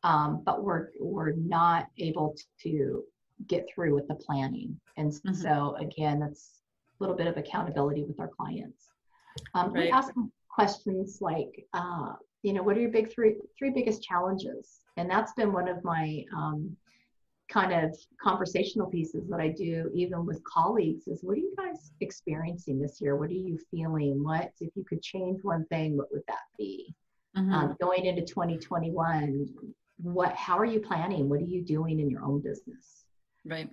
Um, 0.02 0.42
but 0.44 0.62
we're 0.62 0.90
we're 1.00 1.32
not 1.32 1.88
able 1.98 2.36
to 2.62 3.02
get 3.48 3.66
through 3.68 3.94
with 3.94 4.06
the 4.08 4.14
planning. 4.14 4.78
And 4.96 5.10
mm-hmm. 5.10 5.34
so 5.34 5.76
again, 5.80 6.20
that's 6.20 6.60
a 6.98 7.02
little 7.02 7.16
bit 7.16 7.26
of 7.26 7.36
accountability 7.36 8.04
with 8.04 8.20
our 8.20 8.28
clients. 8.28 8.88
Um, 9.54 9.72
right. 9.72 9.84
We 9.84 9.90
ask 9.90 10.12
questions 10.48 11.18
like, 11.20 11.66
uh, 11.74 12.12
you 12.47 12.53
know, 12.53 12.62
what 12.62 12.76
are 12.76 12.80
your 12.80 12.90
big 12.90 13.12
three 13.12 13.34
three 13.59 13.70
biggest 13.70 14.05
challenges? 14.05 14.78
And 14.97 15.11
that's 15.11 15.32
been 15.32 15.53
one 15.53 15.66
of 15.66 15.82
my 15.82 16.24
um, 16.32 16.76
kind 17.51 17.72
of 17.72 17.99
conversational 18.22 18.86
pieces 18.86 19.28
that 19.28 19.40
I 19.40 19.49
do 19.49 19.90
even 19.92 20.24
with 20.24 20.44
colleagues 20.44 21.09
is 21.09 21.24
what 21.24 21.32
are 21.32 21.40
you 21.40 21.53
guys 21.57 21.90
experiencing 22.01 22.80
this 22.80 23.01
year? 23.01 23.16
What 23.16 23.30
are 23.30 23.42
you 23.49 23.59
feeling? 23.72 24.22
What 24.22 24.53
if 24.61 24.70
you 24.76 24.84
could 24.84 25.03
change 25.03 25.40
one 25.42 25.64
thing, 25.66 25.97
what 25.97 26.12
would 26.12 26.22
that 26.28 26.44
be? 26.57 26.94
Mm-hmm. 27.36 27.53
Um, 27.53 27.76
going 27.80 28.07
into 28.07 28.22
2021, 28.22 29.49
what 29.97 30.32
how 30.36 30.57
are 30.57 30.64
you 30.64 30.78
planning? 30.78 31.28
What 31.28 31.40
are 31.40 31.53
you 31.57 31.62
doing 31.62 31.99
in 31.99 32.09
your 32.09 32.24
own 32.24 32.40
business? 32.40 33.07
Right. 33.44 33.68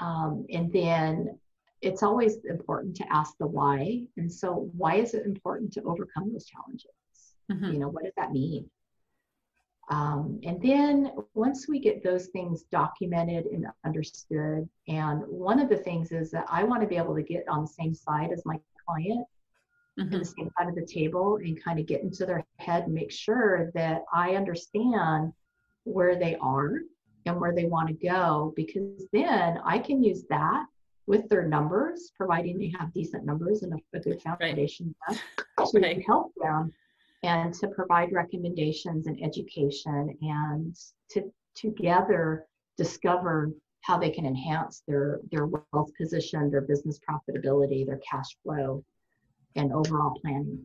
Um, 0.00 0.46
and 0.50 0.72
then 0.72 1.36
it's 1.82 2.04
always 2.04 2.36
important 2.48 2.94
to 2.98 3.12
ask 3.12 3.36
the 3.38 3.46
why. 3.48 4.04
And 4.16 4.32
so 4.32 4.70
why 4.76 4.94
is 4.98 5.14
it 5.14 5.26
important 5.26 5.72
to 5.72 5.82
overcome 5.82 6.32
those 6.32 6.46
challenges? 6.46 6.92
Mm-hmm. 7.50 7.72
You 7.72 7.78
know, 7.78 7.88
what 7.88 8.04
does 8.04 8.14
that 8.16 8.32
mean? 8.32 8.70
Um, 9.90 10.40
and 10.44 10.60
then 10.62 11.12
once 11.34 11.68
we 11.68 11.78
get 11.78 12.02
those 12.02 12.28
things 12.28 12.62
documented 12.70 13.46
and 13.46 13.66
understood, 13.84 14.68
and 14.88 15.22
one 15.26 15.60
of 15.60 15.68
the 15.68 15.76
things 15.76 16.10
is 16.10 16.30
that 16.30 16.46
I 16.48 16.64
want 16.64 16.82
to 16.82 16.88
be 16.88 16.96
able 16.96 17.14
to 17.14 17.22
get 17.22 17.46
on 17.48 17.62
the 17.62 17.68
same 17.68 17.94
side 17.94 18.30
as 18.32 18.42
my 18.46 18.58
client, 18.86 19.26
mm-hmm. 19.98 20.18
the 20.18 20.24
same 20.24 20.50
side 20.58 20.68
of 20.68 20.74
the 20.74 20.86
table, 20.86 21.36
and 21.36 21.62
kind 21.62 21.78
of 21.78 21.86
get 21.86 22.02
into 22.02 22.24
their 22.24 22.44
head 22.56 22.84
and 22.84 22.94
make 22.94 23.12
sure 23.12 23.70
that 23.74 24.04
I 24.12 24.36
understand 24.36 25.32
where 25.84 26.16
they 26.16 26.36
are 26.36 26.78
and 27.26 27.38
where 27.38 27.54
they 27.54 27.66
want 27.66 27.88
to 27.88 27.94
go, 27.94 28.54
because 28.56 29.06
then 29.12 29.58
I 29.64 29.78
can 29.78 30.02
use 30.02 30.24
that 30.30 30.64
with 31.06 31.28
their 31.28 31.46
numbers, 31.46 32.10
providing 32.16 32.58
they 32.58 32.72
have 32.78 32.92
decent 32.94 33.26
numbers 33.26 33.62
and 33.62 33.74
a, 33.74 33.96
a 33.96 34.00
good 34.00 34.22
foundation 34.22 34.94
right. 35.06 35.20
to 35.66 35.78
right. 35.78 36.02
help 36.06 36.32
them 36.40 36.72
and 37.24 37.54
to 37.54 37.68
provide 37.68 38.12
recommendations 38.12 39.06
and 39.06 39.18
education 39.24 40.16
and 40.20 40.76
to 41.10 41.32
together 41.54 42.46
discover 42.76 43.50
how 43.80 43.98
they 43.98 44.10
can 44.10 44.26
enhance 44.26 44.82
their 44.86 45.20
their 45.30 45.46
wealth 45.46 45.90
position 46.00 46.50
their 46.50 46.60
business 46.60 46.98
profitability 47.08 47.86
their 47.86 48.00
cash 48.08 48.36
flow 48.42 48.84
and 49.56 49.72
overall 49.72 50.14
planning. 50.20 50.64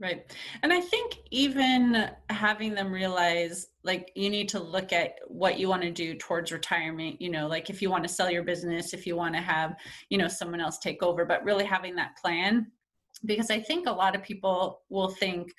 Right. 0.00 0.24
And 0.64 0.72
i 0.72 0.80
think 0.80 1.18
even 1.30 2.10
having 2.28 2.74
them 2.74 2.90
realize 2.90 3.68
like 3.84 4.10
you 4.16 4.30
need 4.30 4.48
to 4.48 4.58
look 4.58 4.92
at 4.92 5.16
what 5.28 5.58
you 5.60 5.68
want 5.68 5.82
to 5.82 5.90
do 5.90 6.14
towards 6.14 6.50
retirement 6.50 7.20
you 7.20 7.30
know 7.30 7.46
like 7.46 7.70
if 7.70 7.80
you 7.80 7.90
want 7.90 8.02
to 8.02 8.08
sell 8.08 8.30
your 8.30 8.42
business 8.42 8.94
if 8.94 9.06
you 9.06 9.14
want 9.14 9.34
to 9.34 9.40
have 9.40 9.76
you 10.08 10.18
know 10.18 10.28
someone 10.28 10.60
else 10.60 10.78
take 10.78 11.02
over 11.04 11.24
but 11.24 11.44
really 11.44 11.64
having 11.64 11.94
that 11.96 12.16
plan. 12.20 12.66
Because 13.24 13.50
i 13.50 13.60
think 13.60 13.86
a 13.86 13.92
lot 13.92 14.16
of 14.16 14.22
people 14.22 14.80
will 14.88 15.10
think 15.10 15.52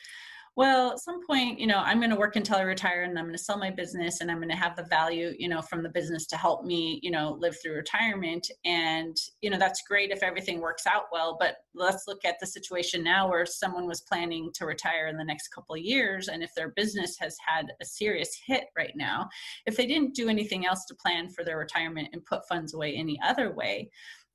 well 0.55 0.91
at 0.91 0.99
some 0.99 1.25
point 1.25 1.59
you 1.59 1.65
know 1.65 1.79
i'm 1.79 1.99
going 1.99 2.09
to 2.09 2.15
work 2.15 2.35
until 2.35 2.57
i 2.57 2.61
retire 2.61 3.03
and 3.03 3.17
i'm 3.17 3.25
going 3.25 3.35
to 3.35 3.43
sell 3.43 3.57
my 3.57 3.71
business 3.71 4.21
and 4.21 4.29
i'm 4.29 4.37
going 4.37 4.49
to 4.49 4.55
have 4.55 4.75
the 4.75 4.83
value 4.83 5.33
you 5.37 5.49
know 5.49 5.61
from 5.61 5.81
the 5.81 5.89
business 5.89 6.25
to 6.27 6.37
help 6.37 6.63
me 6.63 6.99
you 7.01 7.11
know 7.11 7.37
live 7.39 7.55
through 7.61 7.73
retirement. 7.73 8.49
And 8.65 9.15
you 9.41 9.49
know 9.49 9.57
that's 9.57 9.83
great 9.87 10.11
if 10.11 10.23
everything 10.23 10.59
works 10.59 10.85
out 10.85 11.03
well 11.11 11.37
but 11.39 11.55
let's 11.73 12.07
look 12.07 12.25
at 12.25 12.39
the 12.39 12.45
situation 12.45 13.03
now 13.03 13.29
where 13.29 13.45
someone 13.45 13.87
was 13.87 14.01
planning 14.01 14.51
to 14.53 14.65
retire 14.65 15.07
in 15.07 15.17
the 15.17 15.23
next 15.23 15.49
couple 15.49 15.75
of 15.75 15.81
years 15.81 16.27
and 16.27 16.43
if 16.43 16.53
their 16.55 16.69
business 16.69 17.17
has 17.19 17.35
had 17.45 17.67
a 17.81 17.85
serious 17.85 18.37
hit 18.45 18.65
right 18.77 18.93
now 18.95 19.27
if 19.65 19.75
they 19.75 19.85
didn't 19.85 20.15
do 20.15 20.29
anything 20.29 20.65
else 20.65 20.85
to 20.85 20.95
plan 20.95 21.29
for 21.29 21.43
their 21.43 21.57
retirement 21.57 22.09
and 22.13 22.25
put 22.25 22.47
funds 22.47 22.73
away 22.73 22.93
any 22.93 23.19
other 23.23 23.53
way 23.53 23.89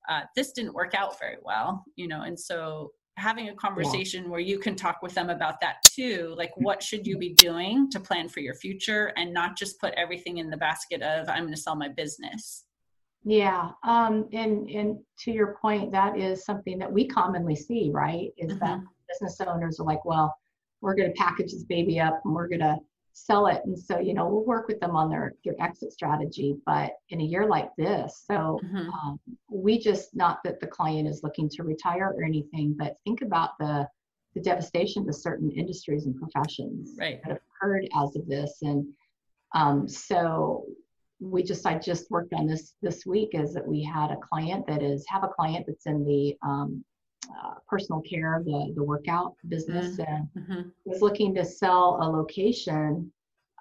uh, 0.09 0.23
this 0.35 0.53
didn't 0.53 0.75
work 0.75 0.95
out 0.95 1.19
very 1.19 1.37
well 1.43 1.85
you 1.97 2.09
know 2.09 2.23
and 2.23 2.39
so 2.39 2.91
having 3.19 3.49
a 3.49 3.55
conversation 3.55 4.25
yeah. 4.25 4.31
where 4.31 4.41
you 4.41 4.59
can 4.59 4.75
talk 4.75 5.03
with 5.03 5.15
them 5.15 5.31
about 5.31 5.61
that 5.61 5.77
too 5.85 6.35
like 6.37 6.53
what 6.57 6.83
should 6.83 7.07
you 7.07 7.19
be 7.19 7.35
doing 7.35 7.91
to 7.91 8.01
plan 8.01 8.29
for 8.29 8.41
your 8.41 8.55
future 8.55 9.13
and 9.17 9.33
not 9.33 9.57
just 9.57 9.81
put 9.81 9.93
everything 9.95 10.39
in 10.39 10.49
the 10.49 10.57
basket 10.57 11.03
of 11.03 11.29
i'm 11.29 11.43
going 11.43 11.55
to 11.55 11.61
sell 11.61 11.77
my 11.77 11.89
business 11.89 12.65
yeah 13.25 13.71
um 13.85 14.29
and 14.33 14.69
and 14.71 14.99
to 15.19 15.33
your 15.33 15.57
point 15.61 15.91
that 15.91 16.17
is 16.19 16.45
something 16.45 16.79
that 16.79 16.91
we 16.91 17.07
commonly 17.07 17.57
see 17.57 17.91
right 17.93 18.31
is 18.39 18.53
mm-hmm. 18.53 18.65
that 18.65 18.81
business 19.09 19.41
owners 19.41 19.81
are 19.81 19.87
like 19.87 20.05
well 20.05 20.35
we're 20.81 20.95
going 20.95 21.13
to 21.13 21.21
package 21.21 21.53
this 21.53 21.65
baby 21.65 21.99
up 21.99 22.21
and 22.25 22.35
we're 22.35 22.49
going 22.49 22.61
to 22.61 22.77
sell 23.27 23.47
it. 23.47 23.61
And 23.65 23.79
so, 23.79 23.99
you 23.99 24.15
know, 24.15 24.27
we'll 24.29 24.45
work 24.45 24.69
with 24.69 24.81
them 24.81 24.97
on 24.97 25.11
their, 25.11 25.35
their 25.45 25.55
exit 25.61 25.93
strategy. 25.93 26.57
But 26.65 26.93
in 27.11 27.21
a 27.21 27.25
year 27.25 27.47
like 27.47 27.71
this, 27.77 28.25
so 28.27 28.61
mm-hmm. 28.65 28.89
um, 28.91 29.21
we 29.51 29.79
just, 29.79 30.15
not 30.15 30.39
that 30.45 30.61
the 30.61 30.67
client 30.67 31.09
is 31.09 31.23
looking 31.23 31.49
to 31.51 31.63
retire 31.63 32.15
or 32.17 32.23
anything, 32.23 32.75
but 32.79 32.97
think 33.05 33.23
about 33.23 33.51
the, 33.59 33.87
the 34.35 34.41
devastation 34.41 35.07
to 35.07 35.13
certain 35.13 35.51
industries 35.51 36.07
and 36.07 36.17
professions 36.17 36.95
right. 36.99 37.21
that 37.23 37.33
have 37.33 37.41
occurred 37.51 37.89
as 38.03 38.17
of 38.17 38.27
this. 38.27 38.59
And 38.63 38.87
um, 39.55 39.89
so 39.89 40.65
we 41.21 41.43
just, 41.43 41.67
I 41.67 41.79
just 41.79 42.11
worked 42.11 42.33
on 42.33 42.47
this 42.47 42.75
this 42.81 43.05
week 43.05 43.31
is 43.33 43.53
that 43.55 43.67
we 43.67 43.83
had 43.83 44.11
a 44.11 44.17
client 44.17 44.67
that 44.69 44.83
is, 44.83 45.05
have 45.09 45.25
a 45.25 45.29
client 45.29 45.65
that's 45.67 45.87
in 45.87 46.05
the 46.05 46.37
um, 46.43 46.85
uh, 47.31 47.55
personal 47.69 48.01
care, 48.01 48.43
the, 48.45 48.73
the 48.75 48.83
workout 48.83 49.35
business, 49.49 49.97
mm-hmm. 49.97 50.13
and 50.13 50.29
mm-hmm. 50.37 50.69
was 50.85 51.03
looking 51.03 51.35
to 51.35 51.45
sell 51.45 51.99
a 52.01 52.07
location 52.09 53.11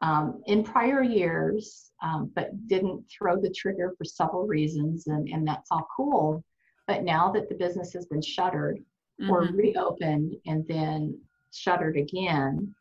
um, 0.02 0.42
in 0.46 0.64
prior 0.64 1.02
years, 1.02 1.92
um, 2.04 2.32
but 2.36 2.68
didn't 2.68 3.04
throw 3.10 3.40
the 3.40 3.50
trigger 3.50 3.94
for 3.98 4.06
several 4.06 4.46
reasons, 4.46 5.08
and, 5.08 5.28
and 5.30 5.48
that's 5.48 5.70
all 5.72 5.88
cool. 5.96 6.44
But 6.86 7.04
now 7.04 7.32
that 7.32 7.50
the 7.50 7.56
business 7.56 7.94
has 7.94 8.06
been 8.06 8.22
shuttered 8.22 8.80
mm-hmm. 9.22 9.32
or 9.32 9.42
reopened 9.54 10.36
and 10.46 10.66
then 10.68 11.20
shuttered 11.52 11.98
again, 11.98 12.74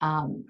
um, 0.00 0.44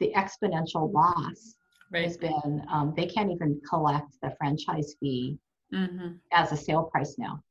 the 0.00 0.12
exponential 0.16 0.92
loss 0.92 1.56
right. 1.92 2.04
has 2.04 2.16
been 2.16 2.62
um, 2.70 2.94
they 2.96 3.06
can't 3.06 3.30
even 3.30 3.60
collect 3.68 4.16
the 4.22 4.34
franchise 4.38 4.94
fee 4.98 5.38
mm-hmm. 5.72 6.12
as 6.32 6.52
a 6.52 6.56
sale 6.56 6.84
price 6.84 7.16
now. 7.18 7.42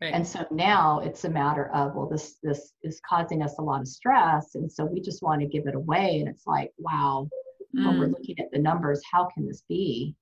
Right. 0.00 0.12
And 0.12 0.26
so 0.26 0.44
now 0.50 1.00
it's 1.00 1.24
a 1.24 1.30
matter 1.30 1.68
of, 1.72 1.94
well, 1.94 2.08
this 2.08 2.36
this 2.42 2.72
is 2.82 3.00
causing 3.08 3.42
us 3.42 3.58
a 3.58 3.62
lot 3.62 3.80
of 3.80 3.88
stress. 3.88 4.54
And 4.54 4.70
so 4.70 4.84
we 4.84 5.00
just 5.00 5.22
want 5.22 5.40
to 5.40 5.46
give 5.46 5.66
it 5.66 5.74
away. 5.74 6.20
And 6.20 6.28
it's 6.28 6.46
like, 6.46 6.72
wow, 6.78 7.28
mm. 7.74 7.86
when 7.86 7.98
we're 7.98 8.08
mm. 8.08 8.12
looking 8.12 8.38
at 8.40 8.50
the 8.52 8.58
numbers, 8.58 9.00
how 9.10 9.26
can 9.26 9.46
this 9.46 9.62
be? 9.68 10.14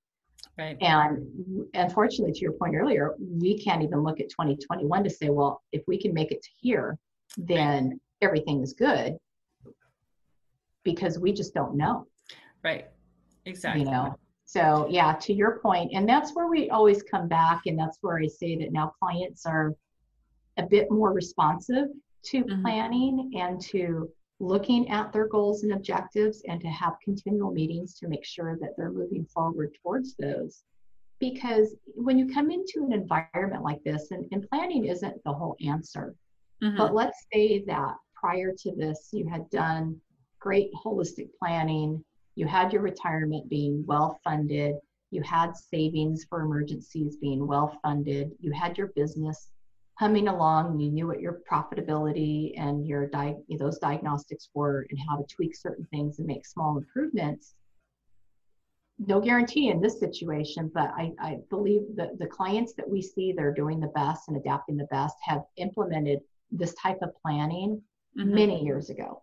Right. 0.59 0.77
And 0.83 1.67
unfortunately, 1.73 2.33
to 2.35 2.41
your 2.41 2.53
point 2.53 2.75
earlier, 2.75 3.15
we 3.19 3.59
can't 3.59 3.83
even 3.83 4.03
look 4.03 4.21
at 4.21 4.29
2021 4.29 5.05
to 5.05 5.11
say, 5.11 5.31
well, 5.31 5.63
if 5.73 5.83
we 5.87 5.99
can 5.99 6.13
make 6.13 6.31
it 6.31 6.43
to 6.43 6.51
here, 6.61 6.99
then 7.39 7.99
everything 8.21 8.63
is 8.63 8.75
good 8.75 9.17
because 10.85 11.19
we 11.19 11.33
just 11.33 11.55
don't 11.55 11.77
know. 11.77 12.07
Right. 12.63 12.87
Exactly. 13.47 13.85
You 13.85 13.91
know, 13.91 14.19
so 14.53 14.87
yeah, 14.91 15.15
to 15.15 15.33
your 15.33 15.61
point, 15.61 15.93
and 15.95 16.07
that's 16.07 16.35
where 16.35 16.47
we 16.47 16.69
always 16.69 17.03
come 17.03 17.27
back, 17.27 17.63
and 17.65 17.79
that's 17.79 17.97
where 18.03 18.19
I 18.19 18.27
say 18.27 18.55
that 18.57 18.71
now 18.71 18.93
clients 19.01 19.47
are 19.47 19.75
a 20.59 20.63
bit 20.65 20.91
more 20.91 21.15
responsive 21.15 21.89
to 22.25 22.45
mm-hmm. 22.45 22.61
planning 22.61 23.31
and 23.35 23.59
to 23.63 24.11
looking 24.41 24.91
at 24.91 25.11
their 25.11 25.27
goals 25.27 25.63
and 25.63 25.73
objectives 25.73 26.43
and 26.49 26.61
to 26.61 26.69
have 26.69 27.01
continual 27.03 27.51
meetings 27.51 27.99
to 28.01 28.09
make 28.09 28.27
sure 28.27 28.59
that 28.61 28.75
they're 28.77 28.93
moving 28.93 29.25
forward 29.25 29.75
towards 29.83 30.17
those. 30.17 30.65
Because 31.19 31.75
when 31.95 32.19
you 32.19 32.31
come 32.31 32.51
into 32.51 32.85
an 32.85 32.93
environment 32.93 33.63
like 33.63 33.83
this, 33.85 34.11
and, 34.11 34.27
and 34.33 34.47
planning 34.51 34.85
isn't 34.85 35.25
the 35.25 35.33
whole 35.33 35.57
answer, 35.67 36.15
mm-hmm. 36.63 36.77
but 36.77 36.93
let's 36.93 37.25
say 37.33 37.65
that 37.69 37.95
prior 38.15 38.53
to 38.65 38.77
this, 38.77 39.09
you 39.15 39.27
had 39.27 39.49
done 39.49 39.99
great 40.41 40.71
holistic 40.75 41.31
planning 41.39 42.05
you 42.35 42.47
had 42.47 42.73
your 42.73 42.83
retirement 42.83 43.49
being 43.49 43.85
well 43.87 44.19
funded, 44.25 44.77
you 45.11 45.23
had 45.23 45.57
savings 45.57 46.25
for 46.25 46.41
emergencies 46.41 47.17
being 47.17 47.47
well 47.47 47.79
funded, 47.83 48.33
you 48.41 48.51
had 48.53 48.79
your 48.79 48.89
business 48.89 49.51
humming 49.99 50.29
along, 50.29 50.81
you 50.81 50.91
knew 50.91 51.07
what 51.07 51.21
your 51.21 51.41
profitability 51.51 52.55
and 52.59 52.87
your 52.87 53.07
di- 53.07 53.37
those 53.59 53.79
diagnostics 53.79 54.49
were 54.55 54.87
and 54.91 54.99
how 55.07 55.17
to 55.17 55.25
tweak 55.25 55.55
certain 55.55 55.87
things 55.91 56.19
and 56.19 56.27
make 56.27 56.47
small 56.47 56.79
improvements. 56.79 57.55
No 58.99 59.21
guarantee 59.21 59.69
in 59.69 59.81
this 59.81 60.01
situation, 60.01 60.71
but 60.73 60.91
I, 60.97 61.13
I 61.21 61.39
believe 61.51 61.83
that 61.97 62.19
the 62.19 62.27
clients 62.27 62.73
that 62.75 62.89
we 62.89 63.03
see 63.03 63.33
that 63.33 63.45
are 63.45 63.53
doing 63.53 63.81
the 63.81 63.89
best 63.89 64.29
and 64.29 64.37
adapting 64.37 64.77
the 64.77 64.87
best 64.87 65.17
have 65.23 65.43
implemented 65.57 66.21
this 66.51 66.75
type 66.75 66.99
of 67.03 67.11
planning 67.21 67.83
mm-hmm. 68.19 68.35
many 68.35 68.65
years 68.65 68.91
ago 68.91 69.23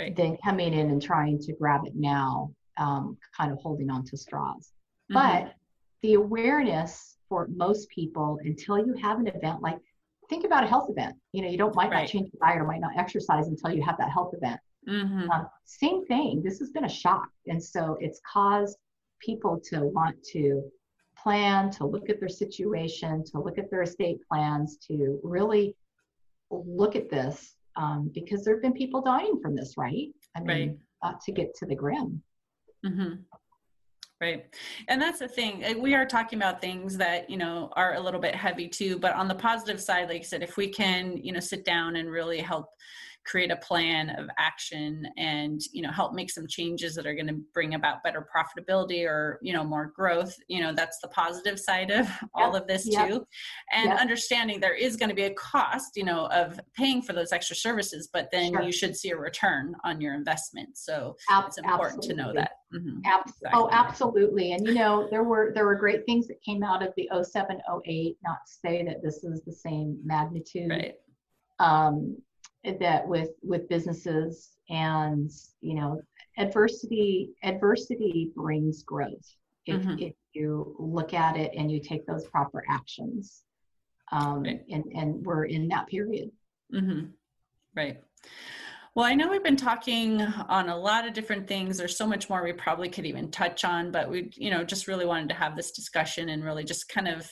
right. 0.00 0.16
than 0.16 0.36
coming 0.44 0.72
in 0.72 0.90
and 0.90 1.02
trying 1.02 1.38
to 1.40 1.52
grab 1.52 1.82
it 1.84 1.92
now, 1.94 2.52
um, 2.78 3.16
kind 3.36 3.52
of 3.52 3.58
holding 3.58 3.90
on 3.90 4.04
to 4.06 4.16
straws. 4.16 4.72
Mm-hmm. 5.12 5.14
But 5.14 5.54
the 6.02 6.14
awareness 6.14 7.16
for 7.28 7.48
most 7.54 7.88
people 7.90 8.38
until 8.44 8.78
you 8.78 8.94
have 8.94 9.18
an 9.18 9.28
event 9.28 9.62
like 9.62 9.78
think 10.28 10.44
about 10.44 10.64
a 10.64 10.66
health 10.66 10.88
event 10.90 11.14
you 11.32 11.42
know 11.42 11.48
you 11.48 11.56
don't 11.56 11.74
might 11.74 11.90
right. 11.90 12.00
not 12.00 12.08
change 12.08 12.30
your 12.32 12.48
diet 12.48 12.60
or 12.60 12.66
might 12.66 12.80
not 12.80 12.90
exercise 12.96 13.48
until 13.48 13.70
you 13.70 13.82
have 13.82 13.96
that 13.98 14.10
health 14.10 14.34
event 14.34 14.60
mm-hmm. 14.88 15.30
um, 15.30 15.46
same 15.64 16.04
thing 16.06 16.42
this 16.42 16.58
has 16.58 16.70
been 16.70 16.84
a 16.84 16.88
shock 16.88 17.28
and 17.46 17.62
so 17.62 17.96
it's 18.00 18.20
caused 18.30 18.76
people 19.20 19.60
to 19.62 19.84
want 19.86 20.16
to 20.24 20.62
plan 21.16 21.70
to 21.70 21.86
look 21.86 22.08
at 22.08 22.18
their 22.18 22.28
situation 22.28 23.22
to 23.24 23.38
look 23.38 23.58
at 23.58 23.70
their 23.70 23.82
estate 23.82 24.18
plans 24.28 24.76
to 24.76 25.20
really 25.22 25.76
look 26.50 26.96
at 26.96 27.10
this 27.10 27.54
um, 27.76 28.10
because 28.14 28.44
there 28.44 28.54
have 28.54 28.62
been 28.62 28.72
people 28.72 29.00
dying 29.00 29.38
from 29.42 29.54
this, 29.54 29.74
right? 29.76 30.08
I 30.36 30.40
mean, 30.40 30.78
right. 31.02 31.20
to 31.20 31.32
get 31.32 31.54
to 31.56 31.66
the 31.66 31.74
grim. 31.74 32.22
Mm-hmm. 32.84 33.14
Right. 34.20 34.44
And 34.88 35.00
that's 35.00 35.18
the 35.18 35.28
thing. 35.28 35.80
We 35.80 35.94
are 35.94 36.04
talking 36.04 36.38
about 36.38 36.60
things 36.60 36.98
that, 36.98 37.30
you 37.30 37.38
know, 37.38 37.70
are 37.74 37.94
a 37.94 38.00
little 38.00 38.20
bit 38.20 38.34
heavy 38.34 38.68
too. 38.68 38.98
But 38.98 39.14
on 39.14 39.28
the 39.28 39.34
positive 39.34 39.80
side, 39.80 40.10
like 40.10 40.20
I 40.20 40.24
said, 40.24 40.42
if 40.42 40.58
we 40.58 40.68
can, 40.68 41.16
you 41.16 41.32
know, 41.32 41.40
sit 41.40 41.64
down 41.64 41.96
and 41.96 42.10
really 42.10 42.38
help 42.38 42.66
create 43.26 43.50
a 43.50 43.56
plan 43.56 44.10
of 44.10 44.28
action 44.38 45.06
and 45.16 45.60
you 45.72 45.82
know 45.82 45.90
help 45.90 46.14
make 46.14 46.30
some 46.30 46.46
changes 46.46 46.94
that 46.94 47.06
are 47.06 47.14
going 47.14 47.26
to 47.26 47.38
bring 47.52 47.74
about 47.74 48.02
better 48.02 48.26
profitability 48.34 49.06
or 49.06 49.38
you 49.42 49.52
know 49.52 49.62
more 49.62 49.92
growth 49.94 50.34
you 50.48 50.60
know 50.60 50.72
that's 50.72 50.98
the 51.00 51.08
positive 51.08 51.58
side 51.58 51.90
of 51.90 52.08
all 52.34 52.56
of 52.56 52.66
this 52.66 52.88
too 52.88 53.24
and 53.72 53.92
understanding 53.92 54.58
there 54.58 54.74
is 54.74 54.96
going 54.96 55.08
to 55.08 55.14
be 55.14 55.24
a 55.24 55.34
cost 55.34 55.96
you 55.96 56.04
know 56.04 56.26
of 56.26 56.58
paying 56.74 57.02
for 57.02 57.12
those 57.12 57.32
extra 57.32 57.54
services 57.54 58.08
but 58.12 58.28
then 58.32 58.52
sure. 58.52 58.62
you 58.62 58.72
should 58.72 58.96
see 58.96 59.10
a 59.10 59.16
return 59.16 59.74
on 59.84 60.00
your 60.00 60.14
investment 60.14 60.76
so 60.76 61.16
Ab- 61.28 61.44
it's 61.46 61.58
important 61.58 61.98
absolutely. 61.98 62.08
to 62.08 62.14
know 62.14 62.32
that 62.32 62.52
mm-hmm. 62.74 62.98
Ab- 63.04 63.20
exactly. 63.26 63.50
oh 63.52 63.68
absolutely 63.70 64.52
and 64.52 64.66
you 64.66 64.74
know 64.74 65.08
there 65.10 65.24
were 65.24 65.52
there 65.54 65.66
were 65.66 65.74
great 65.74 66.06
things 66.06 66.26
that 66.26 66.40
came 66.42 66.62
out 66.62 66.82
of 66.82 66.92
the 66.96 67.08
07 67.22 67.60
08 67.86 68.16
not 68.24 68.38
to 68.46 68.52
say 68.64 68.82
that 68.84 69.02
this 69.02 69.22
is 69.24 69.42
the 69.44 69.52
same 69.52 70.00
magnitude 70.04 70.70
right 70.70 70.94
um, 71.60 72.16
that 72.64 73.06
with 73.06 73.30
with 73.42 73.68
businesses 73.68 74.56
and 74.68 75.30
you 75.60 75.74
know 75.74 76.00
adversity 76.38 77.30
adversity 77.42 78.30
brings 78.36 78.82
growth 78.82 79.36
if, 79.66 79.80
mm-hmm. 79.80 79.98
if 79.98 80.14
you 80.32 80.74
look 80.78 81.14
at 81.14 81.36
it 81.36 81.52
and 81.56 81.70
you 81.70 81.80
take 81.80 82.06
those 82.06 82.26
proper 82.26 82.62
actions 82.68 83.42
um, 84.12 84.42
right. 84.42 84.62
and 84.70 84.84
and 84.94 85.24
we're 85.24 85.44
in 85.44 85.68
that 85.68 85.86
period 85.86 86.30
mm-hmm. 86.74 87.06
right 87.74 88.00
well, 88.96 89.06
I 89.06 89.14
know 89.14 89.28
we've 89.28 89.44
been 89.44 89.56
talking 89.56 90.20
on 90.20 90.68
a 90.68 90.76
lot 90.76 91.06
of 91.06 91.14
different 91.14 91.46
things. 91.46 91.78
There's 91.78 91.96
so 91.96 92.08
much 92.08 92.28
more 92.28 92.42
we 92.42 92.52
probably 92.52 92.88
could 92.88 93.06
even 93.06 93.30
touch 93.30 93.64
on, 93.64 93.92
but 93.92 94.10
we, 94.10 94.32
you 94.34 94.50
know, 94.50 94.64
just 94.64 94.88
really 94.88 95.06
wanted 95.06 95.28
to 95.28 95.34
have 95.36 95.54
this 95.54 95.70
discussion 95.70 96.30
and 96.30 96.44
really 96.44 96.64
just 96.64 96.88
kind 96.88 97.06
of 97.06 97.30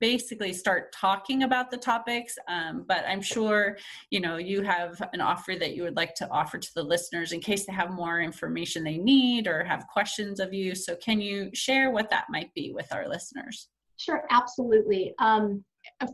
basically 0.00 0.52
start 0.52 0.92
talking 0.92 1.42
about 1.42 1.70
the 1.70 1.76
topics 1.76 2.36
um, 2.48 2.84
but 2.86 3.04
i'm 3.08 3.22
sure 3.22 3.76
you 4.10 4.20
know 4.20 4.36
you 4.36 4.62
have 4.62 5.00
an 5.12 5.20
offer 5.20 5.54
that 5.58 5.74
you 5.74 5.82
would 5.82 5.96
like 5.96 6.14
to 6.14 6.28
offer 6.30 6.58
to 6.58 6.72
the 6.74 6.82
listeners 6.82 7.32
in 7.32 7.40
case 7.40 7.66
they 7.66 7.72
have 7.72 7.90
more 7.90 8.20
information 8.20 8.84
they 8.84 8.98
need 8.98 9.46
or 9.46 9.64
have 9.64 9.86
questions 9.86 10.40
of 10.40 10.52
you 10.52 10.74
so 10.74 10.94
can 10.96 11.20
you 11.20 11.50
share 11.54 11.90
what 11.90 12.10
that 12.10 12.26
might 12.30 12.52
be 12.54 12.72
with 12.72 12.92
our 12.92 13.08
listeners 13.08 13.68
sure 13.96 14.24
absolutely 14.30 15.14
um, 15.18 15.64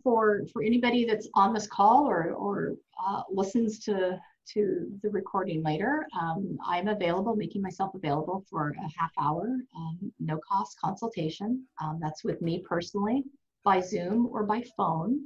for 0.02 0.42
for 0.52 0.62
anybody 0.62 1.04
that's 1.04 1.28
on 1.34 1.52
this 1.52 1.66
call 1.66 2.06
or 2.06 2.32
or 2.32 2.74
uh, 3.06 3.22
listens 3.30 3.78
to 3.80 4.18
to 4.46 4.86
the 5.02 5.08
recording 5.08 5.62
later. 5.62 6.06
Um, 6.20 6.58
I'm 6.66 6.88
available, 6.88 7.34
making 7.34 7.62
myself 7.62 7.94
available 7.94 8.44
for 8.50 8.74
a 8.78 9.00
half 9.00 9.10
hour, 9.18 9.56
um, 9.74 10.12
no 10.20 10.38
cost 10.46 10.78
consultation. 10.78 11.64
Um, 11.80 11.98
that's 12.00 12.24
with 12.24 12.42
me 12.42 12.62
personally 12.68 13.24
by 13.64 13.80
Zoom 13.80 14.28
or 14.30 14.44
by 14.44 14.62
phone. 14.76 15.20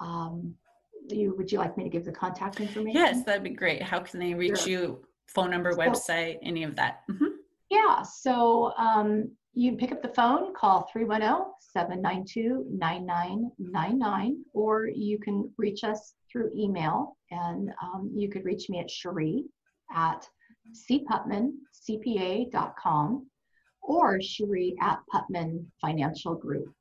Um, 0.00 0.54
you, 1.08 1.34
would 1.36 1.52
you 1.52 1.58
like 1.58 1.76
me 1.76 1.84
to 1.84 1.90
give 1.90 2.04
the 2.04 2.12
contact 2.12 2.60
information? 2.60 3.00
Yes, 3.00 3.24
that'd 3.24 3.42
be 3.42 3.50
great. 3.50 3.82
How 3.82 3.98
can 4.00 4.20
they 4.20 4.34
reach 4.34 4.60
sure. 4.60 4.68
you? 4.68 5.02
Phone 5.28 5.50
number, 5.50 5.72
so, 5.72 5.78
website, 5.78 6.38
any 6.42 6.62
of 6.62 6.76
that? 6.76 7.00
Mm-hmm. 7.10 7.24
Yeah, 7.68 8.02
so 8.02 8.72
um, 8.78 9.28
you 9.54 9.76
pick 9.76 9.90
up 9.90 10.02
the 10.02 10.14
phone, 10.14 10.54
call 10.54 10.88
310 10.92 11.46
792 11.60 12.64
9999, 12.70 14.44
or 14.52 14.86
you 14.86 15.18
can 15.18 15.50
reach 15.58 15.82
us 15.82 16.14
through 16.30 16.52
email. 16.56 17.16
And 17.32 17.72
um, 17.82 18.12
you 18.14 18.28
could 18.28 18.44
reach 18.44 18.70
me 18.70 18.78
at 18.78 18.88
Cherie 18.88 19.46
at 19.92 20.28
cputmancpa.com 20.90 23.26
or 23.82 24.20
Cherie 24.20 24.76
at 24.80 25.00
putmanfinancialgroup.com. 25.12 26.75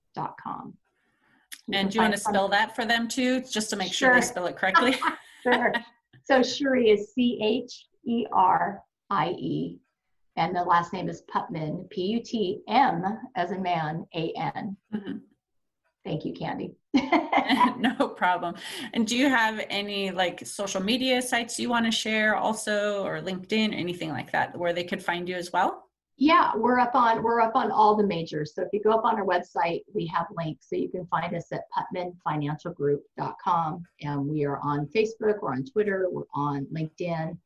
You 1.68 1.80
and 1.80 1.90
do 1.90 1.96
you 1.96 2.02
want 2.02 2.14
to 2.14 2.20
spell 2.20 2.48
that 2.50 2.76
for 2.76 2.86
them 2.86 3.08
too, 3.08 3.42
just 3.42 3.70
to 3.72 3.76
make 3.76 3.94
sure, 3.94 4.10
sure 4.10 4.16
they 4.16 4.26
spell 4.26 4.46
it 4.48 4.56
correctly? 4.56 4.96
sure. 5.44 5.74
So 6.28 6.42
Cherie 6.42 6.90
is 6.90 7.14
C 7.14 7.40
H 7.40 7.86
E 8.08 8.26
R 8.34 8.82
I 9.12 9.30
E 9.38 9.78
and 10.38 10.56
the 10.56 10.64
last 10.64 10.92
name 10.92 11.08
is 11.08 11.24
Putman, 11.34 11.90
P 11.90 12.02
U 12.02 12.20
T 12.24 12.62
M 12.68 13.04
as 13.36 13.52
in 13.52 13.62
man, 13.62 14.06
A 14.16 14.34
N. 14.36 14.76
Mm-hmm. 14.94 15.18
Thank 16.04 16.26
you, 16.26 16.34
Candy. 16.34 16.76
no 17.78 18.08
problem. 18.10 18.56
And 18.94 19.08
do 19.08 19.18
you 19.18 19.30
have 19.30 19.66
any 19.70 20.12
like 20.12 20.46
social 20.46 20.82
media 20.82 21.22
sites 21.22 21.60
you 21.60 21.70
want 21.70 21.86
to 21.86 21.92
share 21.92 22.36
also, 22.36 23.04
or 23.04 23.22
LinkedIn, 23.22 23.74
anything 23.74 24.10
like 24.10 24.32
that, 24.32 24.58
where 24.58 24.74
they 24.74 24.84
could 24.84 25.02
find 25.02 25.28
you 25.28 25.36
as 25.36 25.52
well? 25.52 25.85
Yeah, 26.18 26.52
we're 26.56 26.80
up 26.80 26.96
on 26.96 27.22
we're 27.24 27.42
up 27.42 27.56
on 27.56 27.72
all 27.72 27.96
the 27.96 28.06
majors. 28.06 28.56
So 28.56 28.62
if 28.62 28.70
you 28.72 28.82
go 28.82 28.92
up 28.92 29.04
on 29.04 29.16
our 29.16 29.26
website, 29.26 29.82
we 29.94 30.06
have 30.08 30.28
links. 30.38 30.70
So 30.70 30.78
you 30.78 30.88
can 30.88 31.06
find 31.08 31.36
us 31.36 31.52
at 31.52 31.64
putmanfinancialgroup.com. 31.76 33.84
And 34.02 34.26
we 34.26 34.46
are 34.46 34.60
on 34.60 34.88
Facebook, 34.88 35.42
we're 35.42 35.52
on 35.52 35.66
Twitter, 35.66 36.08
we're 36.10 36.24
on 36.34 36.68
LinkedIn. 36.74 37.38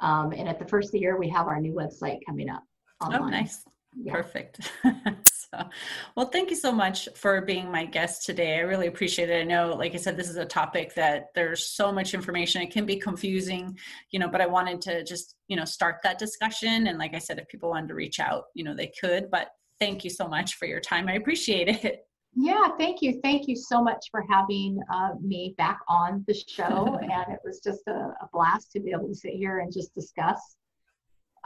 Um, 0.00 0.32
and 0.32 0.48
at 0.48 0.58
the 0.58 0.66
first 0.66 0.88
of 0.88 0.92
the 0.92 1.00
year, 1.00 1.16
we 1.16 1.28
have 1.28 1.46
our 1.46 1.60
new 1.60 1.72
website 1.72 2.18
coming 2.26 2.50
up. 2.50 2.64
Oh, 3.00 3.06
online. 3.06 3.22
Oh, 3.22 3.28
nice. 3.28 3.64
Yeah. 3.96 4.12
Perfect. 4.12 4.68
so, 5.54 5.62
well, 6.16 6.26
thank 6.26 6.50
you 6.50 6.56
so 6.56 6.72
much 6.72 7.08
for 7.14 7.40
being 7.42 7.70
my 7.70 7.84
guest 7.84 8.24
today. 8.24 8.56
I 8.56 8.60
really 8.60 8.86
appreciate 8.86 9.30
it. 9.30 9.40
I 9.40 9.44
know, 9.44 9.74
like 9.74 9.94
I 9.94 9.98
said, 9.98 10.16
this 10.16 10.28
is 10.28 10.36
a 10.36 10.44
topic 10.44 10.94
that 10.94 11.26
there's 11.34 11.66
so 11.66 11.92
much 11.92 12.14
information. 12.14 12.62
It 12.62 12.70
can 12.70 12.86
be 12.86 12.96
confusing, 12.96 13.78
you 14.10 14.18
know, 14.18 14.28
but 14.28 14.40
I 14.40 14.46
wanted 14.46 14.80
to 14.82 15.04
just, 15.04 15.36
you 15.48 15.56
know, 15.56 15.64
start 15.64 15.96
that 16.02 16.18
discussion. 16.18 16.86
And 16.86 16.98
like 16.98 17.14
I 17.14 17.18
said, 17.18 17.38
if 17.38 17.48
people 17.48 17.70
wanted 17.70 17.88
to 17.88 17.94
reach 17.94 18.20
out, 18.20 18.44
you 18.54 18.64
know, 18.64 18.74
they 18.74 18.92
could. 19.00 19.30
But 19.30 19.48
thank 19.80 20.04
you 20.04 20.10
so 20.10 20.28
much 20.28 20.54
for 20.54 20.66
your 20.66 20.80
time. 20.80 21.08
I 21.08 21.14
appreciate 21.14 21.68
it. 21.68 22.00
Yeah, 22.40 22.68
thank 22.78 23.02
you. 23.02 23.20
Thank 23.24 23.48
you 23.48 23.56
so 23.56 23.82
much 23.82 24.06
for 24.12 24.22
having 24.30 24.78
uh, 24.92 25.14
me 25.20 25.54
back 25.58 25.80
on 25.88 26.24
the 26.28 26.34
show. 26.34 26.96
and 27.02 27.32
it 27.32 27.40
was 27.42 27.58
just 27.64 27.80
a, 27.88 27.90
a, 27.90 28.28
blast 28.32 28.70
to 28.72 28.80
be 28.80 28.92
able 28.92 29.08
to 29.08 29.14
sit 29.14 29.32
here 29.32 29.58
and 29.58 29.72
just 29.72 29.92
discuss 29.92 30.56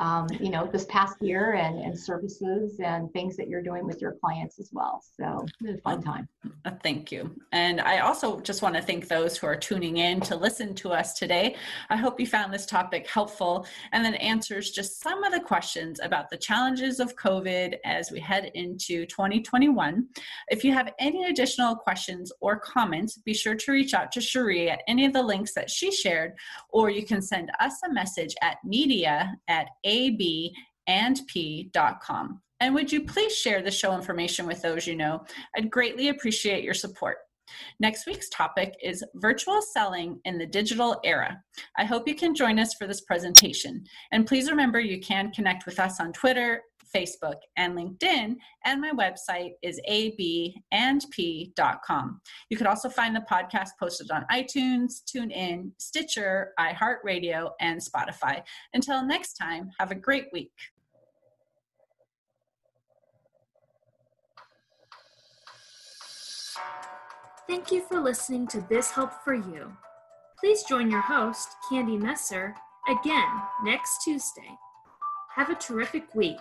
um, 0.03 0.27
you 0.41 0.51
know, 0.51 0.67
this 0.67 0.85
past 0.87 1.23
year 1.23 1.53
and, 1.53 1.79
and 1.79 1.97
services 1.97 2.81
and 2.81 3.13
things 3.13 3.37
that 3.37 3.47
you're 3.47 3.63
doing 3.63 3.87
with 3.87 4.01
your 4.01 4.17
clients 4.21 4.59
as 4.59 4.71
well. 4.73 5.01
So 5.17 5.47
a 5.65 5.79
fun 5.79 6.03
time. 6.03 6.29
Uh, 6.65 6.73
thank 6.83 7.13
you. 7.13 7.31
And 7.53 7.81
I 7.81 8.01
also 8.01 8.41
just 8.41 8.63
want 8.63 8.75
to 8.75 8.83
thank 8.83 9.07
those 9.07 9.37
who 9.37 9.47
are 9.47 9.55
tuning 9.55 9.99
in 9.99 10.21
to 10.23 10.35
listen 10.35 10.75
to 10.77 10.91
us 10.91 11.15
today. 11.15 11.55
I 11.89 11.97
hope 11.97 12.19
you 12.19 12.27
found 12.27 12.53
this 12.53 12.67
topic 12.67 13.07
helpful 13.07 13.65
and 13.93 14.05
then 14.05 14.15
answers 14.15 14.73
just 14.73 15.01
some 15.01 15.23
of 15.23 15.33
the 15.33 15.39
questions 15.39 16.01
about 16.03 16.31
the 16.31 16.37
challenges 16.37 16.99
of 16.99 17.15
COVID 17.15 17.77
as 17.85 18.11
we 18.11 18.19
head 18.19 18.51
into 18.55 19.07
2021. 19.07 20.09
If 20.49 20.65
you 20.65 20.73
have 20.73 20.93
any 20.99 21.27
additional 21.27 21.77
questions 21.77 22.33
or 22.41 22.59
comments, 22.59 23.19
be 23.19 23.35
sure 23.35 23.55
to 23.55 23.73
reach 23.73 23.95
out 23.95 24.11
to 24.13 24.21
Cherie 24.21 24.69
at 24.69 24.83
any 24.89 25.07
of 25.07 25.13
the 25.13 25.23
links 25.23 25.55
that 25.55 25.71
she 25.71 25.93
shared, 25.93 26.33
or 26.71 26.91
you 26.91 27.07
can 27.07 27.23
send 27.23 27.53
us 27.61 27.75
a 27.85 27.93
message 27.93 28.35
at 28.43 28.57
media 28.65 29.37
at 29.47 29.69
abandp.com. 30.89 32.41
And 32.61 32.75
would 32.75 32.93
you 32.93 33.05
please 33.05 33.35
share 33.37 33.61
the 33.61 33.71
show 33.71 33.95
information 33.95 34.47
with 34.47 34.63
those 34.63 34.87
you 34.87 34.95
know? 34.95 35.25
I'd 35.57 35.71
greatly 35.71 36.09
appreciate 36.09 36.63
your 36.63 36.75
support. 36.75 37.17
Next 37.81 38.07
week's 38.07 38.29
topic 38.29 38.75
is 38.83 39.05
virtual 39.17 39.61
selling 39.61 40.21
in 40.25 40.39
the 40.39 40.47
digital 40.47 41.01
era. 41.05 41.43
I 41.77 41.85
hope 41.85 42.07
you 42.07 42.15
can 42.15 42.35
join 42.35 42.59
us 42.59 42.75
for 42.75 42.87
this 42.87 43.03
presentation. 43.03 43.85
And 44.13 44.27
please 44.27 44.51
remember 44.51 44.81
you 44.81 45.01
can 45.01 45.33
connect 45.33 45.67
with 45.67 45.79
us 45.79 46.01
on 46.01 46.13
Twitter, 46.13 46.63
Facebook, 46.95 47.37
and 47.57 47.77
LinkedIn, 47.77 48.37
and 48.65 48.81
my 48.81 48.91
website 48.91 49.53
is 49.63 49.81
abandp.com. 49.89 50.61
You 52.51 52.57
can 52.57 52.67
also 52.67 52.89
find 52.89 53.15
the 53.15 53.25
podcast 53.31 53.71
posted 53.79 54.11
on 54.11 54.25
iTunes, 54.31 55.03
TuneIn, 55.05 55.73
Stitcher, 55.79 56.53
iHeartRadio, 56.59 57.51
and 57.61 57.81
Spotify. 57.81 58.43
Until 58.75 59.05
next 59.05 59.35
time, 59.35 59.71
have 59.79 59.91
a 59.91 59.97
great 59.97 60.27
week. 60.33 60.53
Thank 67.49 67.71
you 67.73 67.83
for 67.83 68.01
listening 68.01 68.47
to 68.49 68.61
Biz 68.61 68.91
Help 68.93 69.13
for 69.25 69.35
You. 69.35 69.77
Please 70.39 70.63
join 70.65 70.91
your 70.91 71.01
host, 71.01 71.49
Candy 71.69 71.97
Messer, 71.99 72.55
again 72.89 73.29
next 73.63 74.03
Tuesday. 74.03 74.57
Have 75.35 75.51
a 75.51 75.55
terrific 75.55 76.15
week. 76.15 76.39